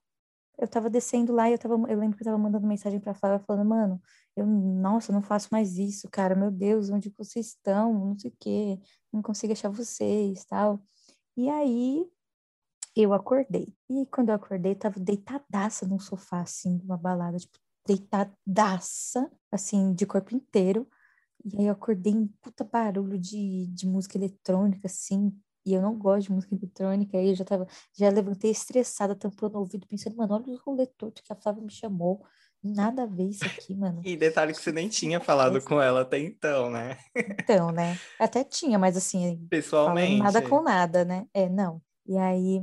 eu 0.58 0.68
tava 0.68 0.90
descendo 0.90 1.32
lá 1.32 1.48
e 1.48 1.54
eu 1.54 1.60
tava, 1.60 1.76
eu 1.76 2.00
lembro 2.00 2.18
que 2.18 2.24
eu 2.24 2.26
tava 2.26 2.38
mandando 2.40 2.66
mensagem 2.66 3.00
pra 3.00 3.14
Flávia 3.14 3.46
falando, 3.46 3.68
mano, 3.68 4.02
eu, 4.36 4.44
nossa, 4.44 5.14
não 5.14 5.22
faço 5.22 5.50
mais 5.52 5.78
isso, 5.78 6.10
cara, 6.10 6.34
meu 6.36 6.50
Deus, 6.50 6.90
onde 6.90 7.14
vocês 7.16 7.50
estão? 7.50 7.94
Não 7.94 8.18
sei 8.18 8.32
o 8.32 8.34
quê, 8.40 8.80
não 9.14 9.22
consigo 9.22 9.54
achar 9.54 9.70
vocês, 9.70 10.44
tal. 10.46 10.82
E 11.38 11.48
aí, 11.48 12.10
eu 12.96 13.14
acordei. 13.14 13.72
E 13.88 14.08
quando 14.08 14.30
eu 14.30 14.36
acordei, 14.36 14.72
eu 14.72 14.80
tava 14.80 15.00
deitadaça 15.00 15.86
num 15.86 16.00
sofá, 16.00 16.42
assim, 16.42 16.76
de 16.76 16.86
uma 16.86 16.98
balada, 16.98 17.38
tipo, 17.38 17.56
deitadaça, 17.86 19.32
assim, 19.52 19.94
de 19.94 20.08
corpo 20.08 20.36
inteiro. 20.36 20.88
E 21.46 21.60
aí 21.60 21.66
eu 21.68 21.74
acordei 21.74 22.16
um 22.16 22.28
puta 22.42 22.64
barulho 22.64 23.20
de, 23.20 23.68
de 23.68 23.86
música 23.86 24.18
eletrônica, 24.18 24.88
assim, 24.88 25.32
e 25.68 25.74
eu 25.74 25.82
não 25.82 25.98
gosto 25.98 26.28
de 26.28 26.32
música 26.32 26.56
eletrônica, 26.56 27.18
aí 27.18 27.30
eu 27.30 27.36
já 27.36 27.44
tava, 27.44 27.68
já 27.94 28.10
levantei 28.10 28.50
estressada, 28.50 29.14
tampando 29.16 29.56
o 29.56 29.60
ouvido, 29.60 29.86
pensando, 29.86 30.16
mano, 30.16 30.36
olha 30.36 30.46
o 30.48 30.58
rolê 30.66 30.86
torto 30.86 31.22
que 31.22 31.34
a 31.34 31.36
Flávia 31.36 31.62
me 31.62 31.72
chamou, 31.72 32.24
nada 32.64 33.04
a 33.04 33.06
ver 33.06 33.28
isso 33.30 33.46
aqui, 33.46 33.76
mano. 33.76 34.02
E 34.06 34.16
detalhe 34.16 34.54
que 34.54 34.62
você 34.62 34.72
nem 34.72 34.88
tinha 34.88 35.20
falado 35.20 35.62
com 35.62 35.82
ela 35.82 36.02
até 36.02 36.20
então, 36.20 36.70
né? 36.70 36.98
Então, 37.44 37.72
né, 37.72 37.98
até 38.20 38.44
tinha, 38.44 38.80
mas 38.80 38.96
assim, 38.96 39.46
Pessoalmente. 39.50 40.22
nada 40.22 40.42
com 40.42 40.62
nada, 40.62 41.04
né, 41.04 41.28
é, 41.34 41.50
não. 41.50 41.82
E 42.06 42.18
aí, 42.18 42.62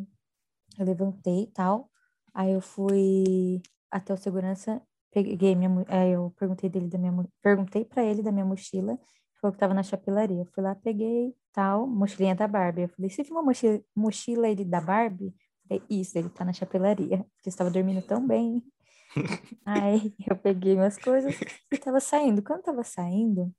eu 0.78 0.86
levantei 0.86 1.42
e 1.42 1.46
tal, 1.48 1.90
aí 2.32 2.52
eu 2.52 2.60
fui 2.60 3.60
até 3.90 4.12
o 4.12 4.16
segurança, 4.16 4.82
peguei 5.10 5.54
minha, 5.54 5.70
aí 5.88 6.12
eu 6.12 6.34
perguntei 6.38 6.68
dele 6.70 6.88
da 6.88 6.98
minha, 6.98 7.12
perguntei 7.42 7.84
pra 7.84 8.02
ele 8.02 8.22
da 8.22 8.32
minha 8.32 8.44
mochila, 8.44 8.98
falou 9.44 9.52
que 9.52 9.58
tava 9.58 9.74
na 9.74 9.82
chapelaria, 9.82 10.40
eu 10.40 10.46
fui 10.46 10.62
lá, 10.62 10.74
peguei, 10.74 11.34
tal, 11.52 11.86
mochilinha 11.86 12.34
da 12.34 12.48
Barbie, 12.48 12.82
eu 12.82 12.88
falei, 12.88 13.10
você 13.10 13.22
viu 13.22 13.32
uma 13.32 13.42
mochila, 13.42 13.80
mochila 13.94 14.48
ele 14.48 14.64
da 14.64 14.80
Barbie? 14.80 15.26
Eu 15.26 15.68
falei, 15.68 15.82
isso, 15.90 16.16
ele 16.16 16.30
tá 16.30 16.44
na 16.44 16.52
chapelaria, 16.52 17.18
porque 17.36 17.48
estava 17.48 17.70
dormindo 17.70 18.00
tão 18.02 18.26
bem. 18.26 18.62
Aí 19.66 20.14
eu 20.26 20.36
peguei 20.36 20.74
minhas 20.74 20.96
coisas 20.96 21.38
e 21.70 21.78
tava 21.78 22.00
saindo. 22.00 22.42
Quando 22.42 22.62
tava 22.62 22.82
saindo, 22.82 23.54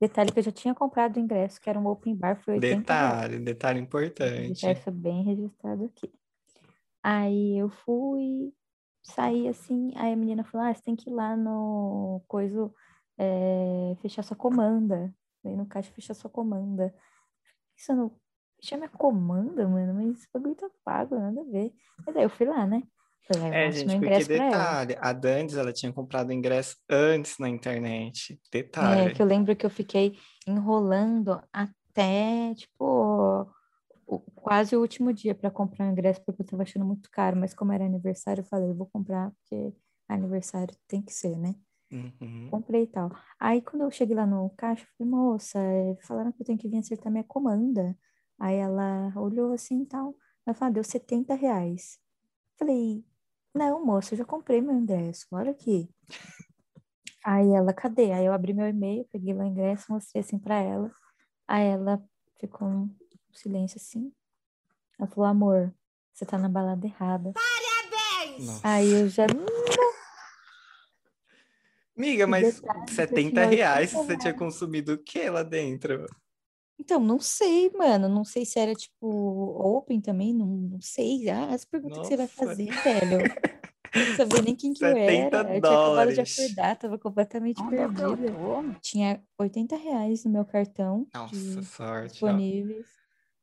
detalhe 0.00 0.32
que 0.32 0.38
eu 0.38 0.42
já 0.44 0.52
tinha 0.52 0.74
comprado 0.74 1.16
o 1.16 1.20
ingresso, 1.20 1.60
que 1.60 1.68
era 1.68 1.78
um 1.78 1.86
open 1.86 2.14
bar, 2.14 2.40
foi 2.42 2.54
80 2.54 2.94
reais. 2.94 3.14
Detalhe, 3.16 3.38
detalhe 3.44 3.78
Vou 3.80 3.86
importante. 3.86 4.46
deixar 4.46 4.72
isso 4.72 4.90
bem 4.92 5.24
registrado 5.24 5.84
aqui. 5.84 6.12
Aí 7.02 7.58
eu 7.58 7.68
fui, 7.68 8.52
saí 9.02 9.48
assim, 9.48 9.92
aí 9.96 10.12
a 10.12 10.16
menina 10.16 10.44
falou, 10.44 10.66
ah, 10.66 10.74
você 10.74 10.82
tem 10.82 10.96
que 10.96 11.10
ir 11.10 11.12
lá 11.12 11.36
no 11.36 12.22
coisa, 12.28 12.70
é, 13.18 13.96
fechar 14.00 14.22
sua 14.22 14.36
comanda. 14.36 15.12
Aí 15.44 15.56
no 15.56 15.66
caixa 15.66 15.90
fechar 15.92 16.14
sua 16.14 16.30
comanda. 16.30 16.94
Isso 17.76 17.94
não. 17.94 18.12
Fechar 18.60 18.76
minha 18.76 18.88
comanda, 18.88 19.68
mano, 19.68 19.94
mas 19.94 20.18
esse 20.18 20.28
bagulho 20.32 20.54
tá 20.54 20.68
pago, 20.84 21.16
nada 21.18 21.40
a 21.40 21.44
ver. 21.44 21.72
Mas 22.06 22.16
aí 22.16 22.22
eu 22.24 22.30
fui 22.30 22.46
lá, 22.46 22.66
né? 22.66 22.82
Falei, 23.26 23.50
ah, 23.50 23.54
É, 23.54 23.70
gente, 23.70 23.98
porque 23.98 24.24
detalhe, 24.24 24.96
a 25.00 25.12
Dandes, 25.12 25.56
ela 25.56 25.72
tinha 25.72 25.92
comprado 25.92 26.32
ingresso 26.32 26.76
antes 26.90 27.38
na 27.38 27.48
internet. 27.48 28.34
É, 28.34 28.38
Detalhe. 28.50 29.14
que 29.14 29.22
eu 29.22 29.26
lembro 29.26 29.54
que 29.54 29.64
eu 29.66 29.70
fiquei 29.70 30.18
enrolando 30.46 31.40
até, 31.52 32.54
tipo, 32.54 33.48
o- 34.06 34.20
quase 34.36 34.74
o 34.76 34.80
último 34.80 35.12
dia 35.12 35.34
para 35.34 35.50
comprar 35.50 35.86
o 35.88 35.92
ingresso, 35.92 36.22
porque 36.24 36.42
eu 36.42 36.46
tava 36.46 36.62
achando 36.62 36.84
muito 36.84 37.10
caro, 37.10 37.36
mas 37.36 37.54
como 37.54 37.72
era 37.72 37.84
aniversário, 37.84 38.40
eu 38.40 38.44
falei, 38.46 38.70
eu 38.70 38.74
vou 38.74 38.86
comprar, 38.86 39.30
porque 39.32 39.72
aniversário 40.08 40.74
tem 40.88 41.02
que 41.02 41.12
ser, 41.12 41.36
né? 41.36 41.54
Uhum. 41.90 42.48
Comprei 42.50 42.82
e 42.82 42.86
tal. 42.86 43.10
Aí 43.38 43.62
quando 43.62 43.82
eu 43.82 43.90
cheguei 43.90 44.14
lá 44.14 44.26
no 44.26 44.50
caixa, 44.50 44.84
eu 44.84 44.88
falei, 44.96 45.10
moça, 45.10 45.58
é, 45.58 45.96
falaram 46.02 46.32
que 46.32 46.42
eu 46.42 46.46
tenho 46.46 46.58
que 46.58 46.68
vir 46.68 46.78
acertar 46.78 47.10
minha 47.10 47.24
comanda. 47.24 47.96
Aí 48.38 48.56
ela 48.56 49.12
olhou 49.16 49.52
assim 49.52 49.82
e 49.82 49.86
tal. 49.86 50.14
Ela 50.46 50.54
falou, 50.54 50.70
ah, 50.70 50.74
deu 50.74 50.84
70 50.84 51.34
reais. 51.34 51.98
Falei, 52.58 53.04
não, 53.54 53.84
moça, 53.84 54.14
eu 54.14 54.18
já 54.18 54.24
comprei 54.24 54.60
meu 54.60 54.74
ingresso, 54.74 55.26
olha 55.32 55.50
aqui. 55.50 55.88
Aí 57.24 57.50
ela, 57.50 57.72
cadê? 57.72 58.12
Aí 58.12 58.24
eu 58.24 58.32
abri 58.32 58.54
meu 58.54 58.68
e-mail, 58.68 59.04
peguei 59.10 59.34
o 59.34 59.42
ingresso, 59.42 59.92
mostrei 59.92 60.20
assim 60.20 60.38
pra 60.38 60.60
ela. 60.60 60.90
Aí 61.46 61.66
ela 61.66 62.02
ficou 62.40 62.68
um 62.68 62.96
silêncio 63.32 63.78
assim. 63.78 64.12
Ela 64.98 65.08
falou, 65.08 65.28
amor, 65.28 65.74
você 66.12 66.24
tá 66.24 66.38
na 66.38 66.48
balada 66.48 66.86
errada. 66.86 67.32
Parabéns! 67.32 68.46
Nossa. 68.46 68.68
Aí 68.68 68.90
eu 68.90 69.08
já. 69.08 69.26
Miga, 71.98 72.26
mas 72.26 72.60
detalhe, 72.60 72.92
70 72.92 73.44
reais 73.46 73.92
você 73.92 74.16
tinha 74.16 74.32
consumido 74.32 74.92
o 74.92 74.98
que 74.98 75.28
lá 75.28 75.42
dentro? 75.42 76.06
Então, 76.78 77.00
não 77.00 77.18
sei, 77.18 77.70
mano. 77.70 78.08
Não 78.08 78.24
sei 78.24 78.46
se 78.46 78.58
era 78.58 78.72
tipo 78.72 79.06
open 79.06 80.00
também, 80.00 80.32
não, 80.32 80.46
não 80.46 80.80
sei. 80.80 81.28
Ah, 81.28 81.52
as 81.52 81.64
perguntas 81.64 81.98
Nossa. 81.98 82.10
que 82.10 82.16
você 82.16 82.16
vai 82.16 82.28
fazer, 82.28 82.70
velho. 82.70 83.18
Não 83.94 84.16
sabia 84.16 84.42
nem 84.42 84.54
quem 84.54 84.72
que 84.72 84.84
eu 84.84 84.88
era. 84.96 85.56
Eu 85.56 85.60
tinha 85.60 85.80
acabado 85.80 86.12
de 86.12 86.20
acordar, 86.20 86.76
tava 86.76 86.98
completamente 86.98 87.60
oh, 87.60 87.68
perdida. 87.68 88.78
Tinha 88.80 89.22
80 89.38 89.76
reais 89.76 90.24
no 90.24 90.30
meu 90.30 90.44
cartão. 90.44 91.06
Nossa, 91.12 91.62
sorte. 91.62 92.12
Disponíveis. 92.12 92.86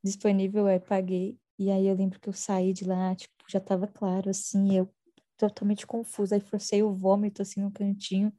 Disponível, 0.02 0.66
aí 0.66 0.80
paguei. 0.80 1.38
E 1.58 1.70
aí 1.70 1.86
eu 1.86 1.96
lembro 1.96 2.20
que 2.20 2.28
eu 2.28 2.32
saí 2.32 2.72
de 2.72 2.84
lá, 2.84 3.14
tipo, 3.14 3.34
já 3.48 3.58
tava 3.58 3.86
claro, 3.86 4.30
assim, 4.30 4.76
eu 4.76 4.88
totalmente 5.36 5.86
confusa. 5.86 6.36
Aí 6.36 6.40
forcei 6.40 6.82
o 6.82 6.94
vômito, 6.94 7.42
assim, 7.42 7.60
no 7.60 7.70
cantinho, 7.70 8.32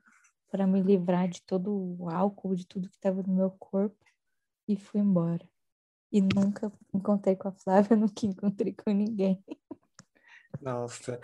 para 0.49 0.67
me 0.67 0.81
livrar 0.81 1.27
de 1.27 1.41
todo 1.41 1.71
o 1.71 2.09
álcool, 2.09 2.55
de 2.55 2.65
tudo 2.65 2.89
que 2.89 2.99
tava 2.99 3.23
no 3.23 3.33
meu 3.33 3.51
corpo. 3.51 3.97
E 4.67 4.75
fui 4.75 4.99
embora. 5.01 5.47
E 6.11 6.21
nunca 6.21 6.71
encontrei 6.93 7.35
com 7.35 7.47
a 7.49 7.51
Flávia, 7.51 7.95
nunca 7.97 8.25
encontrei 8.25 8.73
com 8.73 8.91
ninguém. 8.91 9.43
Nossa, 10.61 11.19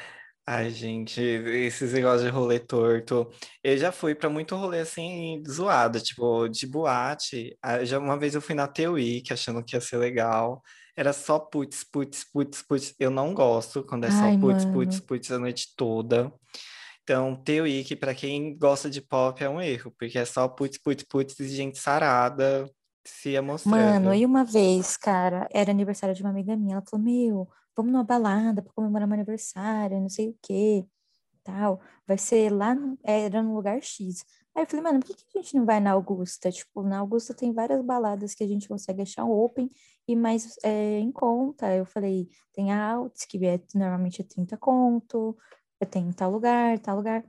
Ai, 0.45 0.71
gente, 0.71 1.21
esses 1.21 1.93
negócios 1.93 2.23
de 2.23 2.29
rolê 2.29 2.59
torto. 2.59 3.31
Eu 3.63 3.77
já 3.77 3.93
fui 3.93 4.13
para 4.13 4.29
muito 4.29 4.57
rolê 4.57 4.81
assim, 4.81 5.41
zoado, 5.47 6.01
tipo, 6.01 6.49
de 6.49 6.67
boate. 6.67 7.57
Ah, 7.61 7.83
já 7.85 7.97
uma 7.97 8.19
vez 8.19 8.35
eu 8.35 8.41
fui 8.41 8.53
na 8.53 8.67
TUI, 8.67 9.21
que 9.21 9.31
achando 9.31 9.63
que 9.63 9.73
ia 9.73 9.79
ser 9.79 9.95
legal. 9.97 10.61
Era 10.97 11.13
só 11.13 11.39
putz, 11.39 11.85
putz, 11.85 12.25
putz, 12.29 12.61
putz. 12.61 12.93
Eu 12.99 13.09
não 13.09 13.33
gosto 13.33 13.85
quando 13.85 14.03
é 14.03 14.11
só 14.11 14.25
Ai, 14.25 14.37
putz, 14.37 14.65
mano. 14.65 14.73
putz, 14.73 14.99
putz 14.99 15.31
a 15.31 15.39
noite 15.39 15.73
toda. 15.77 16.29
Então, 17.03 17.35
TUI, 17.35 17.83
que 17.83 17.95
para 17.95 18.15
quem 18.15 18.57
gosta 18.57 18.89
de 18.89 19.01
pop 19.01 19.43
é 19.43 19.49
um 19.49 19.61
erro, 19.61 19.93
porque 19.99 20.17
é 20.17 20.25
só 20.25 20.47
putz, 20.47 20.77
putz, 20.77 21.03
putz 21.03 21.39
e 21.39 21.47
gente 21.49 21.77
sarada 21.77 22.69
se 23.05 23.39
mostrando. 23.41 23.75
Mano, 23.75 24.13
e 24.13 24.25
uma 24.25 24.45
vez, 24.45 24.95
cara, 24.95 25.47
era 25.51 25.69
aniversário 25.69 26.15
de 26.15 26.21
uma 26.21 26.29
amiga 26.29 26.55
minha, 26.55 26.75
ela 26.75 26.83
falou: 26.89 27.05
Meu, 27.05 27.49
vamos 27.75 27.91
numa 27.91 28.03
balada 28.03 28.61
para 28.61 28.73
comemorar 28.73 29.07
meu 29.07 29.15
aniversário, 29.15 29.99
não 29.99 30.07
sei 30.07 30.29
o 30.29 30.37
quê, 30.41 30.85
tal. 31.43 31.81
Vai 32.07 32.17
ser 32.17 32.49
lá, 32.51 32.73
no, 32.73 32.97
era 33.03 33.41
no 33.41 33.53
lugar 33.53 33.81
X. 33.81 34.25
Aí 34.55 34.63
eu 34.63 34.67
falei, 34.67 34.83
mano, 34.83 34.99
por 34.99 35.15
que, 35.15 35.25
que 35.25 35.39
a 35.39 35.41
gente 35.41 35.55
não 35.55 35.65
vai 35.65 35.79
na 35.79 35.91
Augusta? 35.91 36.51
Tipo, 36.51 36.83
na 36.83 36.99
Augusta 36.99 37.33
tem 37.33 37.51
várias 37.51 37.83
baladas 37.83 38.35
que 38.35 38.43
a 38.43 38.47
gente 38.47 38.67
consegue 38.67 39.01
achar 39.01 39.25
open 39.25 39.69
e 40.07 40.15
mais 40.15 40.57
é, 40.63 40.99
em 40.99 41.11
conta. 41.11 41.75
Eu 41.75 41.85
falei, 41.85 42.29
tem 42.53 42.71
a 42.71 42.91
Alts, 42.91 43.25
que 43.25 43.43
é, 43.45 43.59
normalmente 43.73 44.21
é 44.21 44.23
30 44.23 44.55
conto, 44.57 45.35
tem 45.85 46.11
tal 46.11 46.31
lugar, 46.31 46.79
tal 46.79 46.95
lugar. 46.95 47.23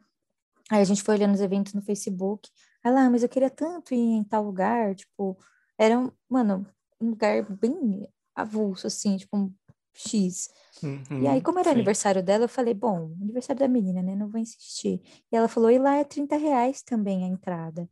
Aí 0.71 0.81
a 0.81 0.85
gente 0.85 1.03
foi 1.03 1.15
olhando 1.17 1.35
os 1.35 1.41
eventos 1.41 1.75
no 1.75 1.83
Facebook. 1.83 2.49
Aí 2.83 2.93
lá, 2.93 3.09
mas 3.11 3.23
eu 3.23 3.29
queria 3.29 3.51
tanto 3.51 3.95
ir 3.95 3.99
em 3.99 4.25
tal 4.25 4.45
lugar, 4.45 4.95
tipo, 4.95 5.37
era, 5.79 5.99
um, 5.99 6.11
mano, 6.29 6.67
um 7.01 7.11
lugar 7.11 7.43
bem 7.43 8.09
avulso, 8.35 8.87
assim, 8.87 9.17
tipo, 9.17 9.53
X. 9.95 10.49
Uhum, 10.83 11.23
e 11.23 11.29
aí, 11.29 11.41
como 11.41 11.59
era 11.59 11.69
sim. 11.69 11.75
aniversário 11.75 12.23
dela, 12.23 12.45
eu 12.45 12.49
falei, 12.49 12.75
bom, 12.75 13.15
aniversário 13.21 13.61
da 13.61 13.69
menina, 13.69 14.03
né? 14.03 14.15
Não 14.15 14.29
vou 14.29 14.41
insistir. 14.41 15.01
E 15.31 15.37
ela 15.37 15.49
falou, 15.49 15.71
e 15.71 15.79
lá 15.79 15.97
é 15.97 16.05
30 16.05 16.37
reais 16.37 16.83
também 16.83 17.25
a 17.25 17.29
entrada. 17.29 17.89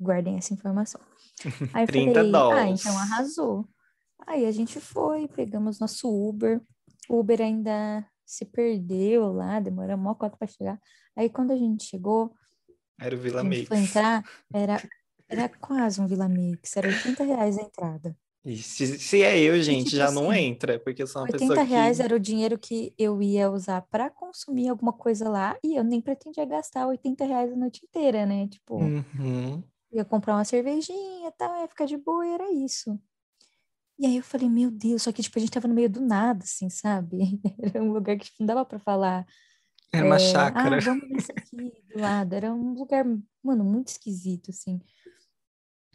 Guardem 0.00 0.36
essa 0.36 0.54
informação. 0.54 1.00
Aí 1.72 1.84
eu 1.84 1.86
falei, 1.86 2.30
dólares. 2.30 2.86
ah, 2.86 2.90
então 2.90 2.98
arrasou. 2.98 3.68
Aí 4.26 4.46
a 4.46 4.52
gente 4.52 4.80
foi, 4.80 5.28
pegamos 5.28 5.78
nosso 5.78 6.08
Uber. 6.08 6.60
O 7.08 7.20
Uber 7.20 7.40
ainda 7.40 8.06
se 8.26 8.44
perdeu 8.44 9.32
lá, 9.32 9.60
demorou 9.60 9.96
uma 9.96 10.14
cota 10.14 10.36
para 10.36 10.48
chegar. 10.48 10.78
Aí 11.14 11.30
quando 11.30 11.52
a 11.52 11.56
gente 11.56 11.84
chegou, 11.84 12.34
era 13.00 13.14
o 13.14 13.18
Vila 13.18 13.44
Mix. 13.44 13.68
foi 13.68 13.78
entrar, 13.78 14.24
era, 14.52 14.82
era 15.28 15.48
quase 15.48 16.00
um 16.00 16.06
Vila 16.06 16.28
Mix, 16.28 16.76
era 16.76 16.88
80 16.88 17.24
reais 17.24 17.58
a 17.58 17.62
entrada. 17.62 18.16
E 18.44 18.58
se, 18.58 18.98
se 18.98 19.22
é 19.22 19.40
eu, 19.40 19.60
gente, 19.60 19.86
tipo 19.86 19.96
já 19.96 20.04
assim, 20.06 20.14
não 20.14 20.32
entra, 20.32 20.78
porque 20.78 21.02
eu 21.02 21.06
sou 21.08 21.20
uma 21.20 21.26
80 21.26 21.40
pessoa 21.40 21.66
que... 21.66 21.72
reais 21.72 21.98
era 21.98 22.14
o 22.14 22.20
dinheiro 22.20 22.56
que 22.56 22.94
eu 22.96 23.20
ia 23.20 23.50
usar 23.50 23.82
para 23.82 24.08
consumir 24.08 24.68
alguma 24.68 24.92
coisa 24.92 25.28
lá 25.28 25.58
e 25.64 25.74
eu 25.74 25.82
nem 25.82 26.00
pretendia 26.00 26.44
gastar 26.44 26.86
80 26.86 27.24
reais 27.24 27.52
a 27.52 27.56
noite 27.56 27.84
inteira, 27.84 28.24
né? 28.24 28.46
Tipo, 28.46 28.76
uhum. 28.76 29.64
ia 29.90 30.04
comprar 30.04 30.36
uma 30.36 30.44
cervejinha 30.44 31.28
e 31.28 31.32
tal, 31.32 31.60
ia 31.60 31.66
ficar 31.66 31.86
de 31.86 31.96
boa 31.96 32.24
e 32.24 32.30
era 32.30 32.52
isso. 32.52 32.96
E 33.98 34.06
aí 34.06 34.16
eu 34.18 34.22
falei, 34.22 34.48
meu 34.48 34.70
Deus, 34.70 35.02
só 35.02 35.12
que 35.12 35.22
tipo, 35.22 35.38
a 35.38 35.40
gente 35.40 35.50
tava 35.50 35.66
no 35.66 35.74
meio 35.74 35.88
do 35.88 36.00
nada, 36.00 36.44
assim, 36.44 36.68
sabe? 36.68 37.40
Era 37.62 37.82
um 37.82 37.92
lugar 37.92 38.16
que 38.18 38.30
não 38.38 38.46
dava 38.46 38.64
para 38.64 38.78
falar. 38.78 39.26
Era 39.92 40.04
uma 40.04 40.16
é, 40.16 40.18
chácara. 40.18 40.76
Ah, 40.76 40.80
vamos 40.80 41.08
nesse 41.08 41.32
aqui 41.32 41.72
do 41.88 42.00
lado. 42.00 42.34
Era 42.34 42.52
um 42.52 42.74
lugar, 42.74 43.04
mano, 43.42 43.64
muito 43.64 43.88
esquisito, 43.88 44.50
assim. 44.50 44.78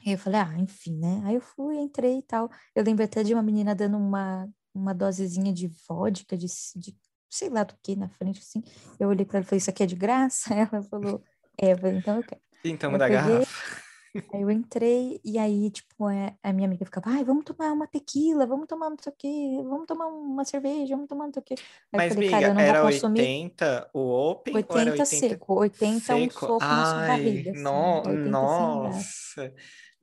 Aí 0.06 0.14
eu 0.14 0.18
falei, 0.18 0.40
ah, 0.40 0.58
enfim, 0.58 0.98
né? 0.98 1.22
Aí 1.26 1.36
eu 1.36 1.42
fui, 1.42 1.78
entrei 1.78 2.18
e 2.18 2.24
tal. 2.24 2.50
Eu 2.76 2.84
lembro 2.84 3.06
até 3.06 3.24
de 3.24 3.34
uma 3.36 3.44
menina 3.44 3.76
dando 3.76 3.98
uma, 3.98 4.50
uma 4.74 4.94
dosezinha 4.94 5.54
de 5.54 5.70
vodka, 5.88 6.36
de, 6.36 6.48
de 6.76 6.98
sei 7.30 7.50
lá 7.50 7.64
do 7.64 7.76
que 7.84 7.96
na 7.96 8.10
frente, 8.10 8.40
assim. 8.40 8.64
Eu 9.00 9.10
olhei 9.10 9.26
para 9.26 9.38
ela 9.38 9.46
e 9.46 9.48
falei, 9.48 9.58
isso 9.60 9.70
aqui 9.70 9.84
é 9.84 9.86
de 9.86 9.96
graça? 9.96 10.54
Ela 10.56 10.82
falou, 10.82 11.24
é, 11.60 11.74
eu 11.74 11.78
falei, 11.78 11.98
então 11.98 12.18
eu 12.18 12.24
quero. 12.24 12.42
Então, 12.64 12.98
da 12.98 13.08
garrafa. 13.08 13.91
Aí 14.34 14.41
eu 14.41 14.52
entrei 14.52 15.21
e 15.24 15.38
aí, 15.38 15.69
tipo, 15.71 16.10
é, 16.10 16.36
a 16.43 16.52
minha 16.52 16.67
amiga 16.67 16.84
ficava, 16.84 17.10
ai, 17.10 17.24
vamos 17.24 17.45
tomar 17.45 17.71
uma 17.71 17.88
tequila, 17.88 18.45
vamos 18.45 18.67
tomar 18.67 18.89
não 18.89 18.97
sei 19.02 19.12
o 19.12 19.15
quê, 19.17 19.63
vamos 19.63 19.86
tomar 19.88 20.08
uma 20.08 20.43
cerveja, 20.43 20.95
vamos 20.95 21.08
tomar 21.08 21.26
não 21.26 21.34
sei 21.34 21.41
o 21.41 21.45
quê. 21.45 21.56
Aí 21.93 21.97
Mas, 21.97 22.13
falei, 22.13 22.34
amiga, 22.34 22.54
cara, 22.54 22.62
era 22.62 22.82
consumir... 22.82 23.21
80 23.21 23.89
o 23.93 24.00
open 24.00 24.56
80 24.56 24.74
ou 24.74 24.80
era 24.80 24.91
80 24.91 25.06
seco, 25.06 25.54
80 25.54 26.00
seco? 26.00 26.19
um 26.19 26.30
soco 26.30 26.60
ai, 26.62 26.76
na 26.76 26.86
sua 26.86 27.08
barriga. 27.08 27.52
Assim, 27.52 27.62
no... 27.62 28.04
Nossa, 28.30 29.54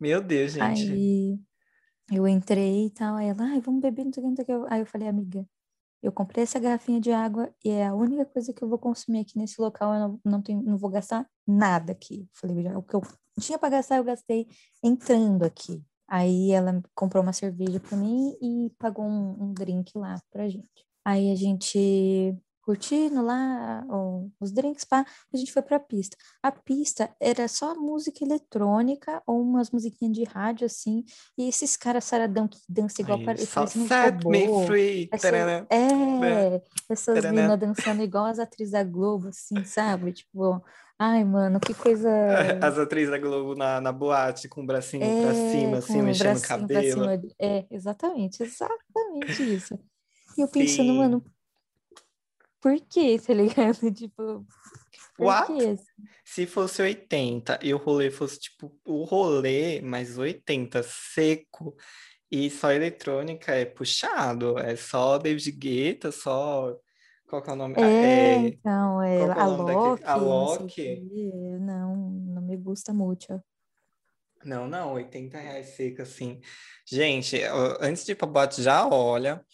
meu 0.01 0.23
Deus, 0.23 0.53
gente. 0.53 0.91
Aí 0.91 1.39
eu 2.11 2.27
entrei 2.27 2.87
e 2.87 2.91
tal, 2.91 3.17
aí 3.17 3.29
ela, 3.29 3.45
ai, 3.45 3.61
vamos 3.61 3.83
beber, 3.83 4.07
não 4.07 4.13
sei 4.13 4.25
o 4.25 4.35
que, 4.35 4.53
Aí 4.71 4.81
eu 4.81 4.87
falei, 4.87 5.09
amiga, 5.09 5.47
eu 6.03 6.13
comprei 6.13 6.45
essa 6.45 6.59
garrafinha 6.59 7.01
de 7.01 7.11
água 7.11 7.53
e 7.63 7.71
é 7.71 7.87
a 7.87 7.95
única 7.95 8.25
coisa 8.25 8.53
que 8.53 8.63
eu 8.63 8.69
vou 8.69 8.79
consumir 8.79 9.21
aqui 9.21 9.37
nesse 9.37 9.61
local, 9.61 9.93
eu 9.93 10.01
não, 10.01 10.21
não, 10.25 10.43
tenho, 10.43 10.63
não 10.63 10.79
vou 10.79 10.89
gastar 10.89 11.29
nada 11.47 11.93
aqui. 11.93 12.21
Eu 12.21 12.29
falei, 12.33 12.63
já, 12.63 12.79
o 12.79 12.83
que 12.83 12.95
eu 12.95 13.03
tinha 13.39 13.59
para 13.59 13.71
gastar, 13.71 13.97
eu 13.99 14.05
gastei 14.05 14.47
entrando 14.83 15.45
aqui. 15.45 15.83
Aí 16.07 16.53
ela 16.53 16.83
comprou 16.95 17.23
uma 17.23 17.33
cerveja 17.33 17.81
para 17.81 17.97
mim 17.97 18.37
e 18.41 18.71
pagou 18.79 19.05
um, 19.05 19.45
um 19.45 19.53
drink 19.53 19.97
lá 19.97 20.21
pra 20.31 20.49
gente. 20.49 20.87
Aí 21.05 21.31
a 21.31 21.35
gente 21.35 22.37
curtindo 22.69 23.23
lá 23.23 23.83
os 24.39 24.53
drinks, 24.53 24.85
pá, 24.85 25.03
a 25.33 25.37
gente 25.39 25.51
foi 25.51 25.63
pra 25.63 25.81
pista. 25.81 26.19
A 26.43 26.53
pista 26.53 27.09
era 27.19 27.49
só 27.49 27.75
música 27.75 28.23
eletrônica 28.23 29.23
ou 29.27 29.41
umas 29.41 29.71
musiquinhas 29.71 30.15
de 30.15 30.25
rádio, 30.25 30.67
assim, 30.67 31.03
e 31.39 31.49
esses 31.49 31.79
caras 31.79 32.05
saradão 32.05 32.47
que 32.47 32.59
dançam 32.69 33.03
igual 33.03 33.21
para 33.21 33.37
parecendo 33.55 33.85
um 33.85 33.89
robô. 33.89 34.31
Me 34.31 34.67
free. 34.67 35.09
Essa, 35.11 35.29
é, 35.71 36.63
essas 36.91 37.25
meninas 37.25 37.59
dançando 37.59 38.03
igual 38.03 38.27
as 38.27 38.39
atrizes 38.39 38.73
da 38.73 38.85
Globo, 38.85 39.29
assim, 39.29 39.65
sabe? 39.65 40.13
Tipo, 40.13 40.63
ai, 40.99 41.25
mano, 41.25 41.59
que 41.61 41.73
coisa... 41.73 42.11
As 42.61 42.77
atrizes 42.77 43.11
da 43.11 43.19
Globo 43.19 43.55
na, 43.55 43.81
na 43.81 43.93
boate, 43.93 44.47
com 44.47 44.63
o 44.63 44.67
bracinho 44.67 45.05
é, 45.05 45.23
pra 45.23 45.33
cima, 45.33 45.79
assim, 45.79 46.03
mexendo 46.03 46.37
o 46.37 46.43
cabelo. 46.43 47.05
É, 47.41 47.65
exatamente, 47.71 48.43
exatamente 48.43 49.55
isso. 49.55 49.79
E 50.37 50.43
eu 50.43 50.49
pensando, 50.49 50.93
Sim. 50.93 50.99
mano, 50.99 51.25
por 52.61 52.79
quê, 52.89 53.19
tá 53.25 53.35
ligado? 53.35 53.93
Tipo, 53.93 54.47
What? 55.19 55.53
Quê? 55.53 55.77
Se 56.25 56.47
fosse 56.47 56.81
80 56.81 57.59
e 57.63 57.75
o 57.75 57.79
rolê 57.79 58.11
fosse, 58.11 58.39
tipo, 58.39 58.73
o 58.85 59.03
rolê 59.05 59.81
mais 59.81 60.17
80 60.17 60.83
seco 60.83 61.75
e 62.31 62.49
só 62.51 62.71
eletrônica 62.71 63.53
é 63.53 63.65
puxado, 63.65 64.59
é 64.59 64.77
só 64.77 65.19
David 65.19 65.51
Guetta, 65.53 66.13
só... 66.13 66.77
Qual 67.27 67.43
que 67.43 67.51
é 67.51 67.53
o 67.53 67.57
nome? 67.57 67.75
É, 67.77 67.83
é... 67.83 68.35
então, 68.37 69.03
é, 69.03 69.19
é 69.19 69.31
a 69.31 69.47
Loki. 69.47 70.05
A 70.05 70.17
Loki? 70.17 71.03
Não, 71.61 71.95
não 71.95 72.43
me 72.43 72.57
gusta 72.57 72.93
muito. 72.95 73.43
Não, 74.45 74.67
não, 74.67 74.95
80 74.95 75.37
reais 75.37 75.67
seco, 75.69 76.01
assim. 76.01 76.41
Gente, 76.87 77.39
antes 77.81 78.05
de 78.07 78.13
ir 78.13 78.15
pra 78.15 78.27
boate, 78.27 78.63
já 78.63 78.87
olha 78.87 79.45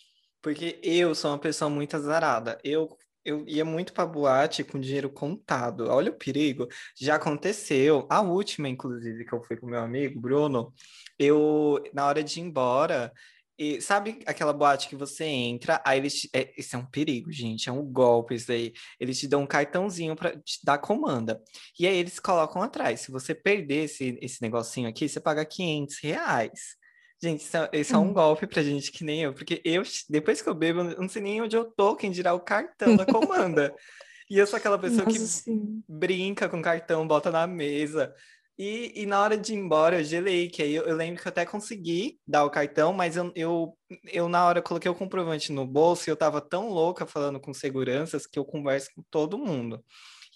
porque 0.45 0.79
eu 0.83 1.15
sou 1.15 1.31
uma 1.31 1.39
pessoa 1.39 1.71
muito 1.71 1.97
azarada. 1.97 2.59
Eu, 2.63 2.99
eu 3.25 3.49
ia 3.49 3.65
muito 3.65 3.95
pra 3.95 4.05
boate 4.05 4.63
com 4.63 4.79
dinheiro 4.79 5.09
contado. 5.11 5.89
Olha 5.89 6.11
o 6.13 6.19
perigo. 6.19 6.69
Já 7.01 7.15
aconteceu. 7.17 8.07
A 8.11 8.21
última, 8.21 8.69
inclusive, 8.69 9.25
que 9.25 9.33
eu 9.35 9.43
fui 9.43 9.57
com 9.57 9.67
meu 9.67 9.81
amigo, 9.81 10.21
Bruno, 10.21 10.71
eu, 11.19 11.83
na 11.95 12.07
hora 12.07 12.23
de 12.23 12.41
ir 12.41 12.43
embora, 12.43 13.11
E 13.59 13.81
sabe 13.81 14.21
aquela 14.27 14.53
boate 14.53 14.89
que 14.89 14.97
você 14.97 15.25
entra, 15.25 15.81
aí 15.87 15.99
eles 16.01 16.15
te... 16.23 16.31
é, 16.35 16.53
é 16.61 16.77
um 16.77 16.87
perigo, 16.87 17.31
gente, 17.33 17.69
é 17.69 17.73
um 17.73 17.85
golpe 17.85 18.35
isso 18.35 18.53
aí. 18.53 18.73
Eles 19.01 19.19
te 19.21 19.29
dão 19.29 19.43
um 19.43 19.47
cartãozinho 19.47 20.17
para 20.17 20.33
te 20.41 20.61
dar 20.65 20.79
comanda. 20.79 21.41
E 21.79 21.87
aí 21.87 21.97
eles 21.97 22.19
colocam 22.21 22.63
atrás. 22.63 23.01
Se 23.03 23.13
você 23.13 23.35
perder 23.35 23.85
esse, 23.85 24.19
esse 24.21 24.43
negocinho 24.43 24.89
aqui, 24.89 25.09
você 25.09 25.21
paga 25.21 25.45
500 25.45 25.99
reais. 26.01 26.77
Gente, 27.23 27.41
isso 27.41 27.57
é, 27.57 27.71
isso 27.73 27.95
é 27.95 27.99
um 27.99 28.09
hum. 28.09 28.13
golpe 28.13 28.47
pra 28.47 28.63
gente 28.63 28.93
que 28.93 29.05
nem 29.05 29.23
eu, 29.23 29.33
porque 29.33 29.63
eu, 29.65 29.83
depois 30.09 30.43
que 30.43 30.49
eu 30.49 30.55
bebo, 30.55 30.81
eu 30.81 31.01
não 31.01 31.09
sei 31.09 31.23
nem 31.23 31.41
onde 31.41 31.57
eu 31.57 31.65
tô, 31.65 31.97
quem 31.97 32.11
dirá 32.11 32.35
o 32.35 32.41
cartão 32.41 32.97
da 32.97 33.07
comanda. 33.07 33.75
e 34.29 34.39
eu 34.39 34.47
sou 34.47 34.57
aquela 34.57 34.79
pessoa 34.79 35.05
Nossa, 35.05 35.19
que 35.19 35.25
sim. 35.25 35.83
brinca 35.89 36.49
com 36.49 36.61
cartão, 36.61 37.07
bota 37.07 37.31
na 37.31 37.47
mesa. 37.47 38.15
E, 38.57 39.03
e 39.03 39.07
na 39.07 39.21
hora 39.21 39.37
de 39.37 39.53
ir 39.53 39.57
embora, 39.57 40.01
eu 40.01 40.05
gelei, 40.05 40.49
que 40.49 40.63
aí 40.63 40.75
eu, 40.75 40.85
eu, 40.85 40.95
lembro 40.95 41.21
que 41.21 41.27
eu 41.27 41.31
até 41.31 41.45
consegui 41.45 42.21
dar 42.27 42.45
o 42.45 42.51
cartão, 42.51 42.93
mas 42.93 43.17
eu, 43.17 43.33
eu, 43.35 43.77
eu 44.05 44.29
na 44.29 44.47
hora 44.47 44.63
coloquei 44.63 44.89
o 44.91 44.95
comprovante 44.95 45.53
no 45.53 45.67
bolso 45.67 46.09
e 46.09 46.11
eu 46.11 46.17
tava 46.17 46.41
tão 46.41 46.69
louca 46.69 47.05
falando 47.05 47.41
com 47.41 47.53
seguranças 47.53 48.27
que 48.27 48.39
eu 48.39 48.45
converso 48.45 48.91
com 48.95 49.03
todo 49.11 49.39
mundo. 49.39 49.85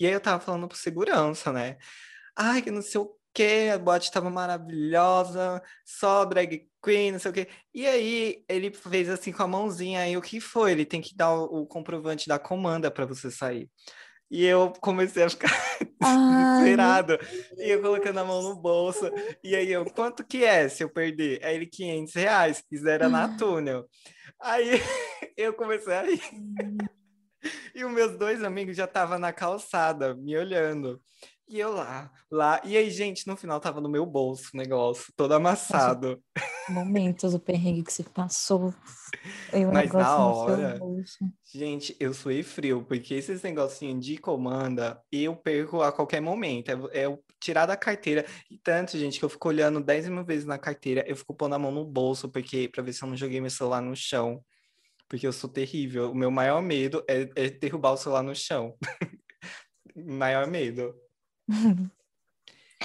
E 0.00 0.06
aí 0.06 0.12
eu 0.12 0.20
tava 0.20 0.40
falando 0.42 0.66
pro 0.66 0.76
segurança, 0.76 1.52
né? 1.52 1.76
Ai, 2.36 2.62
que 2.62 2.70
não 2.70 2.82
sei 2.82 3.00
o 3.00 3.17
que, 3.32 3.68
a 3.70 3.78
boate 3.78 4.10
tava 4.10 4.30
maravilhosa, 4.30 5.62
só 5.84 6.24
drag 6.24 6.66
queen, 6.82 7.12
não 7.12 7.18
sei 7.18 7.30
o 7.30 7.34
que. 7.34 7.48
E 7.74 7.86
aí 7.86 8.44
ele 8.48 8.72
fez 8.72 9.08
assim 9.08 9.32
com 9.32 9.42
a 9.42 9.46
mãozinha, 9.48 10.00
aí 10.00 10.16
o 10.16 10.22
que 10.22 10.40
foi? 10.40 10.72
Ele 10.72 10.84
tem 10.84 11.00
que 11.00 11.16
dar 11.16 11.32
o, 11.34 11.62
o 11.62 11.66
comprovante 11.66 12.28
da 12.28 12.38
comanda 12.38 12.90
para 12.90 13.06
você 13.06 13.30
sair. 13.30 13.68
E 14.30 14.44
eu 14.44 14.72
comecei 14.80 15.22
a 15.22 15.30
ficar 15.30 15.48
desesperado. 16.00 17.18
E 17.56 17.70
eu 17.70 17.80
colocando 17.80 18.18
a 18.18 18.24
mão 18.24 18.42
no 18.42 18.54
bolso. 18.54 19.10
E 19.42 19.56
aí 19.56 19.72
eu, 19.72 19.84
quanto 19.86 20.24
que 20.24 20.44
é 20.44 20.68
se 20.68 20.82
eu 20.82 20.90
perder? 20.90 21.42
Aí 21.42 21.56
ele, 21.56 21.66
500 21.66 22.14
reais. 22.14 22.62
Fizeram 22.68 23.08
na 23.08 23.36
túnel. 23.36 23.88
Aí 24.40 24.70
eu 25.36 25.54
comecei 25.54 25.94
a 25.94 26.02
rir. 26.02 26.20
E 27.74 27.84
os 27.84 27.92
meus 27.92 28.18
dois 28.18 28.42
amigos 28.42 28.76
já 28.76 28.84
estavam 28.84 29.18
na 29.18 29.32
calçada, 29.32 30.14
me 30.14 30.36
olhando. 30.36 31.00
E 31.48 31.58
eu 31.58 31.72
lá, 31.72 32.12
lá. 32.30 32.60
E 32.62 32.76
aí, 32.76 32.90
gente, 32.90 33.26
no 33.26 33.34
final 33.34 33.58
tava 33.58 33.80
no 33.80 33.88
meu 33.88 34.04
bolso 34.04 34.50
o 34.52 34.56
negócio, 34.56 35.10
todo 35.16 35.32
amassado. 35.32 36.22
Momentos 36.68 37.32
o 37.32 37.40
perrengue 37.40 37.82
que 37.82 37.92
se 37.92 38.04
passou. 38.04 38.74
Eu 39.50 39.72
Mas 39.72 39.90
na 39.90 40.18
hora, 40.18 40.78
gente, 41.42 41.96
eu 41.98 42.12
suei 42.12 42.42
frio, 42.42 42.84
porque 42.84 43.14
esses 43.14 43.42
negocinhos 43.42 44.04
de 44.04 44.18
comanda 44.18 45.00
eu 45.10 45.34
perco 45.34 45.80
a 45.80 45.90
qualquer 45.90 46.20
momento. 46.20 46.70
É, 46.70 47.04
é 47.04 47.18
tirar 47.40 47.64
da 47.64 47.78
carteira. 47.78 48.26
E 48.50 48.58
tanto, 48.58 48.98
gente, 48.98 49.18
que 49.18 49.24
eu 49.24 49.30
fico 49.30 49.48
olhando 49.48 49.80
10 49.80 50.10
mil 50.10 50.24
vezes 50.26 50.44
na 50.44 50.58
carteira, 50.58 51.02
eu 51.08 51.16
fico 51.16 51.34
pondo 51.34 51.54
a 51.54 51.58
mão 51.58 51.70
no 51.70 51.86
bolso, 51.86 52.28
porque 52.28 52.68
para 52.68 52.82
ver 52.82 52.92
se 52.92 53.02
eu 53.02 53.08
não 53.08 53.16
joguei 53.16 53.40
meu 53.40 53.50
celular 53.50 53.80
no 53.80 53.96
chão. 53.96 54.44
Porque 55.08 55.26
eu 55.26 55.32
sou 55.32 55.48
terrível. 55.48 56.10
O 56.10 56.14
meu 56.14 56.30
maior 56.30 56.60
medo 56.60 57.02
é, 57.08 57.30
é 57.34 57.48
derrubar 57.48 57.92
o 57.92 57.96
celular 57.96 58.22
no 58.22 58.34
chão. 58.34 58.76
maior 59.96 60.46
medo. 60.46 60.94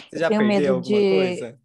Você 0.09 0.19
já 0.19 0.29
perdeu 0.29 0.75
alguma 0.75 0.99
de... 0.99 1.09
coisa? 1.09 1.59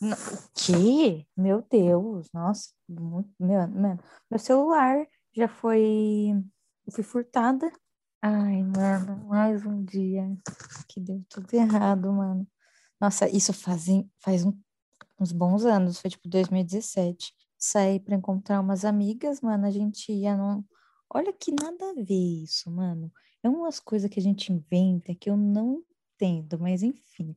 O 0.00 0.50
quê? 0.54 1.26
Meu 1.36 1.60
Deus, 1.68 2.28
nossa, 2.32 2.70
muito, 2.88 3.30
meu, 3.38 3.66
meu, 3.68 3.98
meu 4.30 4.38
celular 4.38 5.04
já 5.34 5.48
foi. 5.48 6.30
Eu 6.86 6.92
fui 6.92 7.02
furtada. 7.02 7.70
Ai, 8.22 8.62
mano, 8.62 9.26
mais 9.26 9.64
um 9.66 9.84
dia 9.84 10.36
que 10.88 11.00
deu 11.00 11.24
tudo 11.28 11.52
errado, 11.54 12.12
mano. 12.12 12.46
Nossa, 13.00 13.28
isso 13.28 13.52
faz, 13.52 13.86
faz 14.18 14.44
um, 14.44 14.52
uns 15.20 15.32
bons 15.32 15.64
anos, 15.64 16.00
foi 16.00 16.10
tipo 16.10 16.28
2017. 16.28 17.34
Saí 17.56 17.98
pra 17.98 18.14
encontrar 18.14 18.60
umas 18.60 18.84
amigas, 18.84 19.40
mano, 19.40 19.66
a 19.66 19.70
gente 19.70 20.12
ia 20.12 20.36
num. 20.36 20.64
Olha 21.10 21.32
que 21.32 21.52
nada 21.52 21.90
a 21.90 21.94
ver 21.94 22.42
isso, 22.44 22.70
mano. 22.70 23.12
É 23.42 23.48
umas 23.48 23.80
coisas 23.80 24.08
que 24.08 24.20
a 24.20 24.22
gente 24.22 24.52
inventa 24.52 25.14
que 25.14 25.30
eu 25.30 25.36
não 25.36 25.82
entendo, 26.18 26.58
mas 26.58 26.82
enfim. 26.82 27.34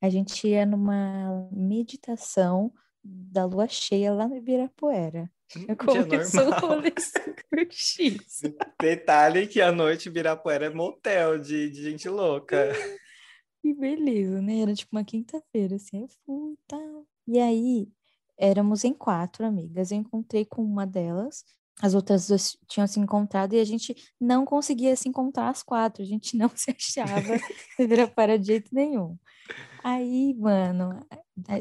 A 0.00 0.08
gente 0.08 0.46
ia 0.48 0.64
numa 0.66 1.48
meditação 1.52 2.72
da 3.02 3.44
lua 3.44 3.68
cheia 3.68 4.12
lá 4.12 4.28
no 4.28 4.36
Ibirapuera. 4.36 5.30
É 5.68 5.74
Começou 5.74 6.48
o 6.48 6.60
rolê 6.60 6.92
X. 7.70 8.42
Detalhe 8.80 9.46
que 9.46 9.60
a 9.60 9.70
noite 9.70 10.06
Ibirapuera 10.06 10.66
é 10.66 10.70
motel 10.70 11.38
de, 11.38 11.68
de 11.70 11.82
gente 11.82 12.08
louca. 12.08 12.72
E 13.64 13.72
beleza, 13.72 14.42
né? 14.42 14.60
Era 14.60 14.74
tipo 14.74 14.96
uma 14.96 15.04
quinta-feira, 15.04 15.76
assim, 15.76 16.00
eu 16.00 16.08
fui 16.24 16.54
e 16.54 16.58
tal. 16.66 17.06
E 17.28 17.38
aí, 17.38 17.88
éramos 18.36 18.82
em 18.82 18.92
quatro 18.92 19.46
amigas. 19.46 19.92
Eu 19.92 19.98
encontrei 19.98 20.44
com 20.44 20.64
uma 20.64 20.84
delas, 20.84 21.44
as 21.80 21.94
outras 21.94 22.28
duas 22.28 22.56
tinham 22.68 22.86
se 22.86 23.00
encontrado 23.00 23.54
e 23.54 23.60
a 23.60 23.64
gente 23.64 23.94
não 24.20 24.44
conseguia 24.44 24.94
se 24.94 25.08
encontrar 25.08 25.48
as 25.48 25.62
quatro, 25.62 26.02
a 26.02 26.06
gente 26.06 26.36
não 26.38 26.50
se 26.54 26.70
achava 26.70 27.38
vira 27.78 28.06
para 28.06 28.38
de 28.38 28.46
jeito 28.46 28.74
nenhum. 28.74 29.16
Aí, 29.82 30.34
mano, 30.34 31.00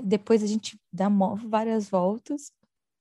depois 0.04 0.44
a 0.44 0.48
gente 0.48 0.80
dá 0.92 1.10
várias 1.48 1.90
voltas, 1.90 2.52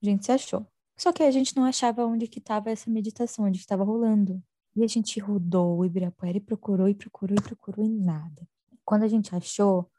a 0.03 0.07
gente 0.07 0.25
se 0.25 0.33
achou. 0.33 0.66
Só 0.99 1.12
que 1.12 1.23
a 1.23 1.31
gente 1.31 1.57
não 1.57 1.64
achava 1.64 2.05
onde 2.05 2.27
que 2.27 2.38
estava 2.38 2.70
essa 2.70 2.90
meditação, 2.90 3.46
onde 3.46 3.59
estava 3.59 3.85
rolando. 3.85 4.42
E 4.77 4.85
a 4.85 4.87
gente 4.87 5.18
rodou 5.18 5.79
o 5.79 5.85
Ibirapuera 5.85 6.37
e 6.37 6.40
procurou 6.40 6.88
e 6.88 6.94
procurou 6.94 7.37
e 7.38 7.42
procurou 7.42 7.85
e 7.85 7.88
nada. 7.88 8.46
Quando 8.85 9.03
a 9.03 9.09
gente 9.09 9.35
achou, 9.35 9.90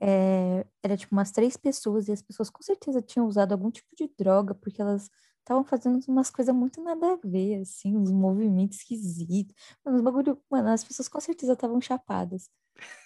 é, 0.00 0.64
era 0.82 0.96
tipo 0.96 1.14
umas 1.14 1.30
três 1.30 1.56
pessoas 1.56 2.08
e 2.08 2.12
as 2.12 2.22
pessoas 2.22 2.50
com 2.50 2.62
certeza 2.62 3.02
tinham 3.02 3.26
usado 3.26 3.52
algum 3.52 3.70
tipo 3.70 3.88
de 3.96 4.08
droga, 4.18 4.54
porque 4.54 4.80
elas 4.80 5.10
estavam 5.44 5.62
fazendo 5.62 6.00
umas 6.08 6.30
coisas 6.30 6.54
muito 6.54 6.82
nada 6.82 7.12
a 7.12 7.16
ver, 7.22 7.60
assim, 7.60 7.94
uns 7.96 8.10
movimentos 8.10 8.78
esquisitos. 8.78 9.54
Mano, 9.84 9.98
os 9.98 10.02
bagulho, 10.02 10.40
mano, 10.50 10.70
as 10.70 10.82
pessoas 10.82 11.06
com 11.06 11.20
certeza 11.20 11.52
estavam 11.52 11.80
chapadas. 11.80 12.48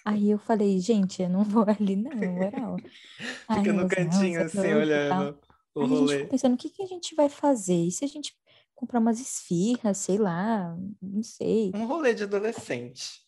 Aí 0.05 0.31
eu 0.31 0.39
falei, 0.39 0.79
gente, 0.79 1.21
eu 1.21 1.29
não 1.29 1.43
vou 1.43 1.65
ali 1.67 1.97
não, 1.97 2.15
moral. 2.15 2.77
Fica 3.53 3.73
no 3.73 3.87
cantinho 3.87 4.41
assim, 4.41 4.73
olhando 4.73 5.37
o 5.75 5.81
Aí 5.81 5.87
rolê. 5.87 6.15
A 6.15 6.17
gente 6.19 6.29
pensando, 6.29 6.53
o 6.53 6.57
que, 6.57 6.69
que 6.69 6.81
a 6.81 6.87
gente 6.87 7.13
vai 7.13 7.29
fazer? 7.29 7.75
E 7.75 7.91
se 7.91 8.05
a 8.05 8.07
gente 8.07 8.33
comprar 8.73 9.01
umas 9.01 9.19
esfirras, 9.19 9.97
sei 9.97 10.17
lá, 10.17 10.75
não 11.01 11.21
sei. 11.21 11.71
Um 11.75 11.85
rolê 11.85 12.13
de 12.13 12.23
adolescente. 12.23 13.21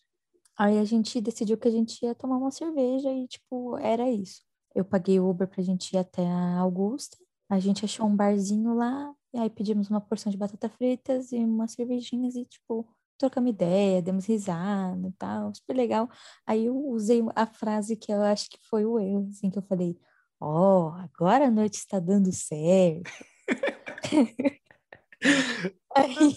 Aí 0.58 0.78
a 0.78 0.84
gente 0.84 1.20
decidiu 1.20 1.58
que 1.58 1.68
a 1.68 1.70
gente 1.70 2.02
ia 2.02 2.14
tomar 2.14 2.38
uma 2.38 2.50
cerveja 2.50 3.12
e, 3.12 3.28
tipo, 3.28 3.76
era 3.76 4.10
isso. 4.10 4.42
Eu 4.74 4.84
paguei 4.84 5.20
o 5.20 5.28
Uber 5.28 5.46
pra 5.46 5.62
gente 5.62 5.92
ir 5.92 5.98
até 5.98 6.26
a 6.26 6.58
Augusta. 6.58 7.18
A 7.52 7.58
gente 7.58 7.84
achou 7.84 8.06
um 8.06 8.16
barzinho 8.16 8.72
lá, 8.72 9.14
e 9.30 9.38
aí 9.38 9.50
pedimos 9.50 9.90
uma 9.90 10.00
porção 10.00 10.32
de 10.32 10.38
batata 10.38 10.70
fritas 10.70 11.32
e 11.32 11.36
umas 11.36 11.72
cervejinhas 11.72 12.34
e, 12.34 12.46
tipo, 12.46 12.88
trocamos 13.18 13.50
ideia, 13.50 14.00
demos 14.00 14.24
risada 14.24 15.06
e 15.06 15.12
tal, 15.12 15.54
super 15.54 15.76
legal. 15.76 16.08
Aí 16.46 16.64
eu 16.64 16.74
usei 16.74 17.20
a 17.36 17.44
frase 17.44 17.94
que 17.94 18.10
eu 18.10 18.22
acho 18.22 18.48
que 18.48 18.56
foi 18.70 18.86
o 18.86 18.98
erro, 18.98 19.28
assim, 19.28 19.50
que 19.50 19.58
eu 19.58 19.62
falei, 19.64 19.98
ó, 20.40 20.86
oh, 20.86 20.92
agora 20.94 21.48
a 21.48 21.50
noite 21.50 21.74
está 21.74 22.00
dando 22.00 22.32
certo. 22.32 23.10
aí, 25.94 26.34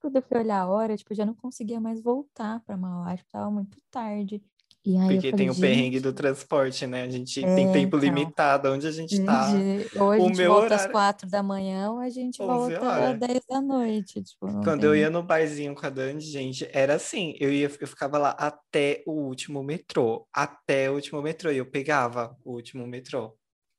quando 0.00 0.14
eu 0.14 0.22
fui 0.22 0.38
olhar 0.38 0.60
a 0.60 0.68
hora, 0.68 0.96
tipo, 0.96 1.12
eu 1.12 1.16
já 1.16 1.26
não 1.26 1.34
conseguia 1.34 1.80
mais 1.80 2.00
voltar 2.00 2.60
para 2.60 2.76
Mauá, 2.76 3.16
tipo, 3.16 3.28
tava 3.32 3.50
muito 3.50 3.78
tarde. 3.90 4.40
Porque 4.82 5.30
tem 5.32 5.50
o 5.50 5.54
perrengue 5.54 6.00
do 6.00 6.12
transporte, 6.12 6.86
né? 6.86 7.02
A 7.02 7.10
gente 7.10 7.44
é, 7.44 7.54
tem 7.54 7.70
tempo 7.70 7.98
então, 7.98 7.98
limitado 7.98 8.70
onde 8.70 8.86
a 8.86 8.90
gente 8.90 9.22
tá. 9.22 9.48
Ou 9.98 10.10
a 10.10 10.18
gente 10.18 10.42
volta 10.44 10.66
horário... 10.66 10.74
às 10.74 10.86
quatro 10.86 11.28
da 11.28 11.42
manhã, 11.42 11.90
ou 11.90 11.98
a 11.98 12.08
gente 12.08 12.38
volta 12.38 13.10
às 13.10 13.18
dez 13.18 13.42
da 13.46 13.60
noite. 13.60 14.22
Tipo, 14.22 14.46
Quando 14.64 14.80
tem... 14.80 14.88
eu 14.88 14.96
ia 14.96 15.10
no 15.10 15.22
barzinho 15.22 15.74
com 15.74 15.84
a 15.84 15.90
Dani, 15.90 16.20
gente, 16.20 16.66
era 16.72 16.94
assim, 16.94 17.34
eu, 17.38 17.52
ia, 17.52 17.70
eu 17.78 17.86
ficava 17.86 18.16
lá 18.16 18.30
até 18.30 19.02
o 19.06 19.12
último 19.12 19.62
metrô. 19.62 20.26
Até 20.32 20.90
o 20.90 20.94
último 20.94 21.20
metrô. 21.20 21.50
E 21.50 21.58
eu 21.58 21.66
pegava 21.66 22.34
o 22.42 22.52
último 22.52 22.86
metrô. 22.86 23.36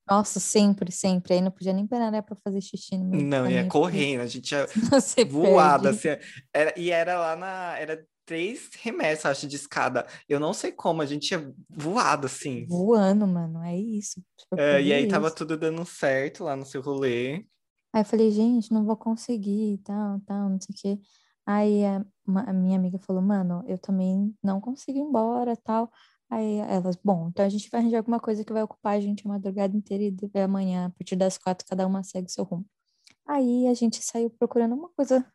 Nossa, 0.08 0.40
sempre, 0.40 0.92
sempre. 0.92 1.34
Aí 1.34 1.42
não 1.42 1.52
podia 1.52 1.74
nem 1.74 1.88
parar 1.88 2.12
né, 2.12 2.22
para 2.22 2.36
fazer 2.44 2.62
xixi 2.62 2.98
no 2.98 3.06
meio 3.06 3.26
Não, 3.26 3.50
ia 3.50 3.66
correndo, 3.68 4.22
a 4.22 4.28
gente 4.28 4.52
ia 4.52 4.68
voada, 5.30 5.92
assim. 5.92 6.10
Era, 6.54 6.74
e 6.78 6.92
era 6.92 7.18
lá 7.18 7.36
na. 7.36 7.80
Era 7.80 8.06
três 8.32 8.70
remessas, 8.82 9.26
acho, 9.26 9.46
de 9.46 9.58
escada. 9.58 10.08
Eu 10.30 10.40
não 10.40 10.54
sei 10.54 10.72
como, 10.72 11.02
a 11.02 11.06
gente 11.06 11.28
tinha 11.28 11.54
voado, 11.70 12.28
assim. 12.28 12.66
Voando, 12.66 13.28
mano, 13.28 13.62
é 13.62 13.78
isso. 13.78 14.24
É, 14.56 14.82
e 14.82 14.94
aí 14.94 15.02
isso. 15.02 15.10
tava 15.10 15.30
tudo 15.30 15.58
dando 15.58 15.86
certo 15.86 16.46
lá 16.46 16.56
no 16.56 16.66
seu 16.66 16.82
rolê. 16.82 17.46
Aí 17.92 18.00
eu 18.00 18.06
falei, 18.06 18.32
gente, 18.32 18.72
não 18.72 18.86
vou 18.86 18.96
conseguir, 18.96 19.80
tal, 19.80 20.22
tal, 20.22 20.48
não 20.48 20.62
sei 20.62 20.74
o 20.74 20.78
quê. 20.82 21.02
Aí 21.46 21.84
a, 21.84 22.06
a, 22.48 22.54
minha 22.54 22.78
amiga 22.78 22.98
falou, 23.00 23.22
mano, 23.22 23.66
eu 23.68 23.78
também 23.78 24.34
não 24.42 24.62
consigo 24.62 24.98
ir 24.98 25.02
embora, 25.02 25.58
tal. 25.58 25.92
Aí 26.30 26.60
elas, 26.60 26.96
bom, 27.04 27.28
então 27.28 27.46
a 27.46 27.50
gente 27.50 27.70
vai 27.70 27.82
arranjar 27.82 27.98
alguma 27.98 28.22
coisa 28.22 28.46
que 28.46 28.54
vai 28.54 28.64
ocupar 28.64 28.96
a 28.96 29.02
gente 29.02 29.28
a 29.28 29.30
madrugada 29.30 29.76
inteira 29.76 30.06
e 30.06 30.40
amanhã, 30.40 30.86
a 30.86 30.90
partir 30.92 31.18
das 31.18 31.38
quatro, 31.38 31.68
cada 31.68 31.86
uma 31.86 32.02
segue 32.02 32.32
seu 32.32 32.46
rumo. 32.46 32.66
Aí 33.28 33.68
a 33.68 33.74
gente 33.74 34.02
saiu 34.02 34.30
procurando 34.30 34.74
uma 34.74 34.88
coisa 34.88 35.26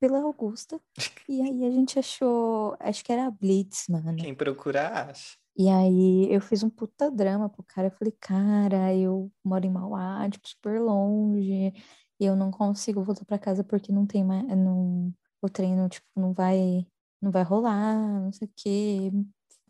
pela 0.00 0.20
Augusta. 0.22 0.80
E 1.28 1.42
aí 1.42 1.64
a 1.64 1.70
gente 1.70 1.98
achou, 1.98 2.74
acho 2.80 3.04
que 3.04 3.12
era 3.12 3.26
a 3.26 3.30
Blitz, 3.30 3.86
mano. 3.88 4.16
Quem 4.16 4.34
procura 4.34 4.88
acha. 4.88 5.36
E 5.56 5.68
aí 5.68 6.32
eu 6.32 6.40
fiz 6.40 6.62
um 6.62 6.70
puta 6.70 7.10
drama 7.10 7.48
pro 7.48 7.62
cara. 7.62 7.88
Eu 7.88 7.90
falei, 7.92 8.14
cara, 8.18 8.94
eu 8.96 9.30
moro 9.44 9.66
em 9.66 9.70
Mauá, 9.70 10.28
tipo, 10.30 10.48
super 10.48 10.80
longe. 10.80 11.72
E 12.18 12.24
eu 12.24 12.34
não 12.34 12.50
consigo 12.50 13.02
voltar 13.02 13.24
para 13.24 13.38
casa 13.38 13.62
porque 13.62 13.92
não 13.92 14.06
tem 14.06 14.24
mais. 14.24 14.46
Não, 14.46 15.12
o 15.42 15.48
treino, 15.48 15.88
tipo, 15.88 16.06
não 16.16 16.32
vai, 16.32 16.86
não 17.20 17.30
vai 17.30 17.42
rolar, 17.42 18.20
não 18.22 18.32
sei 18.32 18.48
o 18.48 18.52
quê. 18.56 19.10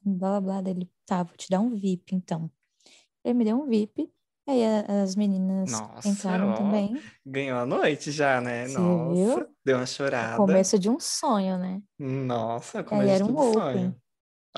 Blá 0.05 0.41
blá 0.41 0.41
blá. 0.41 0.61
Daí 0.63 0.75
ele, 0.75 0.91
tá, 1.05 1.23
vou 1.25 1.37
te 1.37 1.51
dar 1.51 1.61
um 1.61 1.75
VIP, 1.75 2.15
então. 2.15 2.51
Ele 3.25 3.35
me 3.35 3.45
deu 3.45 3.61
um 3.61 3.67
VIP. 3.67 4.11
Aí 4.51 4.65
as 5.03 5.15
meninas 5.15 5.71
Nossa, 5.71 6.09
entraram 6.09 6.51
ó, 6.51 6.55
também. 6.57 7.01
Ganhou 7.25 7.59
a 7.59 7.65
noite 7.65 8.11
já, 8.11 8.41
né? 8.41 8.67
Você 8.67 8.79
Nossa, 8.79 9.15
viu? 9.15 9.57
deu 9.65 9.77
uma 9.77 9.87
chorada. 9.87 10.39
Começo 10.39 10.79
de 10.79 10.91
um 10.91 10.99
sonho, 10.99 11.57
né? 11.57 11.81
Nossa, 11.99 12.79
Aí 12.79 12.85
começo 12.89 13.15
era 13.15 13.25
de 13.25 13.31
um 13.31 13.39
open. 13.39 13.53
sonho. 13.55 13.97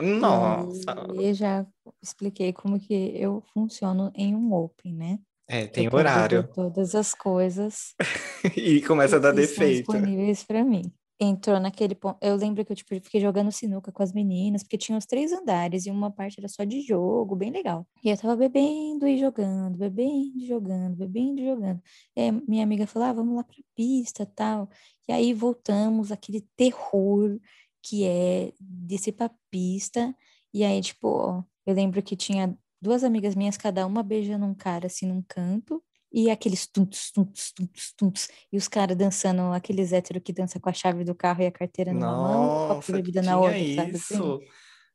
E 0.00 0.02
Nossa. 0.02 0.94
aí 0.96 1.26
eu 1.28 1.34
já 1.34 1.66
expliquei 2.02 2.52
como 2.54 2.80
que 2.80 2.94
eu 2.94 3.42
funciono 3.52 4.10
em 4.14 4.34
um 4.34 4.54
open, 4.54 4.94
né? 4.94 5.18
É, 5.46 5.62
Eu 5.62 5.70
tem 5.72 5.88
ver 5.90 5.96
horário. 5.96 6.48
todas 6.54 6.94
as 6.94 7.12
coisas 7.12 7.94
E 8.56 8.80
começa 8.82 9.16
a 9.16 9.18
dar 9.18 9.32
defeito. 9.32 9.92
disponíveis 9.92 10.42
para 10.44 10.64
mim. 10.64 10.90
Entrou 11.24 11.60
naquele 11.60 11.94
ponto. 11.94 12.18
Eu 12.20 12.34
lembro 12.34 12.64
que 12.64 12.72
eu 12.72 12.76
tipo, 12.76 12.96
fiquei 12.96 13.20
jogando 13.20 13.52
sinuca 13.52 13.92
com 13.92 14.02
as 14.02 14.12
meninas, 14.12 14.64
porque 14.64 14.76
tinha 14.76 14.98
os 14.98 15.06
três 15.06 15.30
andares 15.32 15.86
e 15.86 15.90
uma 15.90 16.10
parte 16.10 16.40
era 16.40 16.48
só 16.48 16.64
de 16.64 16.80
jogo, 16.80 17.36
bem 17.36 17.52
legal. 17.52 17.86
E 18.02 18.10
eu 18.10 18.16
tava 18.16 18.34
bebendo 18.34 19.06
e 19.06 19.16
jogando, 19.16 19.78
bebendo 19.78 20.36
e 20.36 20.46
jogando, 20.48 20.96
bebendo 20.96 21.40
e 21.40 21.44
jogando. 21.44 21.80
E 22.16 22.32
minha 22.32 22.64
amiga 22.64 22.88
falou: 22.88 23.08
ah, 23.08 23.12
vamos 23.12 23.36
lá 23.36 23.44
pra 23.44 23.54
pista 23.76 24.26
tal. 24.26 24.68
E 25.08 25.12
aí 25.12 25.32
voltamos, 25.32 26.10
aquele 26.10 26.40
terror 26.56 27.38
que 27.80 28.04
é 28.04 28.52
descer 28.60 29.12
pra 29.12 29.30
pista. 29.48 30.12
E 30.52 30.64
aí, 30.64 30.80
tipo, 30.80 31.44
eu 31.64 31.74
lembro 31.74 32.02
que 32.02 32.16
tinha 32.16 32.58
duas 32.80 33.04
amigas 33.04 33.36
minhas, 33.36 33.56
cada 33.56 33.86
uma 33.86 34.02
beijando 34.02 34.44
um 34.44 34.54
cara 34.54 34.86
assim 34.88 35.06
num 35.06 35.22
canto. 35.22 35.80
E 36.12 36.30
aqueles 36.30 36.66
tuntos, 36.66 37.10
tuntos, 37.10 37.52
tuntos, 37.52 37.92
tuntos. 37.96 38.28
E 38.52 38.56
os 38.56 38.68
caras 38.68 38.96
dançando, 38.96 39.40
aqueles 39.52 39.92
héteros 39.92 40.22
que 40.22 40.32
dançam 40.32 40.60
com 40.60 40.68
a 40.68 40.72
chave 40.72 41.04
do 41.04 41.14
carro 41.14 41.42
e 41.42 41.46
a 41.46 41.52
carteira 41.52 41.92
numa 41.94 42.14
mão, 42.14 42.46
o 42.48 42.50
copo 42.50 42.84
de 42.86 42.92
Nossa, 42.92 42.92
bebida 42.92 43.22
na 43.22 43.38
outra, 43.38 43.66
sabe 43.74 43.96
assim? 43.96 44.14
isso. 44.16 44.40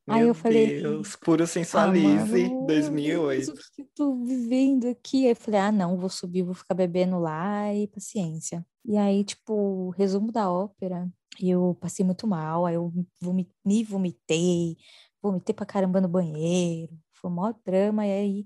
Aí 0.08 0.20
Meu 0.20 0.28
eu 0.30 0.34
falei, 0.36 0.68
Deus, 0.68 1.16
puro 1.18 1.44
ah, 1.44 1.48
sensualize, 1.48 2.32
mano, 2.34 2.50
meu 2.50 2.66
2008. 2.68 3.46
Deus, 3.48 3.60
o 3.68 3.72
que 3.74 3.82
eu 3.82 3.88
tô 3.96 4.24
vivendo 4.24 4.88
aqui? 4.88 5.26
Aí 5.26 5.32
eu 5.32 5.36
falei, 5.36 5.60
ah, 5.60 5.72
não, 5.72 5.98
vou 5.98 6.10
subir, 6.10 6.44
vou 6.44 6.54
ficar 6.54 6.76
bebendo 6.76 7.20
lá 7.20 7.74
e 7.74 7.88
paciência. 7.88 8.66
E 8.86 8.96
aí, 8.98 9.24
tipo, 9.24 9.90
resumo 9.92 10.32
da 10.32 10.52
ópera, 10.52 11.12
eu 11.42 11.76
passei 11.82 12.06
muito 12.06 12.26
mal, 12.28 12.66
aí 12.66 12.76
eu 12.76 12.94
vomi- 13.22 13.52
me 13.66 13.84
vomitei, 13.84 14.78
vomitei 15.22 15.54
pra 15.54 15.66
caramba 15.66 16.00
no 16.00 16.08
banheiro, 16.08 16.98
foi 17.14 17.30
um 17.30 17.34
maior 17.34 17.56
drama, 17.66 18.06
e 18.08 18.12
aí 18.12 18.46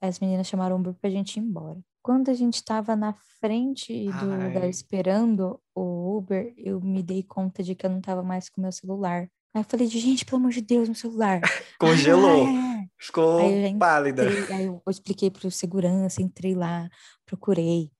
as 0.00 0.18
meninas 0.20 0.46
chamaram 0.46 0.76
o 0.76 0.80
Uber 0.80 0.94
pra 0.94 1.10
gente 1.10 1.36
ir 1.38 1.40
embora. 1.40 1.80
Quando 2.04 2.30
a 2.30 2.34
gente 2.34 2.62
tava 2.62 2.94
na 2.94 3.14
frente 3.40 4.04
do 4.04 4.26
lugar 4.26 4.64
Ai, 4.64 4.68
esperando 4.68 5.58
o 5.74 6.18
Uber, 6.18 6.52
eu 6.58 6.78
me 6.78 7.02
dei 7.02 7.22
conta 7.22 7.62
de 7.62 7.74
que 7.74 7.86
eu 7.86 7.88
não 7.88 8.02
tava 8.02 8.22
mais 8.22 8.50
com 8.50 8.60
meu 8.60 8.70
celular. 8.70 9.22
Aí 9.54 9.62
eu 9.62 9.64
falei, 9.64 9.86
gente, 9.86 10.22
pelo 10.26 10.36
amor 10.36 10.50
de 10.50 10.60
Deus, 10.60 10.86
meu 10.86 10.94
celular. 10.94 11.40
congelou, 11.80 12.44
Ah, 12.46 12.50
é. 12.50 12.80
Aí 12.80 12.90
ficou 12.98 13.40
já 13.40 13.78
pálida. 13.78 14.22
entrei, 14.22 14.52
aí 14.54 14.64
eu 14.66 14.82
expliquei 14.86 15.30
pro 15.30 15.50
segurança, 15.50 16.20
entrei 16.20 16.54
lá, 16.54 16.90
procurei 17.24 17.90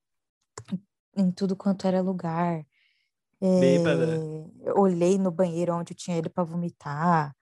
em 1.17 1.31
tudo 1.31 1.55
quanto 1.55 1.87
era 1.87 1.99
lugar. 1.99 2.63
É, 3.41 3.57
olhei 4.75 5.17
no 5.17 5.31
banheiro 5.31 5.73
onde 5.73 5.93
eu 5.93 5.97
tinha 5.97 6.19
ido 6.19 6.29
para 6.29 6.43
vomitar, 6.43 7.35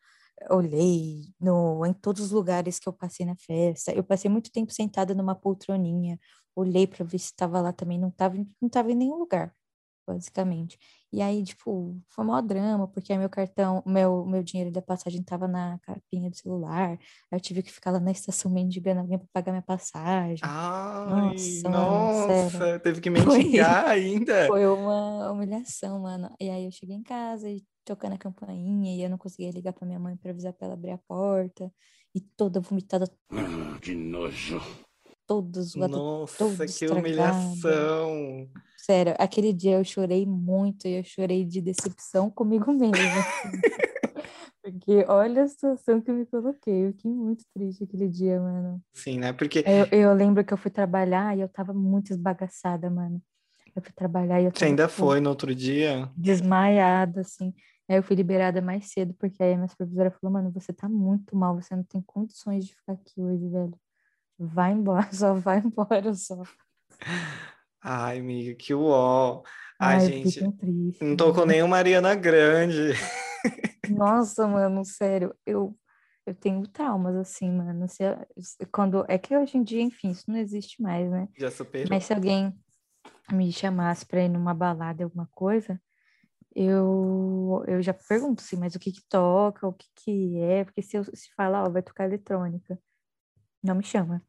olhei 0.49 1.25
no, 1.39 1.85
em 1.85 1.91
todos 1.91 2.21
os 2.23 2.31
lugares 2.31 2.79
que 2.79 2.87
eu 2.87 2.93
passei 2.93 3.25
na 3.25 3.35
festa. 3.35 3.91
Eu 3.91 4.03
passei 4.03 4.31
muito 4.31 4.49
tempo 4.49 4.71
sentada 4.71 5.13
numa 5.13 5.35
poltroninha, 5.35 6.17
olhei 6.55 6.87
para 6.87 7.03
ver 7.05 7.19
se 7.19 7.25
estava 7.27 7.61
lá 7.61 7.73
também, 7.73 7.99
não 7.99 8.09
estava 8.09 8.37
não 8.61 8.69
tava 8.69 8.91
em 8.91 8.95
nenhum 8.95 9.17
lugar, 9.17 9.53
basicamente. 10.07 10.77
E 11.11 11.21
aí, 11.21 11.43
tipo, 11.43 11.99
foi 12.09 12.25
maior 12.25 12.41
drama, 12.41 12.87
porque 12.87 13.13
aí 13.13 13.19
meu 13.19 13.29
cartão, 13.29 13.83
meu, 13.85 14.25
meu 14.25 14.43
dinheiro 14.43 14.71
da 14.71 14.81
passagem 14.81 15.21
estava 15.21 15.47
na 15.47 15.79
capinha 15.79 16.29
do 16.29 16.35
celular, 16.37 16.91
aí 16.93 16.99
eu 17.37 17.39
tive 17.39 17.63
que 17.63 17.71
ficar 17.71 17.91
lá 17.91 17.99
na 17.99 18.11
estação 18.11 18.51
mendigando 18.51 19.01
alguém 19.01 19.17
para 19.19 19.27
pagar 19.33 19.51
minha 19.53 19.61
passagem. 19.63 20.43
Ai, 20.43 21.05
Nossa, 21.05 21.69
mano, 21.69 22.03
nossa, 22.09 22.79
teve 22.79 23.01
que 23.01 23.09
Foi, 23.09 23.39
mendigar 23.39 23.85
ainda. 23.89 24.47
foi 24.47 24.65
uma 24.67 25.31
humilhação, 25.31 25.99
mano. 26.01 26.29
E 26.39 26.49
aí 26.49 26.65
eu 26.65 26.71
cheguei 26.71 26.95
em 26.95 27.03
casa 27.03 27.49
e 27.49 27.63
tocando 27.85 28.13
a 28.13 28.17
campainha 28.17 28.95
e 28.95 29.01
eu 29.03 29.09
não 29.09 29.17
conseguia 29.17 29.51
ligar 29.51 29.73
pra 29.73 29.85
minha 29.85 29.99
mãe 29.99 30.15
pra 30.17 30.31
avisar 30.31 30.53
pra 30.53 30.65
ela 30.67 30.73
abrir 30.75 30.91
a 30.91 30.97
porta. 30.97 31.71
E 32.15 32.21
toda 32.21 32.59
vomitada, 32.59 33.05
Ah, 33.31 33.79
que 33.81 33.93
nojo. 33.95 34.61
Toda 35.27 35.61
zoada, 35.61 35.97
Nossa, 35.97 36.37
toda 36.37 36.65
que 36.65 36.71
estragada. 36.71 36.99
humilhação. 36.99 38.49
Sério, 38.77 39.15
aquele 39.17 39.53
dia 39.53 39.77
eu 39.77 39.83
chorei 39.83 40.25
muito 40.25 40.87
e 40.87 40.99
eu 40.99 41.03
chorei 41.03 41.45
de 41.45 41.61
decepção 41.61 42.29
comigo 42.29 42.71
mesma. 42.73 43.23
Porque 44.61 45.05
olha 45.07 45.43
a 45.43 45.47
situação 45.47 46.01
que 46.01 46.09
eu 46.11 46.15
me 46.15 46.25
coloquei. 46.25 46.87
Eu 46.87 46.91
fiquei 46.93 47.11
muito 47.11 47.43
triste 47.53 47.83
aquele 47.83 48.07
dia, 48.07 48.39
mano. 48.39 48.81
Sim, 48.93 49.19
né? 49.19 49.33
Porque 49.33 49.63
Eu, 49.65 49.99
eu 49.99 50.13
lembro 50.13 50.43
que 50.43 50.53
eu 50.53 50.57
fui 50.57 50.71
trabalhar 50.71 51.37
e 51.37 51.41
eu 51.41 51.49
tava 51.49 51.73
muito 51.73 52.11
esbagaçada, 52.11 52.89
mano. 52.89 53.21
Eu 53.75 53.81
fui 53.81 53.91
trabalhar 53.93 54.39
e 54.41 54.45
eu 54.45 54.51
você 54.51 54.59
tava, 54.59 54.69
ainda 54.69 54.87
tipo, 54.87 54.99
foi 54.99 55.19
no 55.19 55.29
outro 55.29 55.53
dia. 55.53 56.09
desmaiada, 56.15 57.21
assim. 57.21 57.53
Aí 57.89 57.97
eu 57.97 58.03
fui 58.03 58.15
liberada 58.15 58.61
mais 58.61 58.91
cedo, 58.91 59.13
porque 59.15 59.41
aí 59.43 59.53
a 59.53 59.55
minha 59.57 59.67
supervisora 59.67 60.11
falou, 60.11 60.31
mano, 60.33 60.51
você 60.51 60.71
tá 60.71 60.87
muito 60.87 61.35
mal, 61.35 61.55
você 61.55 61.75
não 61.75 61.83
tem 61.83 62.01
condições 62.01 62.65
de 62.65 62.75
ficar 62.75 62.93
aqui 62.93 63.19
hoje, 63.21 63.47
velho. 63.49 63.73
Vai 64.37 64.71
embora, 64.73 65.09
só 65.13 65.33
vai 65.33 65.59
embora, 65.59 66.13
só. 66.13 66.41
Ai, 67.81 68.19
amiga, 68.19 68.55
que 68.55 68.73
uó. 68.73 69.43
Ai, 69.79 69.95
Ai, 69.95 69.99
gente, 70.05 70.41
não 71.01 71.15
tô 71.15 71.33
com 71.33 71.45
nenhuma 71.45 71.77
Mariana 71.77 72.15
Grande. 72.15 72.93
Nossa, 73.89 74.47
mano, 74.47 74.85
sério, 74.85 75.35
eu, 75.45 75.77
eu 76.25 76.33
tenho 76.33 76.65
traumas, 76.67 77.15
assim, 77.15 77.51
mano. 77.51 77.85
Se- 77.89 78.05
quando, 78.71 79.05
é 79.09 79.17
que 79.17 79.35
hoje 79.35 79.57
em 79.57 79.63
dia, 79.63 79.81
enfim, 79.81 80.11
isso 80.11 80.23
não 80.27 80.37
existe 80.37 80.81
mais, 80.81 81.09
né? 81.09 81.27
Já 81.37 81.51
superou. 81.51 81.89
Mas 81.89 82.05
se 82.05 82.13
alguém 82.13 82.53
me 83.31 83.51
chamasse 83.51 84.05
pra 84.05 84.23
ir 84.23 84.29
numa 84.29 84.53
balada, 84.53 85.03
alguma 85.03 85.27
coisa, 85.33 85.81
eu, 86.55 87.63
eu 87.67 87.81
já 87.81 87.93
pergunto 87.93 88.41
assim, 88.41 88.55
mas 88.57 88.75
o 88.75 88.79
que 88.79 88.91
que 88.91 89.01
toca, 89.09 89.67
o 89.67 89.73
que 89.73 89.87
que 89.95 90.39
é? 90.39 90.63
Porque 90.63 90.81
se 90.81 90.97
eu 90.97 91.03
se 91.03 91.33
falar, 91.35 91.63
ó, 91.63 91.69
vai 91.69 91.81
tocar 91.81 92.05
eletrônica, 92.05 92.79
não 93.63 93.75
me 93.75 93.83
chama. 93.83 94.21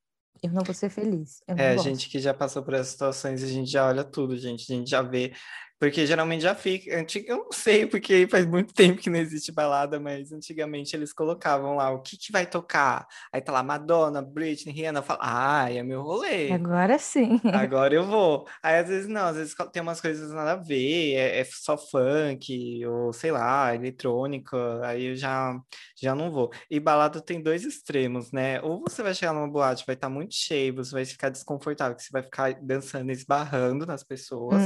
Eu 0.43 0.51
não 0.53 0.63
vou 0.63 0.75
ser 0.75 0.91
feliz. 0.91 1.43
É, 1.47 1.75
gosto. 1.75 1.89
gente 1.89 2.09
que 2.09 2.19
já 2.19 2.35
passou 2.35 2.63
por 2.63 2.75
essas 2.75 2.89
situações, 2.89 3.43
a 3.43 3.47
gente 3.47 3.71
já 3.71 3.87
olha 3.87 4.05
tudo, 4.05 4.37
gente. 4.37 4.71
A 4.71 4.77
gente 4.77 4.91
já 4.91 5.03
vê. 5.03 5.33
Porque 5.79 6.07
geralmente 6.07 6.43
já 6.43 6.55
fica. 6.55 6.99
antig- 6.99 7.27
Eu 7.29 7.39
não 7.39 7.53
sei, 7.53 7.87
porque 7.87 8.27
faz 8.29 8.47
muito 8.47 8.73
tempo 8.75 9.01
que 9.01 9.11
não 9.11 9.19
existe 9.19 9.53
balada, 9.53 9.99
mas 10.01 10.33
antigamente 10.33 10.95
eles 10.97 11.13
colocavam 11.13 11.77
lá 11.77 11.91
o 11.91 12.01
que 12.01 12.17
que 12.17 12.33
vai 12.33 12.47
tocar. 12.47 13.07
Aí 13.33 13.41
tá 13.41 13.53
lá 13.53 13.63
Madonna, 13.63 14.23
Britney, 14.23 14.73
Rihanna. 14.75 15.03
Fala, 15.03 15.19
ah, 15.23 15.71
é 15.73 15.83
meu 15.83 16.03
rolê. 16.03 16.51
Agora 16.53 16.99
sim. 16.99 17.41
Agora 17.45 17.95
eu 17.95 18.05
vou. 18.07 18.47
Aí 18.63 18.79
às 18.79 18.89
vezes 18.89 19.09
não, 19.09 19.27
às 19.27 19.37
vezes 19.37 19.55
tem 19.73 19.83
umas 19.83 20.01
coisas 20.01 20.31
nada 20.33 20.53
a 20.53 20.57
ver, 20.57 21.15
é, 21.15 21.41
é 21.41 21.45
só 21.45 21.77
funk, 21.77 22.85
ou 22.87 23.13
sei 23.13 23.31
lá, 23.31 23.75
eletrônica, 23.75 24.57
aí 24.85 25.07
eu 25.07 25.17
já, 25.17 25.55
já 26.01 26.15
não 26.15 26.31
vou. 26.31 26.51
E 26.71 26.79
balada 26.81 27.21
tem 27.21 27.43
dois 27.43 27.65
extremos, 27.65 28.33
né? 28.33 28.61
Ou 28.63 28.81
você 28.81 29.03
vai 29.03 29.15
chegar 29.15 29.33
numa 29.33 29.49
boate, 29.51 29.85
vai 29.87 29.95
estar 29.95 30.09
muito 30.09 30.35
cheio, 30.35 30.75
você 30.75 30.93
vai 30.93 31.05
ficar 31.05 31.29
desconfortável, 31.29 31.97
que 31.97 32.03
você 32.03 32.11
vai 32.13 32.23
ficar 32.23 32.55
dançando, 32.63 33.11
esbarrando 33.11 33.87
nas 33.87 34.03
pessoas. 34.03 34.65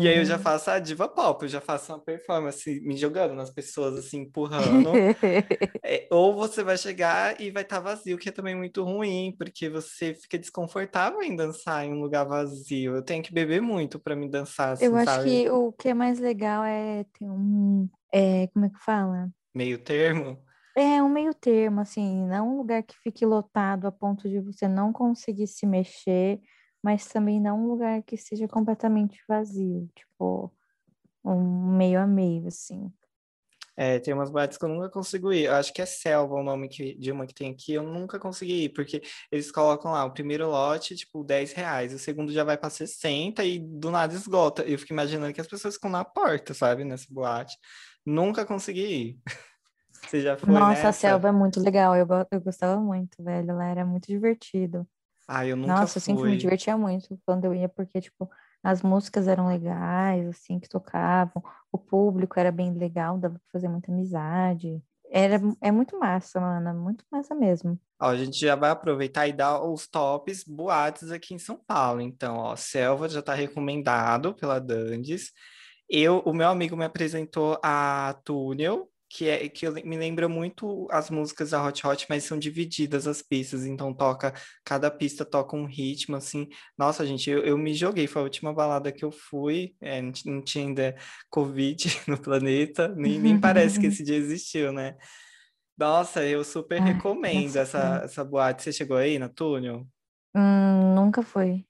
E 0.00 0.08
aí 0.08 0.16
eu 0.18 0.24
já 0.24 0.36
Uhum. 0.36 0.42
Faço 0.46 0.70
a 0.70 0.78
diva 0.78 1.08
pop, 1.08 1.42
eu 1.42 1.48
já 1.48 1.60
faço 1.60 1.92
uma 1.92 1.98
performance 1.98 2.80
me 2.82 2.96
jogando 2.96 3.34
nas 3.34 3.50
pessoas, 3.50 3.96
assim, 3.98 4.20
empurrando. 4.20 4.92
É, 5.88 6.08
ou 6.10 6.34
você 6.34 6.64
vai 6.64 6.76
chegar 6.76 7.40
e 7.40 7.50
vai 7.50 7.62
estar 7.62 7.78
vazio, 7.78 8.18
que 8.18 8.28
é 8.28 8.32
também 8.32 8.56
muito 8.56 8.82
ruim, 8.82 9.34
porque 9.38 9.68
você 9.68 10.14
fica 10.14 10.36
desconfortável 10.36 11.22
em 11.22 11.36
dançar 11.36 11.84
em 11.84 11.92
um 11.92 12.00
lugar 12.00 12.24
vazio. 12.24 12.96
Eu 12.96 13.02
tenho 13.02 13.22
que 13.22 13.32
beber 13.32 13.62
muito 13.62 13.98
para 13.98 14.16
me 14.16 14.28
dançar, 14.28 14.70
Eu 14.80 14.96
assim, 14.96 14.96
acho 14.96 15.04
sabe? 15.04 15.30
que 15.30 15.50
o 15.50 15.72
que 15.72 15.88
é 15.88 15.94
mais 15.94 16.18
legal 16.18 16.64
é 16.64 17.04
ter 17.16 17.24
um, 17.24 17.88
é, 18.12 18.48
como 18.48 18.66
é 18.66 18.68
que 18.68 18.84
fala? 18.84 19.30
Meio 19.54 19.78
termo. 19.78 20.42
É 20.76 21.00
um 21.02 21.08
meio 21.08 21.32
termo, 21.32 21.80
assim, 21.80 22.26
não 22.26 22.54
um 22.54 22.56
lugar 22.58 22.82
que 22.82 22.96
fique 23.02 23.24
lotado 23.24 23.86
a 23.86 23.92
ponto 23.92 24.28
de 24.28 24.40
você 24.40 24.66
não 24.66 24.92
conseguir 24.92 25.46
se 25.46 25.66
mexer, 25.66 26.40
mas 26.86 27.04
também 27.08 27.40
não 27.40 27.64
um 27.64 27.66
lugar 27.66 28.00
que 28.04 28.16
seja 28.16 28.46
completamente 28.46 29.20
vazio, 29.26 29.90
tipo, 29.92 30.54
um 31.24 31.76
meio 31.76 31.98
a 31.98 32.06
meio, 32.06 32.46
assim. 32.46 32.92
É, 33.76 33.98
tem 33.98 34.14
umas 34.14 34.30
boates 34.30 34.56
que 34.56 34.64
eu 34.64 34.68
nunca 34.68 34.88
consigo 34.88 35.32
ir. 35.32 35.46
Eu 35.46 35.54
acho 35.54 35.72
que 35.72 35.82
é 35.82 35.84
Selva 35.84 36.36
o 36.36 36.44
nome 36.44 36.68
que, 36.68 36.94
de 36.94 37.10
uma 37.10 37.26
que 37.26 37.34
tem 37.34 37.50
aqui. 37.50 37.72
Eu 37.72 37.82
nunca 37.82 38.20
consegui 38.20 38.66
ir, 38.66 38.68
porque 38.68 39.02
eles 39.32 39.50
colocam 39.50 39.90
lá 39.90 40.04
o 40.04 40.12
primeiro 40.12 40.48
lote, 40.48 40.94
tipo, 40.94 41.24
10 41.24 41.54
reais. 41.54 41.92
O 41.92 41.98
segundo 41.98 42.32
já 42.32 42.44
vai 42.44 42.56
para 42.56 42.70
60 42.70 43.44
e 43.44 43.58
do 43.58 43.90
nada 43.90 44.14
esgota. 44.14 44.62
Eu 44.62 44.78
fico 44.78 44.92
imaginando 44.92 45.34
que 45.34 45.40
as 45.40 45.48
pessoas 45.48 45.74
ficam 45.74 45.90
na 45.90 46.04
porta, 46.04 46.54
sabe? 46.54 46.84
Nessa 46.84 47.08
boate. 47.10 47.56
Nunca 48.06 48.46
consegui 48.46 48.86
ir. 48.86 49.18
Você 50.06 50.20
já 50.20 50.36
foi 50.36 50.54
Nossa, 50.54 50.70
nessa? 50.70 50.88
a 50.88 50.92
selva 50.92 51.28
é 51.30 51.32
muito 51.32 51.60
legal. 51.60 51.96
Eu, 51.96 52.06
eu 52.30 52.40
gostava 52.40 52.80
muito, 52.80 53.20
velho. 53.24 53.56
Lá 53.56 53.66
era 53.66 53.84
muito 53.84 54.06
divertido. 54.06 54.86
Ah, 55.28 55.44
eu 55.46 55.56
nunca 55.56 55.72
Nossa, 55.80 55.98
eu 55.98 56.02
sempre 56.02 56.24
me 56.24 56.30
fui. 56.30 56.38
divertia 56.38 56.76
muito 56.76 57.18
quando 57.26 57.44
eu 57.44 57.54
ia, 57.54 57.68
porque, 57.68 58.00
tipo, 58.00 58.30
as 58.62 58.82
músicas 58.82 59.28
eram 59.28 59.48
legais, 59.48 60.26
assim, 60.28 60.58
que 60.58 60.68
tocavam. 60.68 61.42
O 61.70 61.78
público 61.78 62.38
era 62.38 62.52
bem 62.52 62.72
legal, 62.72 63.18
dava 63.18 63.34
pra 63.34 63.52
fazer 63.52 63.68
muita 63.68 63.90
amizade. 63.90 64.82
Era, 65.10 65.40
é 65.60 65.70
muito 65.70 65.98
massa, 65.98 66.40
mano. 66.40 66.74
Muito 66.80 67.04
massa 67.10 67.34
mesmo. 67.34 67.78
Ó, 68.00 68.08
a 68.08 68.16
gente 68.16 68.38
já 68.38 68.54
vai 68.54 68.70
aproveitar 68.70 69.26
e 69.26 69.32
dar 69.32 69.62
os 69.62 69.86
tops 69.86 70.44
boates 70.44 71.10
aqui 71.10 71.34
em 71.34 71.38
São 71.38 71.58
Paulo. 71.66 72.00
Então, 72.00 72.36
ó, 72.36 72.56
Selva 72.56 73.08
já 73.08 73.22
tá 73.22 73.34
recomendado 73.34 74.34
pela 74.34 74.58
Dandes. 74.60 75.32
Eu, 75.88 76.18
o 76.26 76.32
meu 76.32 76.48
amigo 76.48 76.76
me 76.76 76.84
apresentou 76.84 77.58
a 77.62 78.16
Túnel, 78.24 78.88
que 79.08 79.28
é 79.28 79.48
que 79.48 79.68
me 79.84 79.96
lembra 79.96 80.28
muito 80.28 80.86
as 80.90 81.10
músicas 81.10 81.50
da 81.50 81.64
Hot 81.64 81.86
Hot, 81.86 82.06
mas 82.08 82.24
são 82.24 82.38
divididas 82.38 83.06
as 83.06 83.22
pistas, 83.22 83.64
então 83.66 83.94
toca, 83.94 84.32
cada 84.64 84.90
pista 84.90 85.24
toca 85.24 85.56
um 85.56 85.64
ritmo, 85.66 86.16
assim. 86.16 86.48
Nossa, 86.76 87.06
gente, 87.06 87.30
eu, 87.30 87.44
eu 87.44 87.56
me 87.58 87.72
joguei, 87.74 88.06
foi 88.06 88.22
a 88.22 88.24
última 88.24 88.52
balada 88.52 88.92
que 88.92 89.04
eu 89.04 89.12
fui, 89.12 89.74
é, 89.80 90.02
não 90.02 90.12
ti- 90.12 90.28
não 90.30 90.42
tinha 90.42 90.64
ainda 90.66 90.96
Covid 91.30 91.76
no 92.08 92.20
planeta, 92.20 92.88
nem, 92.96 93.20
nem 93.20 93.38
parece 93.38 93.78
que 93.78 93.86
esse 93.88 94.02
dia 94.04 94.16
existiu, 94.16 94.72
né? 94.72 94.96
Nossa, 95.78 96.24
eu 96.24 96.44
super 96.44 96.80
Ai, 96.80 96.82
recomendo 96.82 97.56
essa, 97.56 98.02
essa 98.04 98.24
boate. 98.24 98.62
Você 98.62 98.72
chegou 98.72 98.96
aí 98.96 99.18
na 99.18 99.28
Túnel? 99.28 99.86
Hum, 100.34 100.94
nunca 100.94 101.20
foi. 101.22 101.66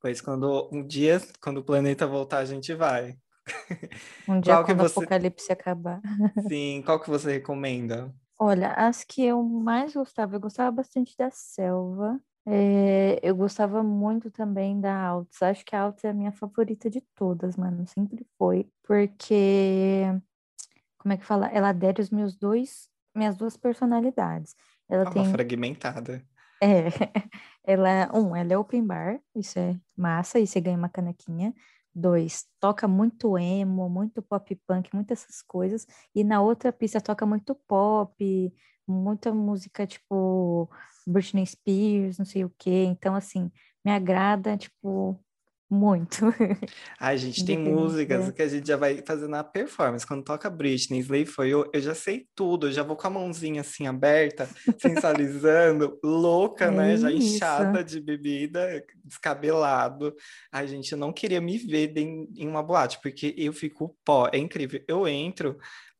Pois 0.00 0.20
quando 0.20 0.68
um 0.72 0.86
dia, 0.86 1.20
quando 1.40 1.58
o 1.58 1.64
planeta 1.64 2.06
voltar, 2.06 2.38
a 2.38 2.44
gente 2.44 2.74
vai. 2.74 3.16
Um 4.28 4.40
dia 4.40 4.54
Qual 4.54 4.64
que 4.64 4.72
quando 4.74 4.80
o 4.80 4.88
você- 4.88 5.00
apocalipse 5.00 5.52
acabar. 5.52 6.00
Sim, 6.48 6.82
qual 6.84 7.00
que 7.00 7.08
você 7.10 7.32
recomenda? 7.32 8.14
Olha, 8.38 8.72
as 8.72 9.04
que 9.04 9.22
eu 9.24 9.42
mais 9.42 9.94
gostava, 9.94 10.36
eu 10.36 10.40
gostava 10.40 10.70
bastante 10.70 11.16
da 11.16 11.30
Selva. 11.30 12.20
É, 12.46 13.18
eu 13.22 13.34
gostava 13.34 13.82
muito 13.82 14.30
também 14.30 14.78
da 14.80 14.94
Altos. 15.00 15.40
Acho 15.42 15.64
que 15.64 15.74
a 15.74 15.82
Altos 15.82 16.04
é 16.04 16.10
a 16.10 16.14
minha 16.14 16.32
favorita 16.32 16.90
de 16.90 17.00
todas, 17.14 17.56
mano. 17.56 17.86
Sempre 17.86 18.26
foi. 18.36 18.68
Porque, 18.82 20.02
como 20.98 21.12
é 21.14 21.16
que 21.16 21.24
fala? 21.24 21.46
Ela 21.48 21.70
adere 21.70 22.02
os 22.02 22.10
meus 22.10 22.34
dois, 22.36 22.88
minhas 23.14 23.36
duas 23.36 23.56
personalidades. 23.56 24.54
Ela 24.88 25.04
Uma 25.04 25.10
tem 25.12 25.24
fragmentada. 25.24 26.22
É, 26.62 26.88
ela, 27.64 28.10
um, 28.14 28.34
ela 28.34 28.52
é 28.52 28.58
open 28.58 28.86
bar, 28.86 29.20
isso 29.34 29.58
é 29.58 29.76
massa, 29.96 30.38
e 30.38 30.46
você 30.46 30.60
ganha 30.60 30.76
uma 30.78 30.88
canequinha. 30.88 31.54
Dois, 31.94 32.44
toca 32.58 32.88
muito 32.88 33.38
emo, 33.38 33.88
muito 33.88 34.20
pop 34.22 34.54
punk, 34.66 34.90
muitas 34.94 35.22
essas 35.22 35.40
coisas. 35.42 35.86
E 36.14 36.24
na 36.24 36.42
outra 36.42 36.72
pista 36.72 37.00
toca 37.00 37.24
muito 37.24 37.54
pop, 37.68 38.52
muita 38.86 39.32
música 39.32 39.86
tipo 39.86 40.68
Britney 41.06 41.46
Spears, 41.46 42.18
não 42.18 42.24
sei 42.26 42.44
o 42.44 42.50
quê. 42.58 42.84
Então, 42.84 43.14
assim, 43.14 43.50
me 43.84 43.92
agrada, 43.92 44.56
tipo, 44.56 45.23
muito. 45.74 46.24
Ai, 46.98 47.18
gente, 47.18 47.44
tem 47.44 47.58
músicas 47.58 48.26
da- 48.26 48.32
que 48.32 48.42
a 48.42 48.48
gente 48.48 48.66
já 48.66 48.76
vai 48.76 49.02
fazendo 49.06 49.34
a 49.34 49.44
performance. 49.44 50.06
Quando 50.06 50.24
toca 50.24 50.48
Britney, 50.48 51.00
Slave 51.00 51.26
For 51.26 51.44
You, 51.46 51.68
eu 51.72 51.80
já 51.80 51.94
sei 51.94 52.26
tudo. 52.34 52.68
Eu 52.68 52.72
já 52.72 52.82
vou 52.82 52.96
com 52.96 53.06
a 53.06 53.10
mãozinha 53.10 53.60
assim 53.60 53.86
aberta, 53.86 54.48
sensualizando, 54.78 55.98
louca, 56.02 56.70
né? 56.70 56.94
É 56.94 56.96
Já 56.96 57.10
isso. 57.10 57.34
inchada 57.34 57.82
de 57.84 58.00
bebida, 58.00 58.82
descabelado. 59.04 60.14
Ai, 60.52 60.66
gente, 60.68 60.92
eu 60.92 60.98
não 60.98 61.12
queria 61.12 61.40
me 61.40 61.58
ver 61.58 61.96
em, 61.98 62.28
em 62.36 62.48
uma 62.48 62.62
boate, 62.62 63.00
porque 63.02 63.34
eu 63.36 63.52
fico 63.52 63.96
pó. 64.04 64.28
É 64.32 64.38
incrível. 64.38 64.82
Eu 64.88 65.06
entro, 65.08 65.58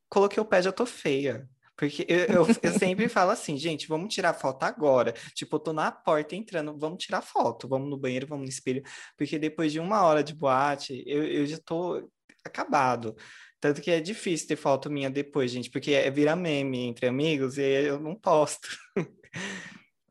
coloquei 0.09 0.41
o 0.41 0.47
pé, 0.47 0.63
já 0.63 0.71
tô 0.73 0.87
feia. 0.87 1.49
Porque 1.77 2.07
eu, 2.09 2.19
eu, 2.19 2.47
eu 2.63 2.73
sempre 2.79 3.09
falo 3.09 3.31
assim, 3.31 3.57
gente, 3.57 3.89
vamos 3.89 4.15
tirar 4.15 4.35
foto 4.35 4.63
agora. 4.63 5.13
Tipo, 5.35 5.57
eu 5.57 5.61
tô 5.61 5.73
na 5.73 5.91
porta 5.91 6.37
entrando, 6.37 6.77
vamos 6.79 7.03
tirar 7.05 7.23
foto, 7.23 7.69
vamos 7.69 7.91
no 7.91 7.99
banheiro, 7.99 8.27
vamos 8.27 8.45
no 8.45 8.51
espelho. 8.51 8.83
Porque 9.17 9.39
depois 9.39 9.73
de 9.73 9.81
uma 9.81 10.03
hora 10.03 10.23
de 10.23 10.35
boate, 10.35 11.03
eu, 11.07 11.25
eu 11.25 11.47
já 11.47 11.59
tô 11.59 12.09
acabado. 12.45 13.17
Tanto 13.61 13.81
que 13.81 13.91
é 13.91 14.01
difícil 14.01 14.47
ter 14.47 14.57
foto 14.57 14.91
minha 14.91 15.09
depois, 15.09 15.51
gente, 15.51 15.71
porque 15.71 15.93
é 15.93 16.11
virar 16.11 16.37
meme 16.37 16.81
entre 16.81 17.07
amigos 17.07 17.57
e 17.57 17.63
eu 17.63 17.99
não 17.99 18.15
posto. 18.15 18.69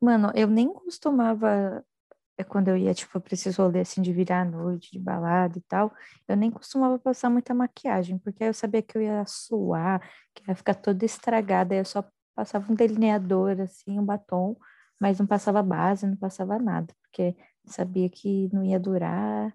Mano, 0.01 0.31
eu 0.35 0.47
nem 0.47 0.73
costumava, 0.73 1.85
é, 2.37 2.43
quando 2.43 2.67
eu 2.69 2.77
ia, 2.77 2.93
tipo, 2.93 3.19
pra 3.19 3.33
esses 3.33 3.55
rolês 3.57 3.89
assim 3.89 4.01
de 4.01 4.11
virar 4.13 4.41
à 4.41 4.45
noite, 4.45 4.91
de 4.91 4.99
balada 4.99 5.57
e 5.57 5.61
tal, 5.61 5.93
eu 6.27 6.35
nem 6.35 6.49
costumava 6.51 6.97
passar 6.99 7.29
muita 7.29 7.53
maquiagem, 7.53 8.17
porque 8.19 8.43
aí 8.43 8.49
eu 8.49 8.53
sabia 8.53 8.81
que 8.81 8.97
eu 8.97 9.01
ia 9.01 9.23
suar, 9.25 10.01
que 10.33 10.43
ia 10.49 10.55
ficar 10.55 10.75
toda 10.75 11.05
estragada, 11.05 11.73
aí 11.75 11.79
eu 11.81 11.85
só 11.85 12.03
passava 12.35 12.71
um 12.71 12.75
delineador, 12.75 13.59
assim, 13.61 13.99
um 13.99 14.05
batom, 14.05 14.55
mas 14.99 15.19
não 15.19 15.27
passava 15.27 15.61
base, 15.61 16.07
não 16.07 16.17
passava 16.17 16.57
nada, 16.59 16.93
porque 17.01 17.35
sabia 17.65 18.09
que 18.09 18.49
não 18.53 18.63
ia 18.63 18.79
durar, 18.79 19.53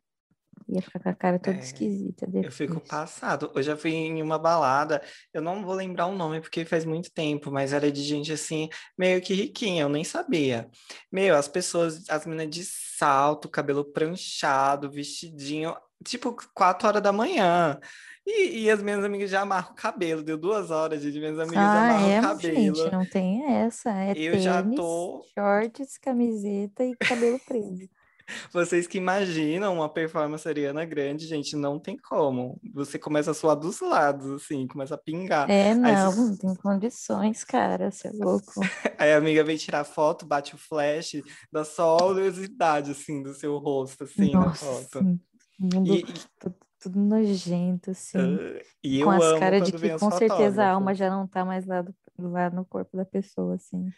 ia 0.69 0.83
ficar 0.83 1.01
com 1.01 1.09
a 1.09 1.15
cara 1.15 1.39
toda 1.39 1.57
É, 1.57 1.61
esquisita 1.61 2.29
Eu 2.35 2.53
fico 2.53 2.75
depois. 2.75 2.89
passado. 2.89 3.51
Eu 3.55 3.63
já 3.63 3.77
fui 3.77 3.93
em 3.93 4.23
uma 4.23 4.39
balada, 4.39 5.03
eu 5.33 5.41
não 5.43 5.65
vou 5.65 5.75
lembrar 5.75 6.07
o 6.07 6.15
nome 6.17 6.41
porque 6.41 6.65
faz 6.65 6.85
muito 6.85 7.11
tempo, 7.11 7.51
mas 7.51 7.73
era 7.73 7.91
de 7.91 8.03
gente 8.03 8.33
assim, 8.33 8.69
meio 8.97 9.21
que 9.21 9.35
riquinha, 9.35 9.83
eu 9.83 9.89
nem 9.89 10.05
sabia. 10.05 10.69
Meu, 11.11 11.37
as 11.37 11.49
pessoas, 11.49 12.09
as 12.11 12.27
meninas 12.27 12.51
de 12.55 12.65
salto, 12.65 13.49
cabelo 13.49 13.85
pranchado, 13.85 14.91
vestidinho, 14.91 15.75
tipo 16.05 16.37
quatro 16.55 16.87
horas 16.89 17.03
da 17.03 17.13
manhã. 17.13 17.79
E, 18.27 18.65
e 18.65 18.71
as 18.71 18.83
minhas 18.83 19.03
amigas 19.03 19.31
já 19.31 19.41
amarram 19.41 19.73
o 19.73 19.75
cabelo, 19.75 20.23
deu 20.23 20.37
duas 20.37 20.71
horas 20.71 21.01
de 21.01 21.11
minhas 21.19 21.39
amigas 21.39 21.75
Ah, 21.75 21.79
amarram 21.79 22.11
é, 22.11 22.19
o 22.19 22.23
cabelo. 22.23 22.77
gente, 22.77 22.93
não 22.93 23.07
tem 23.07 23.43
essa. 23.57 23.91
É 23.91 24.13
Eu 24.15 24.39
já 24.39 24.61
tênis, 24.63 24.77
tô- 24.77 25.25
shorts, 25.35 25.97
camiseta 25.97 26.85
e 26.85 26.95
cabelo 26.95 27.39
preso. 27.41 27.89
Vocês 28.53 28.87
que 28.87 28.99
imaginam 28.99 29.75
uma 29.75 29.89
performance 29.93 30.47
Ariana 30.47 30.85
Grande, 30.85 31.27
gente, 31.27 31.57
não 31.57 31.79
tem 31.79 31.97
como. 31.97 32.61
Você 32.75 32.99
começa 32.99 33.31
a 33.31 33.35
suar 33.35 33.57
dos 33.57 33.81
lados, 33.81 34.31
assim, 34.43 34.67
começa 34.67 34.95
a 34.95 34.99
pingar. 34.99 35.51
É, 35.51 35.75
não, 35.75 36.11
você- 36.11 36.21
não 36.21 36.37
tem 36.37 36.55
condições, 36.57 37.45
cara, 37.45 37.91
você 37.91 38.09
é 38.09 38.13
louco. 38.13 38.61
Aí 39.01 39.13
a 39.13 39.17
amiga 39.19 39.43
vem 39.45 39.57
tirar 39.57 39.85
foto, 39.85 40.27
bate 40.27 40.55
o 40.55 40.59
flash, 40.59 41.23
dá 41.53 41.65
só 41.65 41.97
a 41.99 42.05
oleosidade, 42.07 42.91
assim, 42.91 43.23
do 43.23 43.33
seu 43.35 43.57
rosto, 43.59 44.05
assim, 44.05 44.33
na 44.33 44.41
Nossa, 44.41 44.65
foto. 44.65 45.05
sim, 45.05 45.21
mundo 45.59 45.95
E, 45.95 46.05
tudo, 46.39 46.55
tudo 46.81 47.01
nojento, 47.01 47.91
assim. 47.93 48.19
ah, 48.19 48.63
e 48.83 49.01
eu 49.01 49.07
com 49.07 49.13
as 49.13 49.25
amo 49.25 49.41
caras 49.41 49.63
de 49.63 49.73
que 49.73 49.99
com 49.99 50.11
certeza 50.11 50.65
a 50.65 50.73
alma 50.73 50.95
já 50.95 51.09
não 51.11 51.27
tá 51.27 51.45
mais 51.45 51.65
lá, 51.67 51.83
do- 51.83 51.95
lá 52.19 52.51
no 52.51 52.65
corpo 52.65 52.97
da 52.97 53.05
pessoa, 53.05 53.55
assim. 53.55 53.89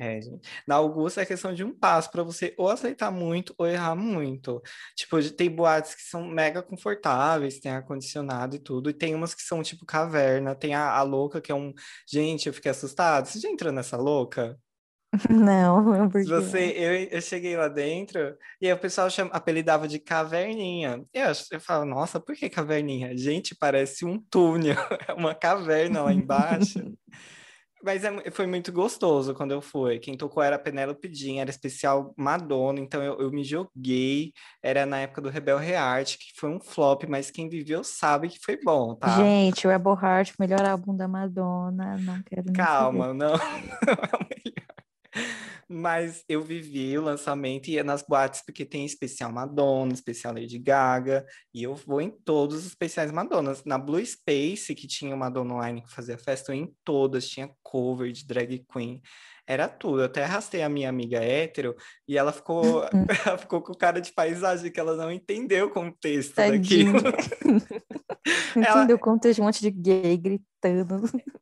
É. 0.00 0.20
Na 0.66 0.76
Augusta 0.76 1.22
é 1.22 1.26
questão 1.26 1.52
de 1.52 1.64
um 1.64 1.76
passo 1.76 2.10
para 2.10 2.22
você 2.22 2.54
ou 2.56 2.68
aceitar 2.68 3.10
muito 3.10 3.52
ou 3.58 3.66
errar 3.66 3.96
muito. 3.96 4.62
Tipo, 4.94 5.20
tem 5.32 5.50
boates 5.50 5.94
que 5.94 6.02
são 6.02 6.24
mega 6.26 6.62
confortáveis, 6.62 7.58
tem 7.58 7.72
ar-condicionado 7.72 8.54
e 8.54 8.60
tudo, 8.60 8.90
e 8.90 8.94
tem 8.94 9.14
umas 9.14 9.34
que 9.34 9.42
são 9.42 9.62
tipo 9.62 9.84
caverna, 9.84 10.54
tem 10.54 10.74
a, 10.74 10.90
a 10.90 11.02
louca 11.02 11.40
que 11.40 11.50
é 11.50 11.54
um. 11.54 11.72
Gente, 12.08 12.46
eu 12.46 12.52
fiquei 12.54 12.70
assustado. 12.70 13.26
Você 13.26 13.40
já 13.40 13.48
entrou 13.48 13.72
nessa 13.72 13.96
louca? 13.96 14.56
Não, 15.30 16.08
porque 16.10 16.24
Se 16.24 16.30
Você, 16.30 16.74
eu, 16.76 17.18
eu 17.18 17.20
cheguei 17.22 17.56
lá 17.56 17.66
dentro 17.68 18.36
e 18.60 18.66
aí 18.66 18.72
o 18.72 18.78
pessoal 18.78 19.08
chama, 19.10 19.30
apelidava 19.32 19.88
de 19.88 19.98
caverninha. 19.98 21.02
Eu, 21.12 21.32
eu 21.50 21.60
falo, 21.60 21.84
nossa, 21.84 22.20
por 22.20 22.34
que 22.34 22.48
caverninha? 22.50 23.16
Gente, 23.16 23.54
parece 23.54 24.04
um 24.04 24.20
túnel, 24.30 24.76
é 25.08 25.12
uma 25.14 25.34
caverna 25.34 26.02
lá 26.02 26.12
embaixo. 26.12 26.78
Mas 27.82 28.04
é 28.04 28.30
foi 28.30 28.46
muito 28.46 28.72
gostoso 28.72 29.34
quando 29.34 29.52
eu 29.52 29.60
fui. 29.60 29.98
Quem 29.98 30.16
tocou 30.16 30.42
era 30.42 30.56
a 30.56 30.58
Penélope 30.58 31.12
Jean, 31.12 31.40
era 31.40 31.50
especial 31.50 32.12
Madonna, 32.16 32.80
então 32.80 33.02
eu, 33.02 33.18
eu 33.20 33.30
me 33.30 33.44
joguei. 33.44 34.32
Era 34.62 34.84
na 34.84 34.98
época 34.98 35.20
do 35.20 35.28
Rebel 35.28 35.60
Heart, 35.62 36.18
que 36.18 36.38
foi 36.38 36.50
um 36.50 36.60
flop, 36.60 37.04
mas 37.08 37.30
quem 37.30 37.48
viveu 37.48 37.84
sabe 37.84 38.28
que 38.28 38.38
foi 38.42 38.58
bom, 38.62 38.94
tá? 38.94 39.16
Gente, 39.16 39.66
Rebel 39.66 39.98
Heart, 40.00 40.34
melhor 40.38 40.64
álbum 40.64 40.96
da 40.96 41.06
Madonna, 41.06 41.96
não 41.98 42.22
quero. 42.22 42.52
Calma, 42.52 43.14
não, 43.14 43.14
não 43.14 43.34
é 43.34 44.16
o 44.16 44.26
melhor. 44.28 44.68
Mas 45.70 46.24
eu 46.28 46.40
vivi 46.42 46.96
o 46.96 47.02
lançamento 47.02 47.68
e 47.68 47.72
ia 47.72 47.84
nas 47.84 48.02
boates 48.02 48.42
porque 48.44 48.64
tem 48.64 48.86
especial 48.86 49.30
Madonna, 49.30 49.92
especial 49.92 50.32
Lady 50.32 50.58
Gaga, 50.58 51.26
e 51.52 51.62
eu 51.62 51.74
vou 51.74 52.00
em 52.00 52.10
todos 52.10 52.56
os 52.60 52.66
especiais 52.66 53.12
Madonnas. 53.12 53.62
Na 53.64 53.76
Blue 53.76 54.04
Space, 54.04 54.74
que 54.74 54.86
tinha 54.86 55.10
uma 55.14 55.26
Madonna 55.26 55.54
Online 55.54 55.82
que 55.82 55.92
fazia 55.92 56.16
festa, 56.16 56.52
eu 56.52 56.56
ia 56.56 56.62
em 56.62 56.74
todas, 56.82 57.28
tinha 57.28 57.50
cover 57.62 58.10
de 58.12 58.26
drag 58.26 58.64
queen, 58.72 59.02
era 59.46 59.68
tudo. 59.68 60.00
Eu 60.00 60.06
até 60.06 60.24
arrastei 60.24 60.62
a 60.62 60.68
minha 60.70 60.88
amiga 60.88 61.18
hétero 61.18 61.74
e 62.06 62.16
ela 62.16 62.32
ficou, 62.32 62.82
ela 63.26 63.36
ficou 63.36 63.60
com 63.60 63.74
cara 63.74 64.00
de 64.00 64.12
paisagem, 64.12 64.72
que 64.72 64.80
ela 64.80 64.96
não 64.96 65.12
entendeu 65.12 65.66
o 65.66 65.70
contexto 65.70 66.34
daquilo. 66.34 66.98
Ela- 68.56 68.78
Entendeu? 68.78 68.98
Conta 68.98 69.32
de 69.32 69.40
um 69.40 69.44
monte 69.44 69.60
de 69.60 69.70
gay 69.70 70.16
gritando. 70.16 70.47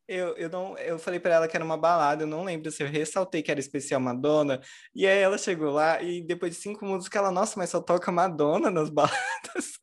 Eu, 0.09 0.37
eu, 0.37 0.49
não, 0.49 0.79
eu 0.79 0.99
falei 1.01 1.19
pra 1.19 1.35
ela 1.35 1.49
que 1.49 1.57
era 1.57 1.65
uma 1.65 1.77
balada, 1.77 2.23
eu 2.23 2.29
não 2.29 2.45
lembro 2.45 2.71
se 2.71 2.81
eu 2.83 2.87
ressaltei 2.89 3.43
que 3.43 3.51
era 3.51 3.59
especial 3.59 4.01
Madonna, 4.01 4.61
e 4.95 5.05
aí 5.05 5.19
ela 5.19 5.37
chegou 5.37 5.73
lá 5.73 6.01
e 6.01 6.23
depois 6.23 6.55
de 6.55 6.61
cinco 6.61 6.85
músicas 6.85 7.21
ela, 7.21 7.33
nossa, 7.33 7.59
mas 7.59 7.71
só 7.71 7.81
toca 7.81 8.13
Madonna 8.13 8.71
nas 8.71 8.89
baladas. 8.91 9.81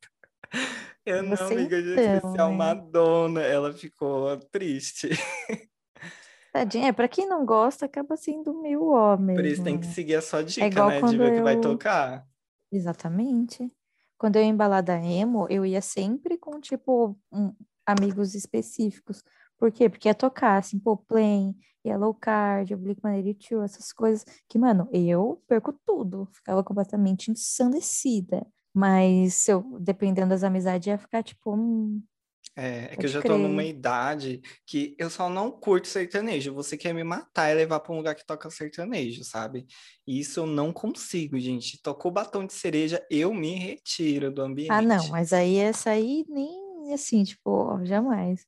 Eu 1.04 1.22
não, 1.22 1.36
Você 1.36 1.54
amiga, 1.54 1.82
de 1.82 1.92
então, 1.92 2.16
especial 2.16 2.50
né? 2.50 2.56
Madonna, 2.56 3.42
ela 3.42 3.72
ficou 3.72 4.38
triste. 4.50 5.10
Tadinha, 6.52 6.88
é, 6.88 6.92
pra 6.92 7.08
quem 7.08 7.28
não 7.28 7.44
gosta, 7.44 7.84
acaba 7.84 8.16
sendo 8.16 8.54
meio 8.62 8.84
homem. 8.84 9.36
Por 9.36 9.44
isso 9.44 9.62
tem 9.62 9.78
que 9.78 9.86
seguir 9.86 10.14
a 10.14 10.22
sua 10.22 10.40
É 10.40 10.42
dica, 10.42 10.66
igual 10.66 10.88
né? 10.88 11.02
De 11.02 11.18
ver 11.18 11.32
o 11.32 11.34
que 11.34 11.42
vai 11.42 11.60
tocar. 11.60 12.26
Exatamente. 12.72 13.70
Quando 14.16 14.36
eu 14.36 14.42
ia 14.42 14.48
em 14.48 14.56
balada 14.56 14.96
emo, 14.96 15.46
eu 15.50 15.66
ia 15.66 15.82
sempre 15.82 16.38
com, 16.38 16.60
tipo, 16.60 17.18
um- 17.30 17.54
amigos 17.86 18.34
específicos. 18.34 19.22
Por 19.58 19.70
quê? 19.72 19.88
Porque 19.88 20.08
ia 20.08 20.14
tocar, 20.14 20.58
assim, 20.58 20.78
pô, 20.78 20.96
Plain, 20.96 21.54
Yellow 21.86 22.14
Card, 22.14 22.74
Blink-182, 22.76 23.64
essas 23.64 23.92
coisas 23.92 24.24
que, 24.48 24.58
mano, 24.58 24.88
eu 24.92 25.42
perco 25.46 25.72
tudo. 25.86 26.28
Ficava 26.32 26.62
completamente 26.64 27.30
ensandecida. 27.30 28.46
Mas, 28.74 29.34
se 29.34 29.52
eu, 29.52 29.62
dependendo 29.80 30.30
das 30.30 30.42
amizades, 30.42 30.86
ia 30.88 30.98
ficar, 30.98 31.22
tipo, 31.22 31.54
hum, 31.54 32.02
É, 32.56 32.92
é 32.92 32.96
que 32.96 33.06
eu 33.06 33.10
já 33.10 33.20
tô 33.22 33.36
numa 33.36 33.62
crer. 33.62 33.70
idade 33.70 34.40
que 34.66 34.94
eu 34.98 35.10
só 35.10 35.28
não 35.28 35.50
curto 35.50 35.88
sertanejo. 35.88 36.54
Você 36.54 36.76
quer 36.76 36.92
me 36.94 37.02
matar 37.04 37.50
e 37.50 37.54
levar 37.54 37.80
pra 37.80 37.92
um 37.92 37.96
lugar 37.96 38.14
que 38.14 38.24
toca 38.26 38.48
sertanejo, 38.50 39.24
sabe? 39.24 39.66
E 40.06 40.20
isso 40.20 40.40
eu 40.40 40.46
não 40.46 40.72
consigo, 40.72 41.38
gente. 41.38 41.80
Tocou 41.82 42.10
batom 42.12 42.46
de 42.46 42.52
cereja, 42.52 43.04
eu 43.10 43.32
me 43.34 43.54
retiro 43.54 44.30
do 44.30 44.42
ambiente. 44.42 44.70
Ah, 44.70 44.82
não, 44.82 45.08
mas 45.08 45.32
aí 45.32 45.56
essa 45.56 45.90
aí 45.90 46.24
nem 46.28 46.63
assim, 46.92 47.22
tipo, 47.24 47.50
ó, 47.50 47.84
jamais. 47.84 48.44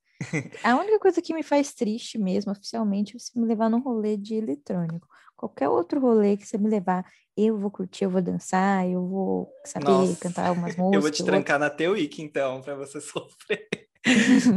A 0.65 0.77
única 0.77 0.99
coisa 0.99 1.23
que 1.23 1.35
me 1.35 1.43
faz 1.43 1.73
triste 1.75 2.19
mesmo, 2.19 2.53
oficialmente, 2.53 3.17
é 3.17 3.19
você 3.19 3.39
me 3.39 3.47
levar 3.47 3.69
num 3.71 3.81
rolê 3.81 4.17
de 4.17 4.35
eletrônico. 4.35 5.07
Qualquer 5.37 5.69
outro 5.69 6.01
rolê 6.01 6.37
que 6.37 6.47
você 6.47 6.57
me 6.59 6.69
levar, 6.69 7.05
eu 7.37 7.59
vou 7.59 7.71
curtir, 7.71 8.05
eu 8.05 8.11
vou 8.11 8.23
dançar, 8.23 8.89
eu 8.89 9.07
vou 9.07 9.53
saber 9.65 9.85
Nossa, 9.87 10.17
cantar 10.21 10.53
umas 10.53 10.75
Eu 10.77 10.83
vou 10.83 10.93
músicas. 10.93 11.17
te 11.17 11.21
eu 11.21 11.27
vou- 11.27 11.35
trancar 11.35 11.59
na 11.59 11.71
Teuíque, 11.71 12.23
então, 12.23 12.61
pra 12.63 12.75
você 12.75 13.01
sofrer. 13.01 13.69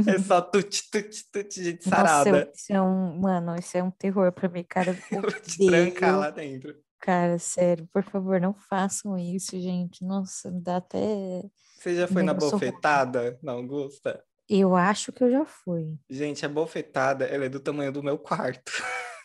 É 0.07 0.17
só 0.19 0.41
tut, 0.41 0.89
tut, 0.91 1.31
tut, 1.31 1.63
gente 1.63 1.83
Nossa, 1.89 1.95
sarada. 2.05 2.29
eu- 2.47 2.51
isso 2.53 2.71
é 2.73 2.81
um, 2.81 3.19
mano, 3.19 3.55
isso 3.57 3.77
é 3.77 3.83
um 3.83 3.91
terror 3.91 4.31
pra 4.31 4.47
mim, 4.47 4.63
cara. 4.63 4.95
Eu 5.11 5.21
vou 5.21 5.31
te 5.31 5.65
trancar 5.65 6.17
lá 6.19 6.29
dentro. 6.29 6.75
Cara, 7.01 7.39
sério, 7.39 7.87
por 7.93 8.03
favor, 8.03 8.39
não 8.39 8.53
façam 8.53 9.17
isso, 9.17 9.59
gente. 9.59 10.03
Nossa, 10.05 10.51
me 10.51 10.61
dá 10.61 10.77
até. 10.77 11.43
Você 11.79 11.95
já 11.95 12.07
foi 12.07 12.23
na 12.23 12.33
Negócio 12.33 12.57
ruim. 12.57 12.69
bofetada 12.71 13.39
na 13.41 13.53
Augusta? 13.53 14.21
Eu 14.49 14.75
acho 14.75 15.11
que 15.13 15.23
eu 15.23 15.31
já 15.31 15.45
fui. 15.45 15.95
Gente, 16.09 16.45
a 16.45 16.49
bofetada, 16.49 17.23
ela 17.25 17.45
é 17.45 17.49
do 17.49 17.59
tamanho 17.59 17.91
do 17.91 18.03
meu 18.03 18.17
quarto. 18.17 18.71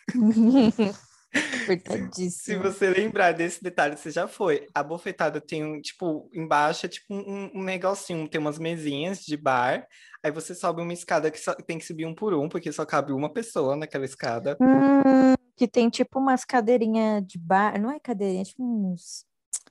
Se 1.34 1.64
Apertadíssimo. 1.64 2.62
você 2.62 2.88
lembrar 2.90 3.32
desse 3.32 3.60
detalhe, 3.60 3.96
você 3.96 4.08
já 4.10 4.28
foi. 4.28 4.68
A 4.72 4.84
bofetada 4.84 5.40
tem 5.40 5.64
um, 5.64 5.80
tipo, 5.80 6.30
embaixo 6.32 6.86
é 6.86 6.88
tipo 6.88 7.12
um, 7.12 7.50
um 7.52 7.62
negocinho, 7.64 8.28
tem 8.28 8.40
umas 8.40 8.56
mesinhas 8.58 9.18
de 9.20 9.36
bar. 9.36 9.84
Aí 10.22 10.30
você 10.30 10.54
sobe 10.54 10.80
uma 10.80 10.92
escada 10.92 11.30
que 11.32 11.38
só- 11.40 11.54
tem 11.54 11.78
que 11.78 11.84
subir 11.84 12.06
um 12.06 12.14
por 12.14 12.34
um, 12.34 12.48
porque 12.48 12.70
só 12.70 12.86
cabe 12.86 13.12
uma 13.12 13.32
pessoa 13.32 13.74
naquela 13.74 14.04
escada. 14.04 14.56
Hum, 14.60 15.34
que 15.56 15.66
tem 15.66 15.88
tipo 15.90 16.20
umas 16.20 16.44
cadeirinhas 16.44 17.26
de 17.26 17.36
bar, 17.38 17.80
não 17.80 17.90
é 17.90 17.98
cadeirinha, 17.98 18.42
é 18.42 18.44
tipo 18.44 18.62
uns, 18.62 19.24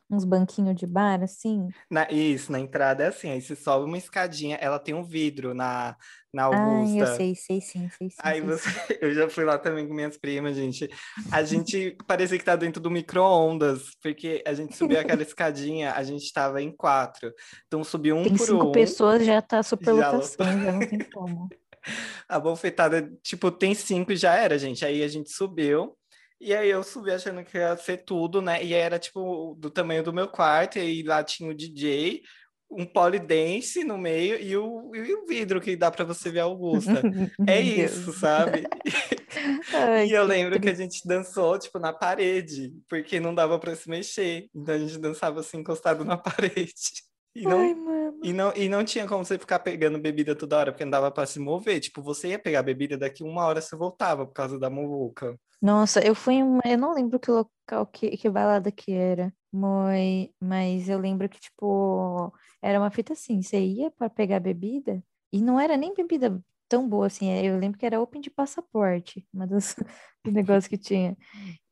uns 0.09 0.25
banquinhos 0.25 0.75
de 0.75 0.85
bar, 0.85 1.21
assim. 1.23 1.67
Na- 1.89 2.09
isso, 2.11 2.51
na 2.51 2.59
entrada 2.59 3.03
é 3.03 3.07
assim, 3.07 3.29
aí 3.29 3.41
você 3.41 3.55
sobe 3.55 3.85
uma 3.85 3.97
escadinha, 3.97 4.57
ela 4.57 4.79
tem 4.79 4.93
um 4.93 5.03
vidro 5.03 5.53
na, 5.53 5.95
na 6.33 6.45
Ai, 6.51 6.99
eu 7.01 7.05
Augusta. 7.05 7.15
sei, 7.17 7.35
sei 7.35 7.61
sim, 7.61 7.89
sei 7.89 8.09
sim. 8.09 8.17
Aí 8.21 8.39
sei 8.41 8.49
você, 8.49 8.69
sim. 8.69 8.69
eu 9.01 9.13
já 9.13 9.29
fui 9.29 9.43
lá 9.43 9.57
também 9.57 9.87
com 9.87 9.93
minhas 9.93 10.17
primas, 10.17 10.55
gente. 10.55 10.89
A 11.31 11.43
gente 11.43 11.97
parecia 12.07 12.37
que 12.37 12.43
tá 12.45 12.55
dentro 12.55 12.81
do 12.81 12.91
micro-ondas, 12.91 13.95
porque 14.01 14.43
a 14.45 14.53
gente 14.53 14.75
subiu 14.75 14.99
aquela 14.99 15.21
escadinha, 15.23 15.93
a 15.93 16.03
gente 16.03 16.31
tava 16.31 16.61
em 16.61 16.71
quatro. 16.75 17.31
Então 17.67 17.83
subiu 17.83 18.15
um 18.15 18.23
Tem 18.23 18.35
por 18.37 18.47
cinco 18.47 18.67
um. 18.67 18.71
pessoas, 18.71 19.25
já 19.25 19.41
tá 19.41 19.63
super 19.63 19.93
Já 19.93 20.11
lotação, 20.11 20.45
já 20.61 20.71
não 20.71 20.79
tem 20.85 20.99
como. 21.11 21.49
A 22.29 22.39
bofetada, 22.39 23.11
tipo, 23.21 23.51
tem 23.51 23.75
cinco 23.75 24.11
e 24.11 24.15
já 24.15 24.35
era, 24.35 24.57
gente. 24.57 24.85
Aí 24.85 25.03
a 25.03 25.07
gente 25.07 25.29
subiu. 25.31 25.97
E 26.39 26.53
aí 26.53 26.69
eu 26.69 26.83
subi 26.83 27.11
achando 27.11 27.43
que 27.43 27.57
ia 27.57 27.75
ser 27.77 27.97
tudo, 28.05 28.41
né? 28.41 28.63
E 28.63 28.73
era, 28.73 28.99
tipo, 28.99 29.55
do 29.59 29.69
tamanho 29.69 30.03
do 30.03 30.13
meu 30.13 30.27
quarto. 30.27 30.77
E 30.77 30.81
aí 30.81 31.03
lá 31.03 31.23
tinha 31.23 31.49
o 31.49 31.53
DJ, 31.53 32.21
um 32.69 32.85
polidense 32.85 33.83
no 33.83 33.97
meio 33.97 34.39
e 34.39 34.55
o, 34.57 34.91
e 34.95 35.13
o 35.13 35.25
vidro 35.27 35.61
que 35.61 35.75
dá 35.75 35.91
pra 35.91 36.03
você 36.05 36.29
ver 36.31 36.39
a 36.41 36.43
Augusta. 36.43 37.01
É 37.47 37.61
isso, 37.61 38.11
sabe? 38.13 38.63
Ai, 39.73 40.07
E 40.07 40.11
eu 40.11 40.23
lembro 40.25 40.59
que 40.59 40.69
a 40.69 40.73
gente 40.73 41.07
dançou, 41.07 41.57
tipo, 41.59 41.79
na 41.79 41.93
parede, 41.93 42.73
porque 42.89 43.19
não 43.19 43.33
dava 43.33 43.59
pra 43.59 43.75
se 43.75 43.89
mexer. 43.89 44.49
Então 44.53 44.75
a 44.75 44.77
gente 44.79 44.97
dançava 44.99 45.39
assim, 45.39 45.57
encostado 45.59 46.03
na 46.05 46.17
parede. 46.17 46.73
E 47.35 47.41
não, 47.43 47.59
Ai, 47.59 47.75
e 48.23 48.31
não, 48.31 48.53
e 48.55 48.69
não 48.69 48.83
tinha 48.83 49.07
como 49.07 49.25
você 49.25 49.39
ficar 49.39 49.59
pegando 49.59 49.99
bebida 49.99 50.35
toda 50.35 50.57
hora, 50.57 50.71
porque 50.71 50.85
não 50.85 50.91
dava 50.91 51.11
pra 51.11 51.25
se 51.25 51.39
mover. 51.39 51.79
Tipo, 51.79 52.01
você 52.01 52.29
ia 52.29 52.39
pegar 52.39 52.61
bebida, 52.61 52.97
daqui 52.97 53.23
uma 53.23 53.45
hora 53.45 53.59
você 53.59 53.75
voltava 53.75 54.25
por 54.25 54.33
causa 54.33 54.59
da 54.59 54.69
muvuca. 54.69 55.37
Nossa, 55.61 56.05
eu 56.05 56.13
fui 56.13 56.35
em 56.35 56.43
uma, 56.43 56.61
eu 56.65 56.77
não 56.77 56.93
lembro 56.93 57.19
que 57.19 57.31
local, 57.31 57.87
que, 57.87 58.17
que 58.17 58.29
balada 58.29 58.71
que 58.71 58.91
era, 58.91 59.33
mas, 59.51 60.27
mas 60.39 60.89
eu 60.89 60.99
lembro 60.99 61.29
que, 61.29 61.39
tipo, 61.39 62.33
era 62.61 62.77
uma 62.77 62.91
fita 62.91 63.13
assim, 63.13 63.41
você 63.41 63.59
ia 63.59 63.89
para 63.89 64.09
pegar 64.09 64.41
bebida, 64.41 65.01
e 65.31 65.41
não 65.41 65.57
era 65.59 65.77
nem 65.77 65.93
bebida 65.93 66.43
tão 66.73 66.89
boa 66.89 67.05
assim, 67.05 67.29
eu 67.31 67.59
lembro 67.59 67.77
que 67.77 67.85
era 67.85 68.01
open 68.01 68.19
de 68.19 68.31
passaporte, 68.31 69.27
uma 69.31 69.45
dos, 69.45 69.75
dos 70.25 70.33
negócios 70.33 70.67
que 70.67 70.75
tinha. 70.77 71.15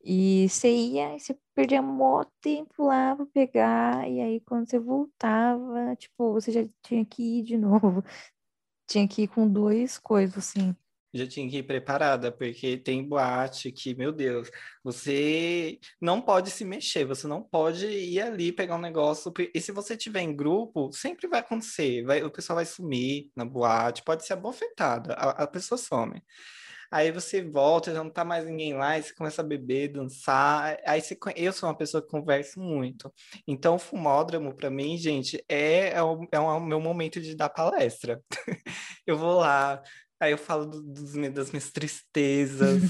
E 0.04 0.48
você 0.48 0.70
ia, 0.70 1.16
e 1.16 1.20
você 1.20 1.36
perdia 1.54 1.82
mó 1.82 2.24
tempo 2.40 2.84
lá 2.84 3.16
pra 3.16 3.26
pegar, 3.26 4.08
e 4.08 4.20
aí 4.20 4.40
quando 4.42 4.68
você 4.70 4.78
voltava, 4.78 5.96
tipo, 5.96 6.32
você 6.32 6.52
já 6.52 6.68
tinha 6.82 7.04
que 7.04 7.40
ir 7.40 7.42
de 7.42 7.58
novo. 7.58 8.04
Tinha 8.88 9.08
que 9.08 9.22
ir 9.22 9.28
com 9.28 9.48
dois 9.48 9.98
coisas, 9.98 10.38
assim. 10.38 10.76
Já 11.14 11.26
tinha 11.26 11.48
que 11.48 11.58
ir 11.58 11.62
preparada, 11.64 12.32
porque 12.32 12.76
tem 12.78 13.06
boate 13.06 13.70
que, 13.70 13.94
meu 13.94 14.12
Deus, 14.12 14.50
você 14.82 15.78
não 16.00 16.20
pode 16.22 16.50
se 16.50 16.64
mexer, 16.64 17.04
você 17.04 17.26
não 17.26 17.42
pode 17.42 17.86
ir 17.86 18.20
ali 18.20 18.50
pegar 18.52 18.76
um 18.76 18.80
negócio. 18.80 19.32
E 19.54 19.60
se 19.60 19.72
você 19.72 19.96
tiver 19.96 20.22
em 20.22 20.34
grupo, 20.34 20.90
sempre 20.92 21.28
vai 21.28 21.40
acontecer. 21.40 22.02
Vai, 22.04 22.22
o 22.22 22.30
pessoal 22.30 22.56
vai 22.56 22.64
sumir 22.64 23.30
na 23.36 23.44
boate, 23.44 24.02
pode 24.02 24.24
ser 24.26 24.34
abofetada, 24.34 25.14
a, 25.14 25.42
a 25.42 25.46
pessoa 25.46 25.78
some. 25.78 26.22
Aí 26.92 27.10
você 27.10 27.42
volta, 27.42 27.90
já 27.90 28.04
não 28.04 28.10
tá 28.10 28.22
mais 28.22 28.44
ninguém 28.44 28.74
lá, 28.74 28.98
e 28.98 29.02
você 29.02 29.14
começa 29.14 29.40
a 29.40 29.44
beber, 29.44 29.88
dançar. 29.88 30.76
Aí 30.86 31.00
você, 31.00 31.18
eu 31.36 31.50
sou 31.50 31.66
uma 31.66 31.74
pessoa 31.74 32.02
que 32.02 32.08
conversa 32.10 32.60
muito. 32.60 33.10
Então, 33.48 33.76
o 33.76 33.78
fumódromo, 33.78 34.54
para 34.54 34.68
mim, 34.68 34.98
gente, 34.98 35.42
é, 35.48 35.88
é, 35.94 36.02
o, 36.02 36.28
é 36.30 36.38
o 36.38 36.60
meu 36.60 36.78
momento 36.80 37.18
de 37.18 37.34
dar 37.34 37.48
palestra. 37.48 38.22
Eu 39.06 39.16
vou 39.16 39.38
lá, 39.38 39.82
aí 40.24 40.32
eu 40.32 40.38
falo 40.38 40.66
do- 40.66 40.82
me- 41.18 41.30
das 41.30 41.50
minhas 41.50 41.70
tristezas. 41.70 42.84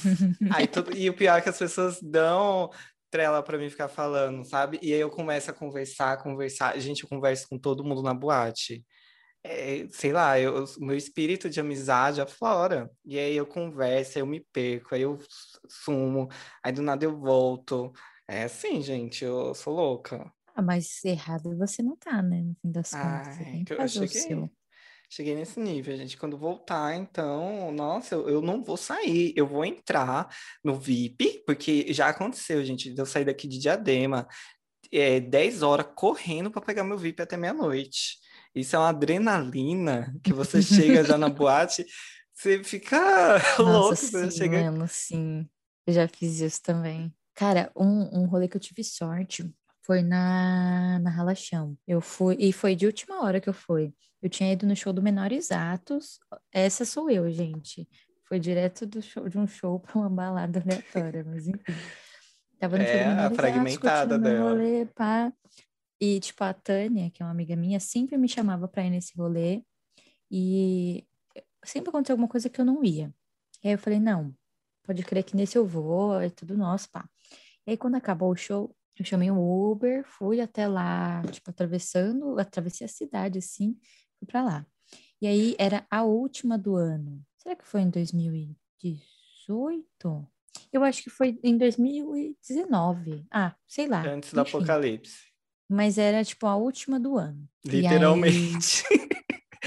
Aí 0.49 0.67
tudo, 0.69 0.93
e 0.97 1.09
o 1.09 1.17
pior 1.17 1.39
é 1.39 1.43
que 1.43 1.49
as 1.49 1.59
pessoas 1.59 2.01
dão 2.03 2.71
trela 3.11 3.43
para 3.43 3.59
mim 3.59 3.69
ficar 3.71 3.89
falando, 3.89 4.45
sabe? 4.45 4.79
E 4.83 4.93
aí 4.93 5.01
eu 5.01 5.11
começo 5.11 5.51
a 5.51 5.55
conversar, 5.55 6.23
conversar. 6.23 6.79
Gente, 6.81 7.03
eu 7.05 7.09
converso 7.09 7.47
com 7.49 7.59
todo 7.59 7.85
mundo 7.85 8.03
na 8.03 8.15
boate. 8.15 8.85
É, 9.45 9.87
sei 9.91 10.13
lá, 10.13 10.39
eu, 10.41 10.57
eu- 10.59 10.65
meu 10.81 10.97
espírito 10.97 11.51
de 11.51 11.61
amizade 11.61 12.21
aflora. 12.21 12.91
E 13.05 13.19
aí 13.19 13.37
eu 13.37 13.47
converso, 13.47 14.19
aí 14.19 14.23
eu 14.23 14.27
me 14.27 14.41
perco, 14.53 14.95
aí 14.95 15.03
eu 15.03 15.19
sumo, 15.69 16.29
aí 16.63 16.73
do 16.73 16.83
nada 16.83 17.05
eu 17.05 17.19
volto. 17.19 17.93
É 18.29 18.45
assim, 18.45 18.81
gente, 18.83 19.25
eu 19.25 19.55
sou 19.55 19.75
louca. 19.75 20.33
Ah, 20.55 20.63
mas 20.63 21.05
errado 21.05 21.57
você 21.57 21.83
não 21.83 21.97
tá, 21.97 22.23
né? 22.23 22.43
No 22.43 22.55
fim 22.57 22.71
das 22.71 22.95
contas, 22.95 23.29
você 23.35 23.45
Ai, 23.45 23.47
tem 23.47 23.65
que 23.65 23.73
fazer 23.75 24.01
o 24.01 24.07
seu. 24.09 24.51
Cheguei 25.15 25.35
nesse 25.35 25.61
nível, 25.61 25.95
gente. 25.95 26.17
Quando 26.17 26.39
voltar, 26.39 26.97
então, 26.97 27.71
nossa, 27.71 28.15
eu, 28.15 28.31
eu 28.31 28.41
não 28.41 28.63
vou 28.63 28.79
sair. 28.79 29.35
Eu 29.37 29.47
vou 29.47 29.63
entrar 29.63 30.35
no 30.65 30.75
VIP, 30.75 31.43
porque 31.45 31.93
já 31.93 32.09
aconteceu, 32.09 32.65
gente, 32.65 32.95
eu 32.97 33.05
sair 33.05 33.27
daqui 33.27 33.47
de 33.47 33.59
Diadema, 33.59 34.27
é, 34.91 35.21
10 35.21 35.61
horas 35.61 35.85
correndo 35.95 36.51
para 36.51 36.63
pegar 36.63 36.83
meu 36.83 36.97
VIP 36.97 37.21
até 37.21 37.37
meia-noite. 37.37 38.17
Isso 38.55 38.75
é 38.75 38.79
uma 38.79 38.89
adrenalina 38.89 40.19
que 40.25 40.33
você 40.33 40.63
chega 40.63 41.05
já 41.05 41.19
na 41.19 41.29
boate, 41.31 41.85
você 42.33 42.65
fica 42.65 43.35
louco, 43.61 43.91
Nossa, 43.91 43.97
você 43.97 44.31
sim, 44.31 44.39
chega. 44.39 44.71
mano, 44.71 44.89
sim. 44.89 45.47
Eu 45.87 45.93
já 45.93 46.09
fiz 46.09 46.41
isso 46.41 46.63
também. 46.63 47.15
Cara, 47.35 47.71
um, 47.77 48.23
um 48.23 48.25
rolê 48.25 48.49
que 48.49 48.57
eu 48.57 48.61
tive 48.61 48.83
sorte 48.83 49.45
foi 49.83 50.03
na, 50.03 50.99
na 51.01 51.11
Ralachão. 51.11 51.77
Eu 51.87 52.01
fui, 52.01 52.37
e 52.39 52.53
foi 52.53 52.75
de 52.75 52.87
última 52.87 53.23
hora 53.23 53.41
que 53.41 53.49
eu 53.49 53.53
fui. 53.55 53.93
Eu 54.23 54.31
tinha 54.31 54.53
ido 54.53 54.67
no 54.67 54.77
show 54.77 54.93
do 54.93 55.03
Menores 55.03 55.51
Atos. 55.51 56.19
Essa 56.53 56.85
sou 56.85 57.11
eu, 57.11 57.31
gente. 57.31 57.89
Foi 58.25 58.39
direto 58.39 58.87
do 58.87 59.03
show, 59.03 59.29
de 59.29 59.37
um 59.37 59.47
show 59.47 59.81
para 59.81 59.99
uma 59.99 60.09
balada 60.09 60.61
aleatória, 60.61 61.25
mas 61.27 61.47
enfim. 61.49 61.75
Tava 62.59 62.79
no 62.79 62.85
show 62.85 62.93
É, 62.93 63.05
do 63.05 63.05
a 63.05 63.09
Menores 63.09 63.25
Atos, 63.25 63.37
fragmentada 63.37 64.19
meu 64.19 64.31
dela. 64.33 64.51
rolê, 64.51 64.87
pá. 64.87 65.33
E, 66.01 66.19
tipo, 66.21 66.43
a 66.45 66.53
Tânia, 66.55 67.11
que 67.11 67.23
é 67.23 67.27
uma 67.27 67.33
amiga 67.33 67.55
minha, 67.57 67.79
sempre 67.81 68.17
me 68.17 68.29
chamava 68.29 68.67
pra 68.69 68.85
ir 68.85 68.91
nesse 68.91 69.17
rolê. 69.17 69.63
E 70.31 71.05
sempre 71.65 71.91
aconteceu 71.91 72.15
alguma 72.15 72.29
coisa 72.29 72.49
que 72.49 72.61
eu 72.61 72.65
não 72.65 72.83
ia. 72.85 73.13
E 73.63 73.69
aí 73.69 73.75
eu 73.75 73.79
falei, 73.79 74.01
não, 74.01 74.35
pode 74.85 75.03
crer 75.05 75.23
que 75.25 75.37
nesse 75.37 75.57
eu 75.59 75.67
vou, 75.67 76.21
é 76.21 76.31
tudo 76.31 76.57
nosso, 76.57 76.91
pá. 76.91 77.09
E 77.67 77.73
aí 77.73 77.77
quando 77.77 77.97
acabou 77.97 78.31
o 78.31 78.37
show, 78.37 78.75
eu 79.03 79.07
chamei 79.07 79.31
um 79.31 79.39
Uber, 79.71 80.05
fui 80.07 80.41
até 80.41 80.67
lá, 80.69 81.23
tipo, 81.31 81.51
atravessando, 81.51 82.39
atravessei 82.39 82.85
a 82.85 82.89
cidade, 82.89 83.39
assim, 83.39 83.77
fui 84.19 84.27
pra 84.27 84.43
lá. 84.43 84.67
E 85.21 85.27
aí 85.27 85.55
era 85.59 85.85
a 85.91 86.03
última 86.05 86.57
do 86.57 86.77
ano. 86.77 87.21
Será 87.39 87.57
que 87.57 87.67
foi 87.67 87.81
em 87.83 87.91
2018? 87.91 90.29
Eu 90.73 90.85
acho 90.85 91.03
que 91.03 91.11
foi 91.11 91.39
em 91.43 91.57
2019. 91.59 93.27
Ah, 93.31 93.55
sei 93.67 93.89
lá. 93.89 94.03
Antes 94.07 94.33
do 94.33 94.41
enfim. 94.41 94.57
apocalipse. 94.57 95.33
Mas 95.69 95.99
era 95.99 96.25
tipo 96.25 96.47
a 96.47 96.57
última 96.57 97.01
do 97.01 97.17
ano. 97.17 97.49
E 97.65 97.71
aí- 97.71 97.77
Literalmente. 97.83 98.85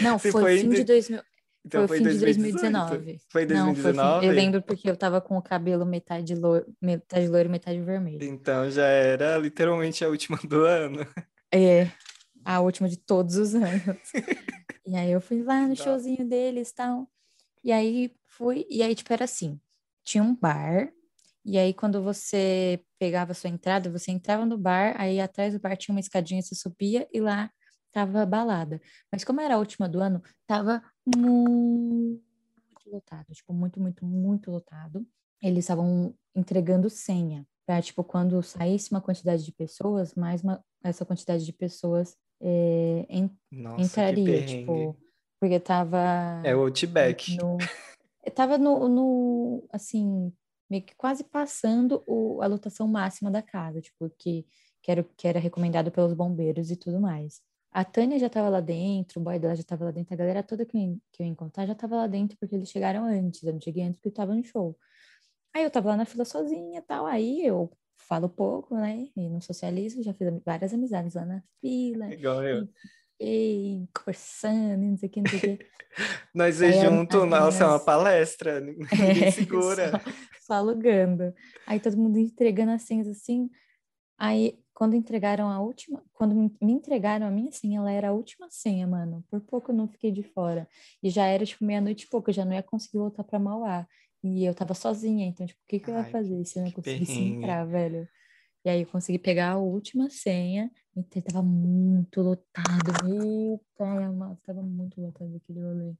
Não, 0.02 0.18
foi, 0.32 0.32
foi 0.32 0.60
fim 0.60 0.70
de 0.70 0.76
de- 0.78 0.84
2000. 0.84 1.22
Então 1.66 1.88
foi 1.88 1.98
foi 1.98 2.08
o 2.08 2.10
fim 2.12 2.18
de 2.18 2.26
2018. 2.26 2.62
2019. 2.72 3.20
Foi 3.32 3.46
Não, 3.46 3.66
foi 3.74 3.84
2019? 3.84 4.26
Eu 4.28 4.32
lembro 4.34 4.62
porque 4.62 4.90
eu 4.90 4.96
tava 4.96 5.20
com 5.20 5.36
o 5.38 5.42
cabelo 5.42 5.86
metade 5.86 6.36
loiro, 6.36 6.66
metade 6.82 7.28
loiro, 7.28 7.50
metade 7.50 7.82
vermelho. 7.82 8.24
Então 8.24 8.70
já 8.70 8.86
era 8.86 9.38
literalmente 9.38 10.06
a 10.06 10.10
última 10.10 10.38
do 10.48 10.64
ano. 10.64 11.00
É, 11.52 11.90
a 12.44 12.60
última 12.60 12.88
de 12.88 12.98
todos 12.98 13.36
os 13.38 13.56
anos. 13.56 13.82
E 14.86 14.96
aí 14.96 15.12
eu 15.12 15.20
fui 15.22 15.42
lá 15.42 15.62
no 15.68 15.76
Tá. 15.76 15.84
showzinho 15.84 16.28
deles 16.28 16.70
e 16.70 16.76
tal. 16.76 17.10
E 17.64 17.72
aí 17.72 18.12
fui, 18.28 18.68
e 18.70 18.84
aí 18.84 18.94
tipo 18.94 19.12
era 19.12 19.24
assim, 19.26 19.60
tinha 20.04 20.24
um 20.24 20.36
bar, 20.36 20.92
e 21.44 21.58
aí 21.58 21.74
quando 21.74 22.04
você 22.04 22.80
pegava 23.00 23.32
a 23.32 23.36
sua 23.36 23.50
entrada, 23.50 23.90
você 23.90 24.12
entrava 24.12 24.46
no 24.46 24.56
bar, 24.58 24.94
aí 25.00 25.20
atrás 25.20 25.54
do 25.54 25.60
bar 25.60 25.76
tinha 25.76 25.94
uma 25.96 26.00
escadinha, 26.00 26.42
você 26.44 26.54
subia 26.54 27.08
e 27.12 27.20
lá 27.20 27.50
tava 27.92 28.24
balada. 28.26 28.80
Mas 29.12 29.24
como 29.24 29.42
era 29.42 29.56
a 29.56 29.58
última 29.58 29.88
do 29.90 30.00
ano, 30.00 30.22
tava 30.46 30.84
muito 31.06 32.22
lotado, 32.88 33.34
tipo, 33.34 33.54
muito, 33.54 33.80
muito, 33.80 34.06
muito 34.06 34.52
lotado. 34.52 35.06
Eles 35.42 35.60
estavam 35.66 36.14
entregando 36.36 36.90
senha 36.90 37.46
para, 37.66 37.82
tipo, 37.82 38.04
quando 38.04 38.42
saísse 38.44 38.92
uma 38.92 39.02
quantidade 39.02 39.44
de 39.44 39.52
pessoas, 39.52 40.14
mais 40.16 40.44
uma, 40.44 40.64
essa 40.84 41.06
quantidade 41.06 41.46
de 41.46 41.54
pessoas 41.54 42.16
é, 42.42 43.06
en- 43.10 43.30
Nossa, 43.52 43.82
entraria, 43.82 44.44
tipo, 44.46 44.96
porque 45.40 45.60
tava 45.60 46.42
É 46.44 46.56
o 46.56 46.62
Outback. 46.62 47.38
no, 47.38 47.58
tava 48.34 48.58
no, 48.58 48.88
no, 48.88 49.64
assim, 49.72 50.32
meio 50.70 50.84
que 50.84 50.96
quase 50.96 51.24
passando 51.24 52.04
o, 52.08 52.42
a 52.42 52.48
lotação 52.48 52.88
máxima 52.88 53.32
da 53.32 53.42
casa, 53.42 53.82
tipo, 53.82 54.10
que, 54.18 54.46
que, 54.82 54.92
era, 54.92 55.04
que 55.18 55.28
era 55.28 55.40
recomendado 55.40 55.92
pelos 55.92 56.14
bombeiros 56.14 56.70
e 56.72 56.76
tudo 56.76 57.00
mais. 57.00 57.42
A 57.76 57.84
Tânia 57.84 58.18
já 58.18 58.30
tava 58.30 58.48
lá 58.48 58.62
dentro, 58.62 59.20
o 59.20 59.24
boy 59.24 59.38
dela 59.38 59.54
já 59.54 59.62
tava 59.64 59.84
lá 59.84 59.92
dentro, 59.92 60.14
a 60.14 60.18
galera 60.18 60.42
toda 60.42 60.66
que 60.66 60.78
eu, 60.78 60.98
que 61.12 61.22
eu 61.22 61.26
ia 61.26 61.32
encontrar 61.34 61.66
já 61.66 61.76
tava 61.76 61.98
lá 61.98 62.08
dentro, 62.08 62.38
porque 62.40 62.56
eles 62.56 62.70
chegaram 62.70 63.04
antes, 63.04 63.44
eu 63.44 63.52
não 63.52 63.60
cheguei 63.60 63.84
antes 63.84 63.98
porque 63.98 64.08
eu 64.08 64.14
tava 64.14 64.34
no 64.34 64.42
show. 64.46 64.78
Aí 65.54 65.62
eu 65.62 65.70
tava 65.70 65.90
lá 65.90 65.98
na 65.98 66.06
fila 66.06 66.24
sozinha 66.24 66.82
tal, 66.82 67.06
aí 67.06 67.46
eu 67.46 67.70
falo 67.98 68.30
pouco, 68.30 68.76
né, 68.76 69.10
e 69.14 69.30
não 69.30 69.42
socializo, 69.42 70.02
já 70.02 70.14
fiz 70.14 70.30
várias 70.46 70.74
amizades 70.74 71.16
lá 71.16 71.26
na 71.26 71.44
fila, 71.60 72.14
Igual 72.14 72.44
eu. 72.46 72.70
e 73.20 73.86
conversando, 73.94 74.82
e 74.82 74.88
não 74.92 74.98
sei 74.98 75.10
o 75.10 75.12
que, 75.12 75.22
não 75.22 75.30
sei 75.30 75.38
o 75.40 75.42
que. 75.58 75.66
Nós 76.34 76.62
Aí 76.62 76.72
dois 76.72 76.84
a- 76.84 77.26
nossa, 77.26 77.64
é 77.64 77.68
uma 77.68 77.80
palestra. 77.80 78.62
Ninguém 78.62 79.32
segura. 79.32 79.92
Só, 79.92 80.00
só 80.48 80.54
alugando. 80.56 81.34
Aí 81.68 81.80
todo 81.80 81.98
mundo 81.98 82.18
entregando 82.20 82.72
as 82.72 82.84
senhas 82.84 83.08
assim. 83.08 83.50
Aí, 84.18 84.60
quando 84.74 84.96
entregaram 84.96 85.50
a 85.50 85.60
última, 85.60 86.04
quando 86.14 86.36
me 86.36 86.52
entregaram 86.74 87.28
a 87.28 87.32
minha 87.32 87.52
senha, 87.52 87.80
ela 87.80 87.92
era 87.92 88.10
a 88.10 88.14
última 88.14 88.48
senha, 88.50 88.88
mano. 88.88 89.24
Por 89.30 89.42
pouco 89.42 89.72
eu 89.72 89.76
não 89.76 89.88
fiquei 89.88 90.12
de 90.12 90.24
fora. 90.24 90.68
E 91.04 91.10
já 91.10 91.26
era, 91.26 91.46
tipo, 91.46 91.64
meia-noite 91.66 92.06
e 92.06 92.10
pouco, 92.10 92.30
eu 92.30 92.34
já 92.34 92.46
não 92.46 92.54
ia 92.54 92.64
conseguir 92.64 92.98
voltar 92.98 93.24
pra 93.24 93.40
Mauá. 93.40 93.88
E 94.24 94.44
eu 94.46 94.54
tava 94.56 94.74
sozinha, 94.74 95.26
então, 95.26 95.46
tipo, 95.46 95.62
o 95.62 95.66
que 95.68 95.80
que 95.80 95.90
eu 95.90 95.96
ia 95.96 96.06
fazer 96.06 96.44
se 96.46 96.60
eu 96.60 96.64
não 96.64 96.72
conseguisse 96.72 97.24
entrar, 97.24 97.66
velho? 97.66 98.08
E 98.66 98.70
aí 98.70 98.82
eu 98.82 98.88
consegui 98.88 99.20
pegar 99.20 99.52
a 99.54 99.58
última 99.60 100.10
senha, 100.10 100.72
e 100.96 101.22
tava 101.22 101.44
muito 101.44 102.22
lotado. 102.22 103.06
Meu 103.08 103.62
pai 103.78 104.04
amado, 104.04 104.40
tava 104.46 104.62
muito 104.64 105.00
lotado 105.02 105.36
aquele 105.38 105.62
rolê. 105.62 105.94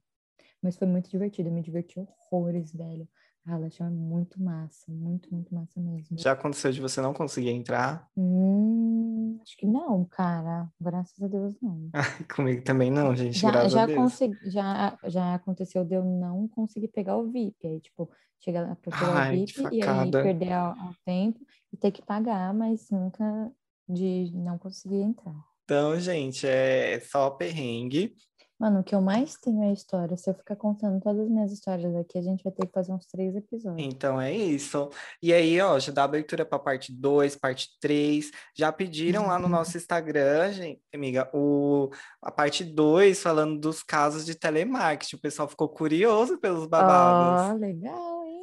Mas 0.62 0.76
foi 0.76 0.86
muito 0.88 1.10
divertido, 1.10 1.48
eu 1.48 1.52
me 1.54 1.62
diverti 1.62 1.98
horrores, 2.00 2.72
velho. 2.72 3.08
A 3.46 3.50
relação 3.50 3.86
é 3.86 3.90
muito 3.90 4.42
massa, 4.42 4.90
muito, 4.90 5.32
muito 5.32 5.54
massa 5.54 5.80
mesmo. 5.80 6.18
Já 6.18 6.32
aconteceu 6.32 6.72
de 6.72 6.80
você 6.80 7.00
não 7.00 7.14
conseguir 7.14 7.50
entrar? 7.50 8.08
Hum, 8.16 9.38
acho 9.40 9.56
que 9.56 9.64
não, 9.64 10.04
cara. 10.04 10.68
Graças 10.80 11.22
a 11.22 11.28
Deus, 11.28 11.54
não. 11.62 11.88
Comigo 12.34 12.64
também 12.64 12.90
não, 12.90 13.14
gente, 13.14 13.38
Já, 13.38 13.68
já, 13.68 13.84
a 13.84 13.94
consegui, 13.94 14.50
já, 14.50 14.98
já 15.04 15.34
aconteceu 15.36 15.84
de 15.84 15.94
eu 15.94 16.04
não 16.04 16.48
conseguir 16.48 16.88
pegar 16.88 17.16
o 17.16 17.30
VIP. 17.30 17.68
Aí, 17.68 17.80
tipo, 17.80 18.10
chegar 18.40 18.66
pra 18.66 18.74
pegar 18.76 19.14
Ai, 19.14 19.36
o 19.36 19.38
VIP 19.38 19.68
e 19.70 19.82
aí 19.82 20.10
perder 20.10 20.52
ao 20.52 20.74
tempo 21.04 21.38
e 21.72 21.76
ter 21.76 21.92
que 21.92 22.02
pagar, 22.02 22.52
mas 22.52 22.90
nunca 22.90 23.52
de 23.88 24.32
não 24.34 24.58
conseguir 24.58 25.02
entrar. 25.02 25.36
Então, 25.62 25.98
gente, 26.00 26.46
é 26.48 26.98
só 26.98 27.30
perrengue. 27.30 28.16
Mano, 28.58 28.80
o 28.80 28.84
que 28.84 28.94
eu 28.94 29.02
mais 29.02 29.36
tenho 29.36 29.62
é 29.62 29.68
a 29.68 29.72
história. 29.72 30.16
Se 30.16 30.30
eu 30.30 30.34
ficar 30.34 30.56
contando 30.56 30.98
todas 31.00 31.24
as 31.24 31.28
minhas 31.28 31.52
histórias 31.52 31.94
aqui, 31.94 32.16
a 32.16 32.22
gente 32.22 32.42
vai 32.42 32.52
ter 32.52 32.66
que 32.66 32.72
fazer 32.72 32.90
uns 32.90 33.04
três 33.06 33.36
episódios. 33.36 33.86
Então 33.86 34.18
é 34.18 34.34
isso. 34.34 34.88
E 35.22 35.30
aí, 35.32 35.60
ó, 35.60 35.78
já 35.78 35.92
dá 35.92 36.04
abertura 36.04 36.44
para 36.44 36.58
parte 36.58 36.90
2, 36.90 37.36
parte 37.36 37.68
3. 37.78 38.30
Já 38.56 38.72
pediram 38.72 39.26
lá 39.26 39.38
no 39.38 39.46
nosso 39.48 39.76
Instagram, 39.78 40.52
gente, 40.52 40.80
amiga, 40.94 41.28
o, 41.34 41.90
a 42.22 42.32
parte 42.32 42.64
2 42.64 43.22
falando 43.22 43.60
dos 43.60 43.82
casos 43.82 44.24
de 44.24 44.34
telemarketing. 44.34 45.16
O 45.16 45.20
pessoal 45.20 45.46
ficou 45.48 45.68
curioso 45.68 46.38
pelos 46.38 46.66
babados. 46.66 47.54
Ó, 47.54 47.58
legal, 47.58 48.24
hein? 48.24 48.35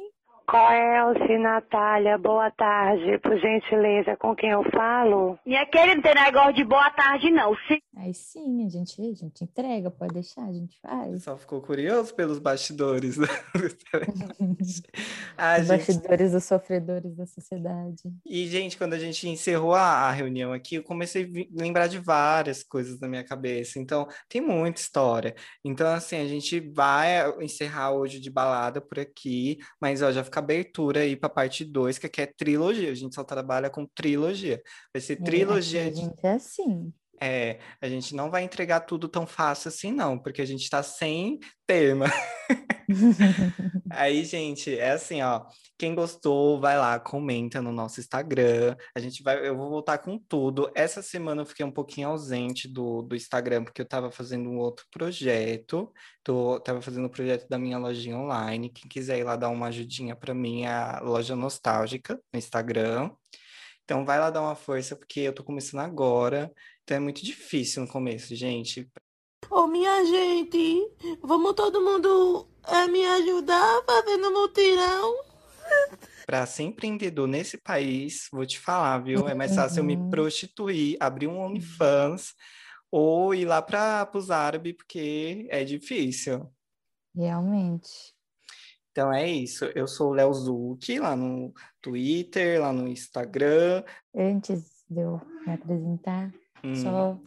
Coelce, 0.46 1.38
Natália, 1.38 2.18
boa 2.18 2.50
tarde. 2.50 3.18
Por 3.18 3.38
gentileza, 3.38 4.16
com 4.16 4.34
quem 4.36 4.50
eu 4.50 4.62
falo? 4.70 5.38
E 5.46 5.56
aquele 5.56 5.94
não 5.96 6.02
tem 6.02 6.14
negócio 6.14 6.52
de 6.52 6.64
boa 6.64 6.90
tarde, 6.90 7.30
não. 7.30 7.54
Se 7.66 7.82
Aí 7.96 8.12
sim, 8.12 8.66
a 8.66 8.68
gente, 8.68 9.00
a 9.00 9.14
gente 9.14 9.44
entrega, 9.44 9.90
pode 9.90 10.12
deixar, 10.14 10.42
a 10.42 10.52
gente 10.52 10.78
faz. 10.80 11.12
pessoal 11.12 11.38
ficou 11.38 11.60
curioso 11.62 12.14
pelos 12.14 12.38
bastidores. 12.38 13.16
do 13.16 13.26
telemarketing. 13.90 14.82
Ah, 15.36 15.58
Os 15.58 15.66
gente, 15.66 15.86
bastidores, 15.86 16.32
os 16.32 16.44
sofredores 16.44 17.16
da 17.16 17.26
sociedade. 17.26 18.02
E, 18.24 18.46
gente, 18.46 18.78
quando 18.78 18.92
a 18.94 18.98
gente 18.98 19.28
encerrou 19.28 19.74
a, 19.74 19.80
a 19.82 20.12
reunião 20.12 20.52
aqui, 20.52 20.76
eu 20.76 20.82
comecei 20.84 21.24
a 21.24 21.60
lembrar 21.62 21.88
de 21.88 21.98
várias 21.98 22.62
coisas 22.62 23.00
na 23.00 23.08
minha 23.08 23.24
cabeça. 23.24 23.80
Então, 23.80 24.06
tem 24.28 24.40
muita 24.40 24.80
história. 24.80 25.34
Então, 25.64 25.88
assim, 25.88 26.16
a 26.20 26.26
gente 26.28 26.60
vai 26.60 27.28
encerrar 27.40 27.90
hoje 27.92 28.20
de 28.20 28.30
balada 28.30 28.80
por 28.80 28.98
aqui, 29.00 29.58
mas 29.80 30.02
ó, 30.02 30.12
já 30.12 30.22
fica 30.34 30.40
abertura 30.40 31.00
aí 31.00 31.16
para 31.16 31.28
parte 31.28 31.64
2, 31.64 31.98
que 31.98 32.06
aqui 32.06 32.22
é 32.22 32.26
trilogia. 32.26 32.90
A 32.90 32.94
gente 32.94 33.14
só 33.14 33.24
trabalha 33.24 33.70
com 33.70 33.86
trilogia. 33.86 34.62
Vai 34.92 35.00
ser 35.00 35.16
É, 35.20 35.22
trilogia 35.22 35.86
a 35.86 35.90
de. 35.90 36.10
é 36.22 36.32
assim. 36.32 36.92
É, 37.20 37.58
a 37.80 37.88
gente 37.88 38.14
não 38.14 38.30
vai 38.30 38.42
entregar 38.42 38.80
tudo 38.80 39.08
tão 39.08 39.26
fácil 39.26 39.68
assim, 39.68 39.92
não, 39.92 40.18
porque 40.18 40.42
a 40.42 40.46
gente 40.46 40.68
tá 40.68 40.82
sem 40.82 41.38
tema. 41.66 42.06
Aí, 43.90 44.24
gente, 44.24 44.76
é 44.78 44.90
assim, 44.92 45.22
ó. 45.22 45.46
Quem 45.78 45.94
gostou, 45.94 46.60
vai 46.60 46.78
lá, 46.78 46.98
comenta 47.00 47.60
no 47.60 47.72
nosso 47.72 48.00
Instagram. 48.00 48.76
A 48.94 49.00
gente 49.00 49.22
vai, 49.22 49.46
eu 49.46 49.56
vou 49.56 49.70
voltar 49.70 49.98
com 49.98 50.18
tudo. 50.18 50.70
Essa 50.74 51.02
semana 51.02 51.42
eu 51.42 51.46
fiquei 51.46 51.64
um 51.64 51.70
pouquinho 51.70 52.08
ausente 52.08 52.68
do, 52.68 53.02
do 53.02 53.16
Instagram, 53.16 53.64
porque 53.64 53.80
eu 53.80 53.88
tava 53.88 54.10
fazendo 54.10 54.48
um 54.50 54.58
outro 54.58 54.86
projeto. 54.90 55.92
Tô, 56.22 56.60
tava 56.60 56.80
fazendo 56.82 57.06
o 57.06 57.10
projeto 57.10 57.48
da 57.48 57.58
minha 57.58 57.78
lojinha 57.78 58.16
online. 58.16 58.70
Quem 58.70 58.88
quiser 58.88 59.18
ir 59.18 59.24
lá 59.24 59.36
dar 59.36 59.48
uma 59.48 59.66
ajudinha 59.68 60.14
pra 60.14 60.34
mim, 60.34 60.64
é 60.64 60.68
a 60.68 61.00
loja 61.00 61.34
nostálgica 61.34 62.20
no 62.32 62.38
Instagram. 62.38 63.10
Então 63.84 64.04
vai 64.04 64.18
lá 64.18 64.30
dar 64.30 64.40
uma 64.42 64.54
força, 64.56 64.96
porque 64.96 65.20
eu 65.20 65.34
tô 65.34 65.44
começando 65.44 65.80
agora. 65.80 66.52
Então 66.82 66.96
é 66.96 67.00
muito 67.00 67.24
difícil 67.24 67.82
no 67.82 67.88
começo, 67.88 68.34
gente. 68.34 68.90
Ô, 69.50 69.66
minha 69.66 70.04
gente, 70.04 70.90
vamos 71.22 71.54
todo 71.54 71.80
mundo 71.80 72.48
é, 72.66 72.86
me 72.88 73.04
ajudar 73.04 73.82
fazendo 73.86 74.30
mutirão? 74.30 75.14
Para 76.26 76.46
ser 76.46 76.62
empreendedor 76.62 77.28
nesse 77.28 77.58
país, 77.58 78.28
vou 78.32 78.46
te 78.46 78.58
falar, 78.58 78.98
viu? 78.98 79.28
É 79.28 79.34
mais 79.34 79.54
fácil 79.54 79.80
eu 79.80 79.84
me 79.84 79.96
Uhum. 79.96 80.08
prostituir, 80.08 80.96
abrir 80.98 81.26
um 81.26 81.38
OnlyFans 81.38 82.34
ou 82.90 83.34
ir 83.34 83.44
lá 83.44 83.60
para 83.60 84.10
os 84.14 84.30
árabes, 84.30 84.74
porque 84.76 85.46
é 85.50 85.62
difícil. 85.64 86.50
Realmente. 87.14 88.14
Então 88.90 89.12
é 89.12 89.28
isso. 89.28 89.64
Eu 89.74 89.86
sou 89.86 90.10
o 90.10 90.14
Léo 90.14 90.32
Zucchi, 90.32 90.98
lá 90.98 91.14
no 91.16 91.52
Twitter, 91.84 92.58
lá 92.62 92.72
no 92.72 92.88
Instagram. 92.88 93.84
Antes 94.16 94.82
de 94.88 95.02
eu 95.02 95.20
me 95.46 95.52
apresentar, 95.52 96.32
Hum, 96.64 96.74
só 96.74 97.20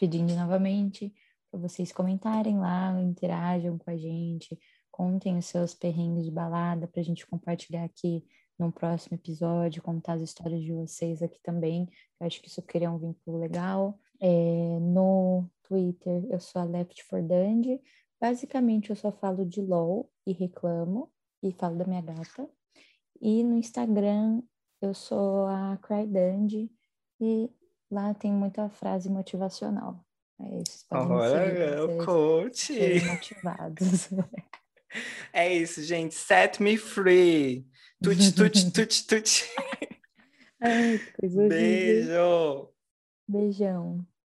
pedindo 0.00 0.34
novamente 0.34 1.14
para 1.48 1.60
vocês 1.60 1.92
comentarem 1.92 2.58
lá, 2.58 3.00
interajam 3.00 3.78
com 3.78 3.88
a 3.88 3.96
gente, 3.96 4.58
contem 4.90 5.38
os 5.38 5.46
seus 5.46 5.74
perrengues 5.74 6.24
de 6.24 6.30
balada 6.32 6.88
para 6.88 7.00
a 7.00 7.04
gente 7.04 7.24
compartilhar 7.24 7.84
aqui 7.84 8.24
no 8.58 8.72
próximo 8.72 9.16
episódio, 9.16 9.80
contar 9.80 10.14
as 10.14 10.22
histórias 10.22 10.60
de 10.60 10.72
vocês 10.72 11.22
aqui 11.22 11.38
também. 11.40 11.88
Eu 12.20 12.26
acho 12.26 12.42
que 12.42 12.48
isso 12.48 12.60
cria 12.62 12.90
um 12.90 12.98
vínculo 12.98 13.38
legal. 13.38 13.96
É, 14.20 14.28
no 14.80 15.48
Twitter, 15.62 16.26
eu 16.28 16.40
sou 16.40 16.60
a 16.60 16.64
Left 16.64 17.02
for 17.04 17.22
Dandy. 17.22 17.80
Basicamente, 18.20 18.90
eu 18.90 18.96
só 18.96 19.12
falo 19.12 19.46
de 19.46 19.62
LOL 19.62 20.10
e 20.26 20.32
reclamo, 20.32 21.10
e 21.42 21.52
falo 21.52 21.76
da 21.76 21.86
minha 21.86 22.02
gata. 22.02 22.48
E 23.20 23.44
no 23.44 23.56
Instagram, 23.56 24.42
eu 24.80 24.94
sou 24.94 25.46
a 25.46 25.78
Cry 25.82 26.06
Dandy, 26.06 26.70
e 27.20 27.50
lá 27.90 28.14
tem 28.14 28.32
muita 28.32 28.68
frase 28.68 29.10
motivacional. 29.10 30.04
Podem 30.88 31.06
me 31.06 31.12
Olha, 31.12 31.36
é 31.36 31.82
o 31.82 32.04
coach. 32.04 32.72
motivados. 33.06 34.08
É 35.32 35.54
isso, 35.54 35.84
gente. 35.84 36.16
Set 36.16 36.60
me 36.60 36.76
free. 36.76 37.64
Tut, 38.02 38.34
tut, 38.34 38.72
tut, 38.72 39.06
tut. 39.06 39.44
Ai, 40.60 40.98
que 40.98 41.12
coisa 41.12 41.46
Beijo. 41.48 42.68
Beijão. 43.28 44.04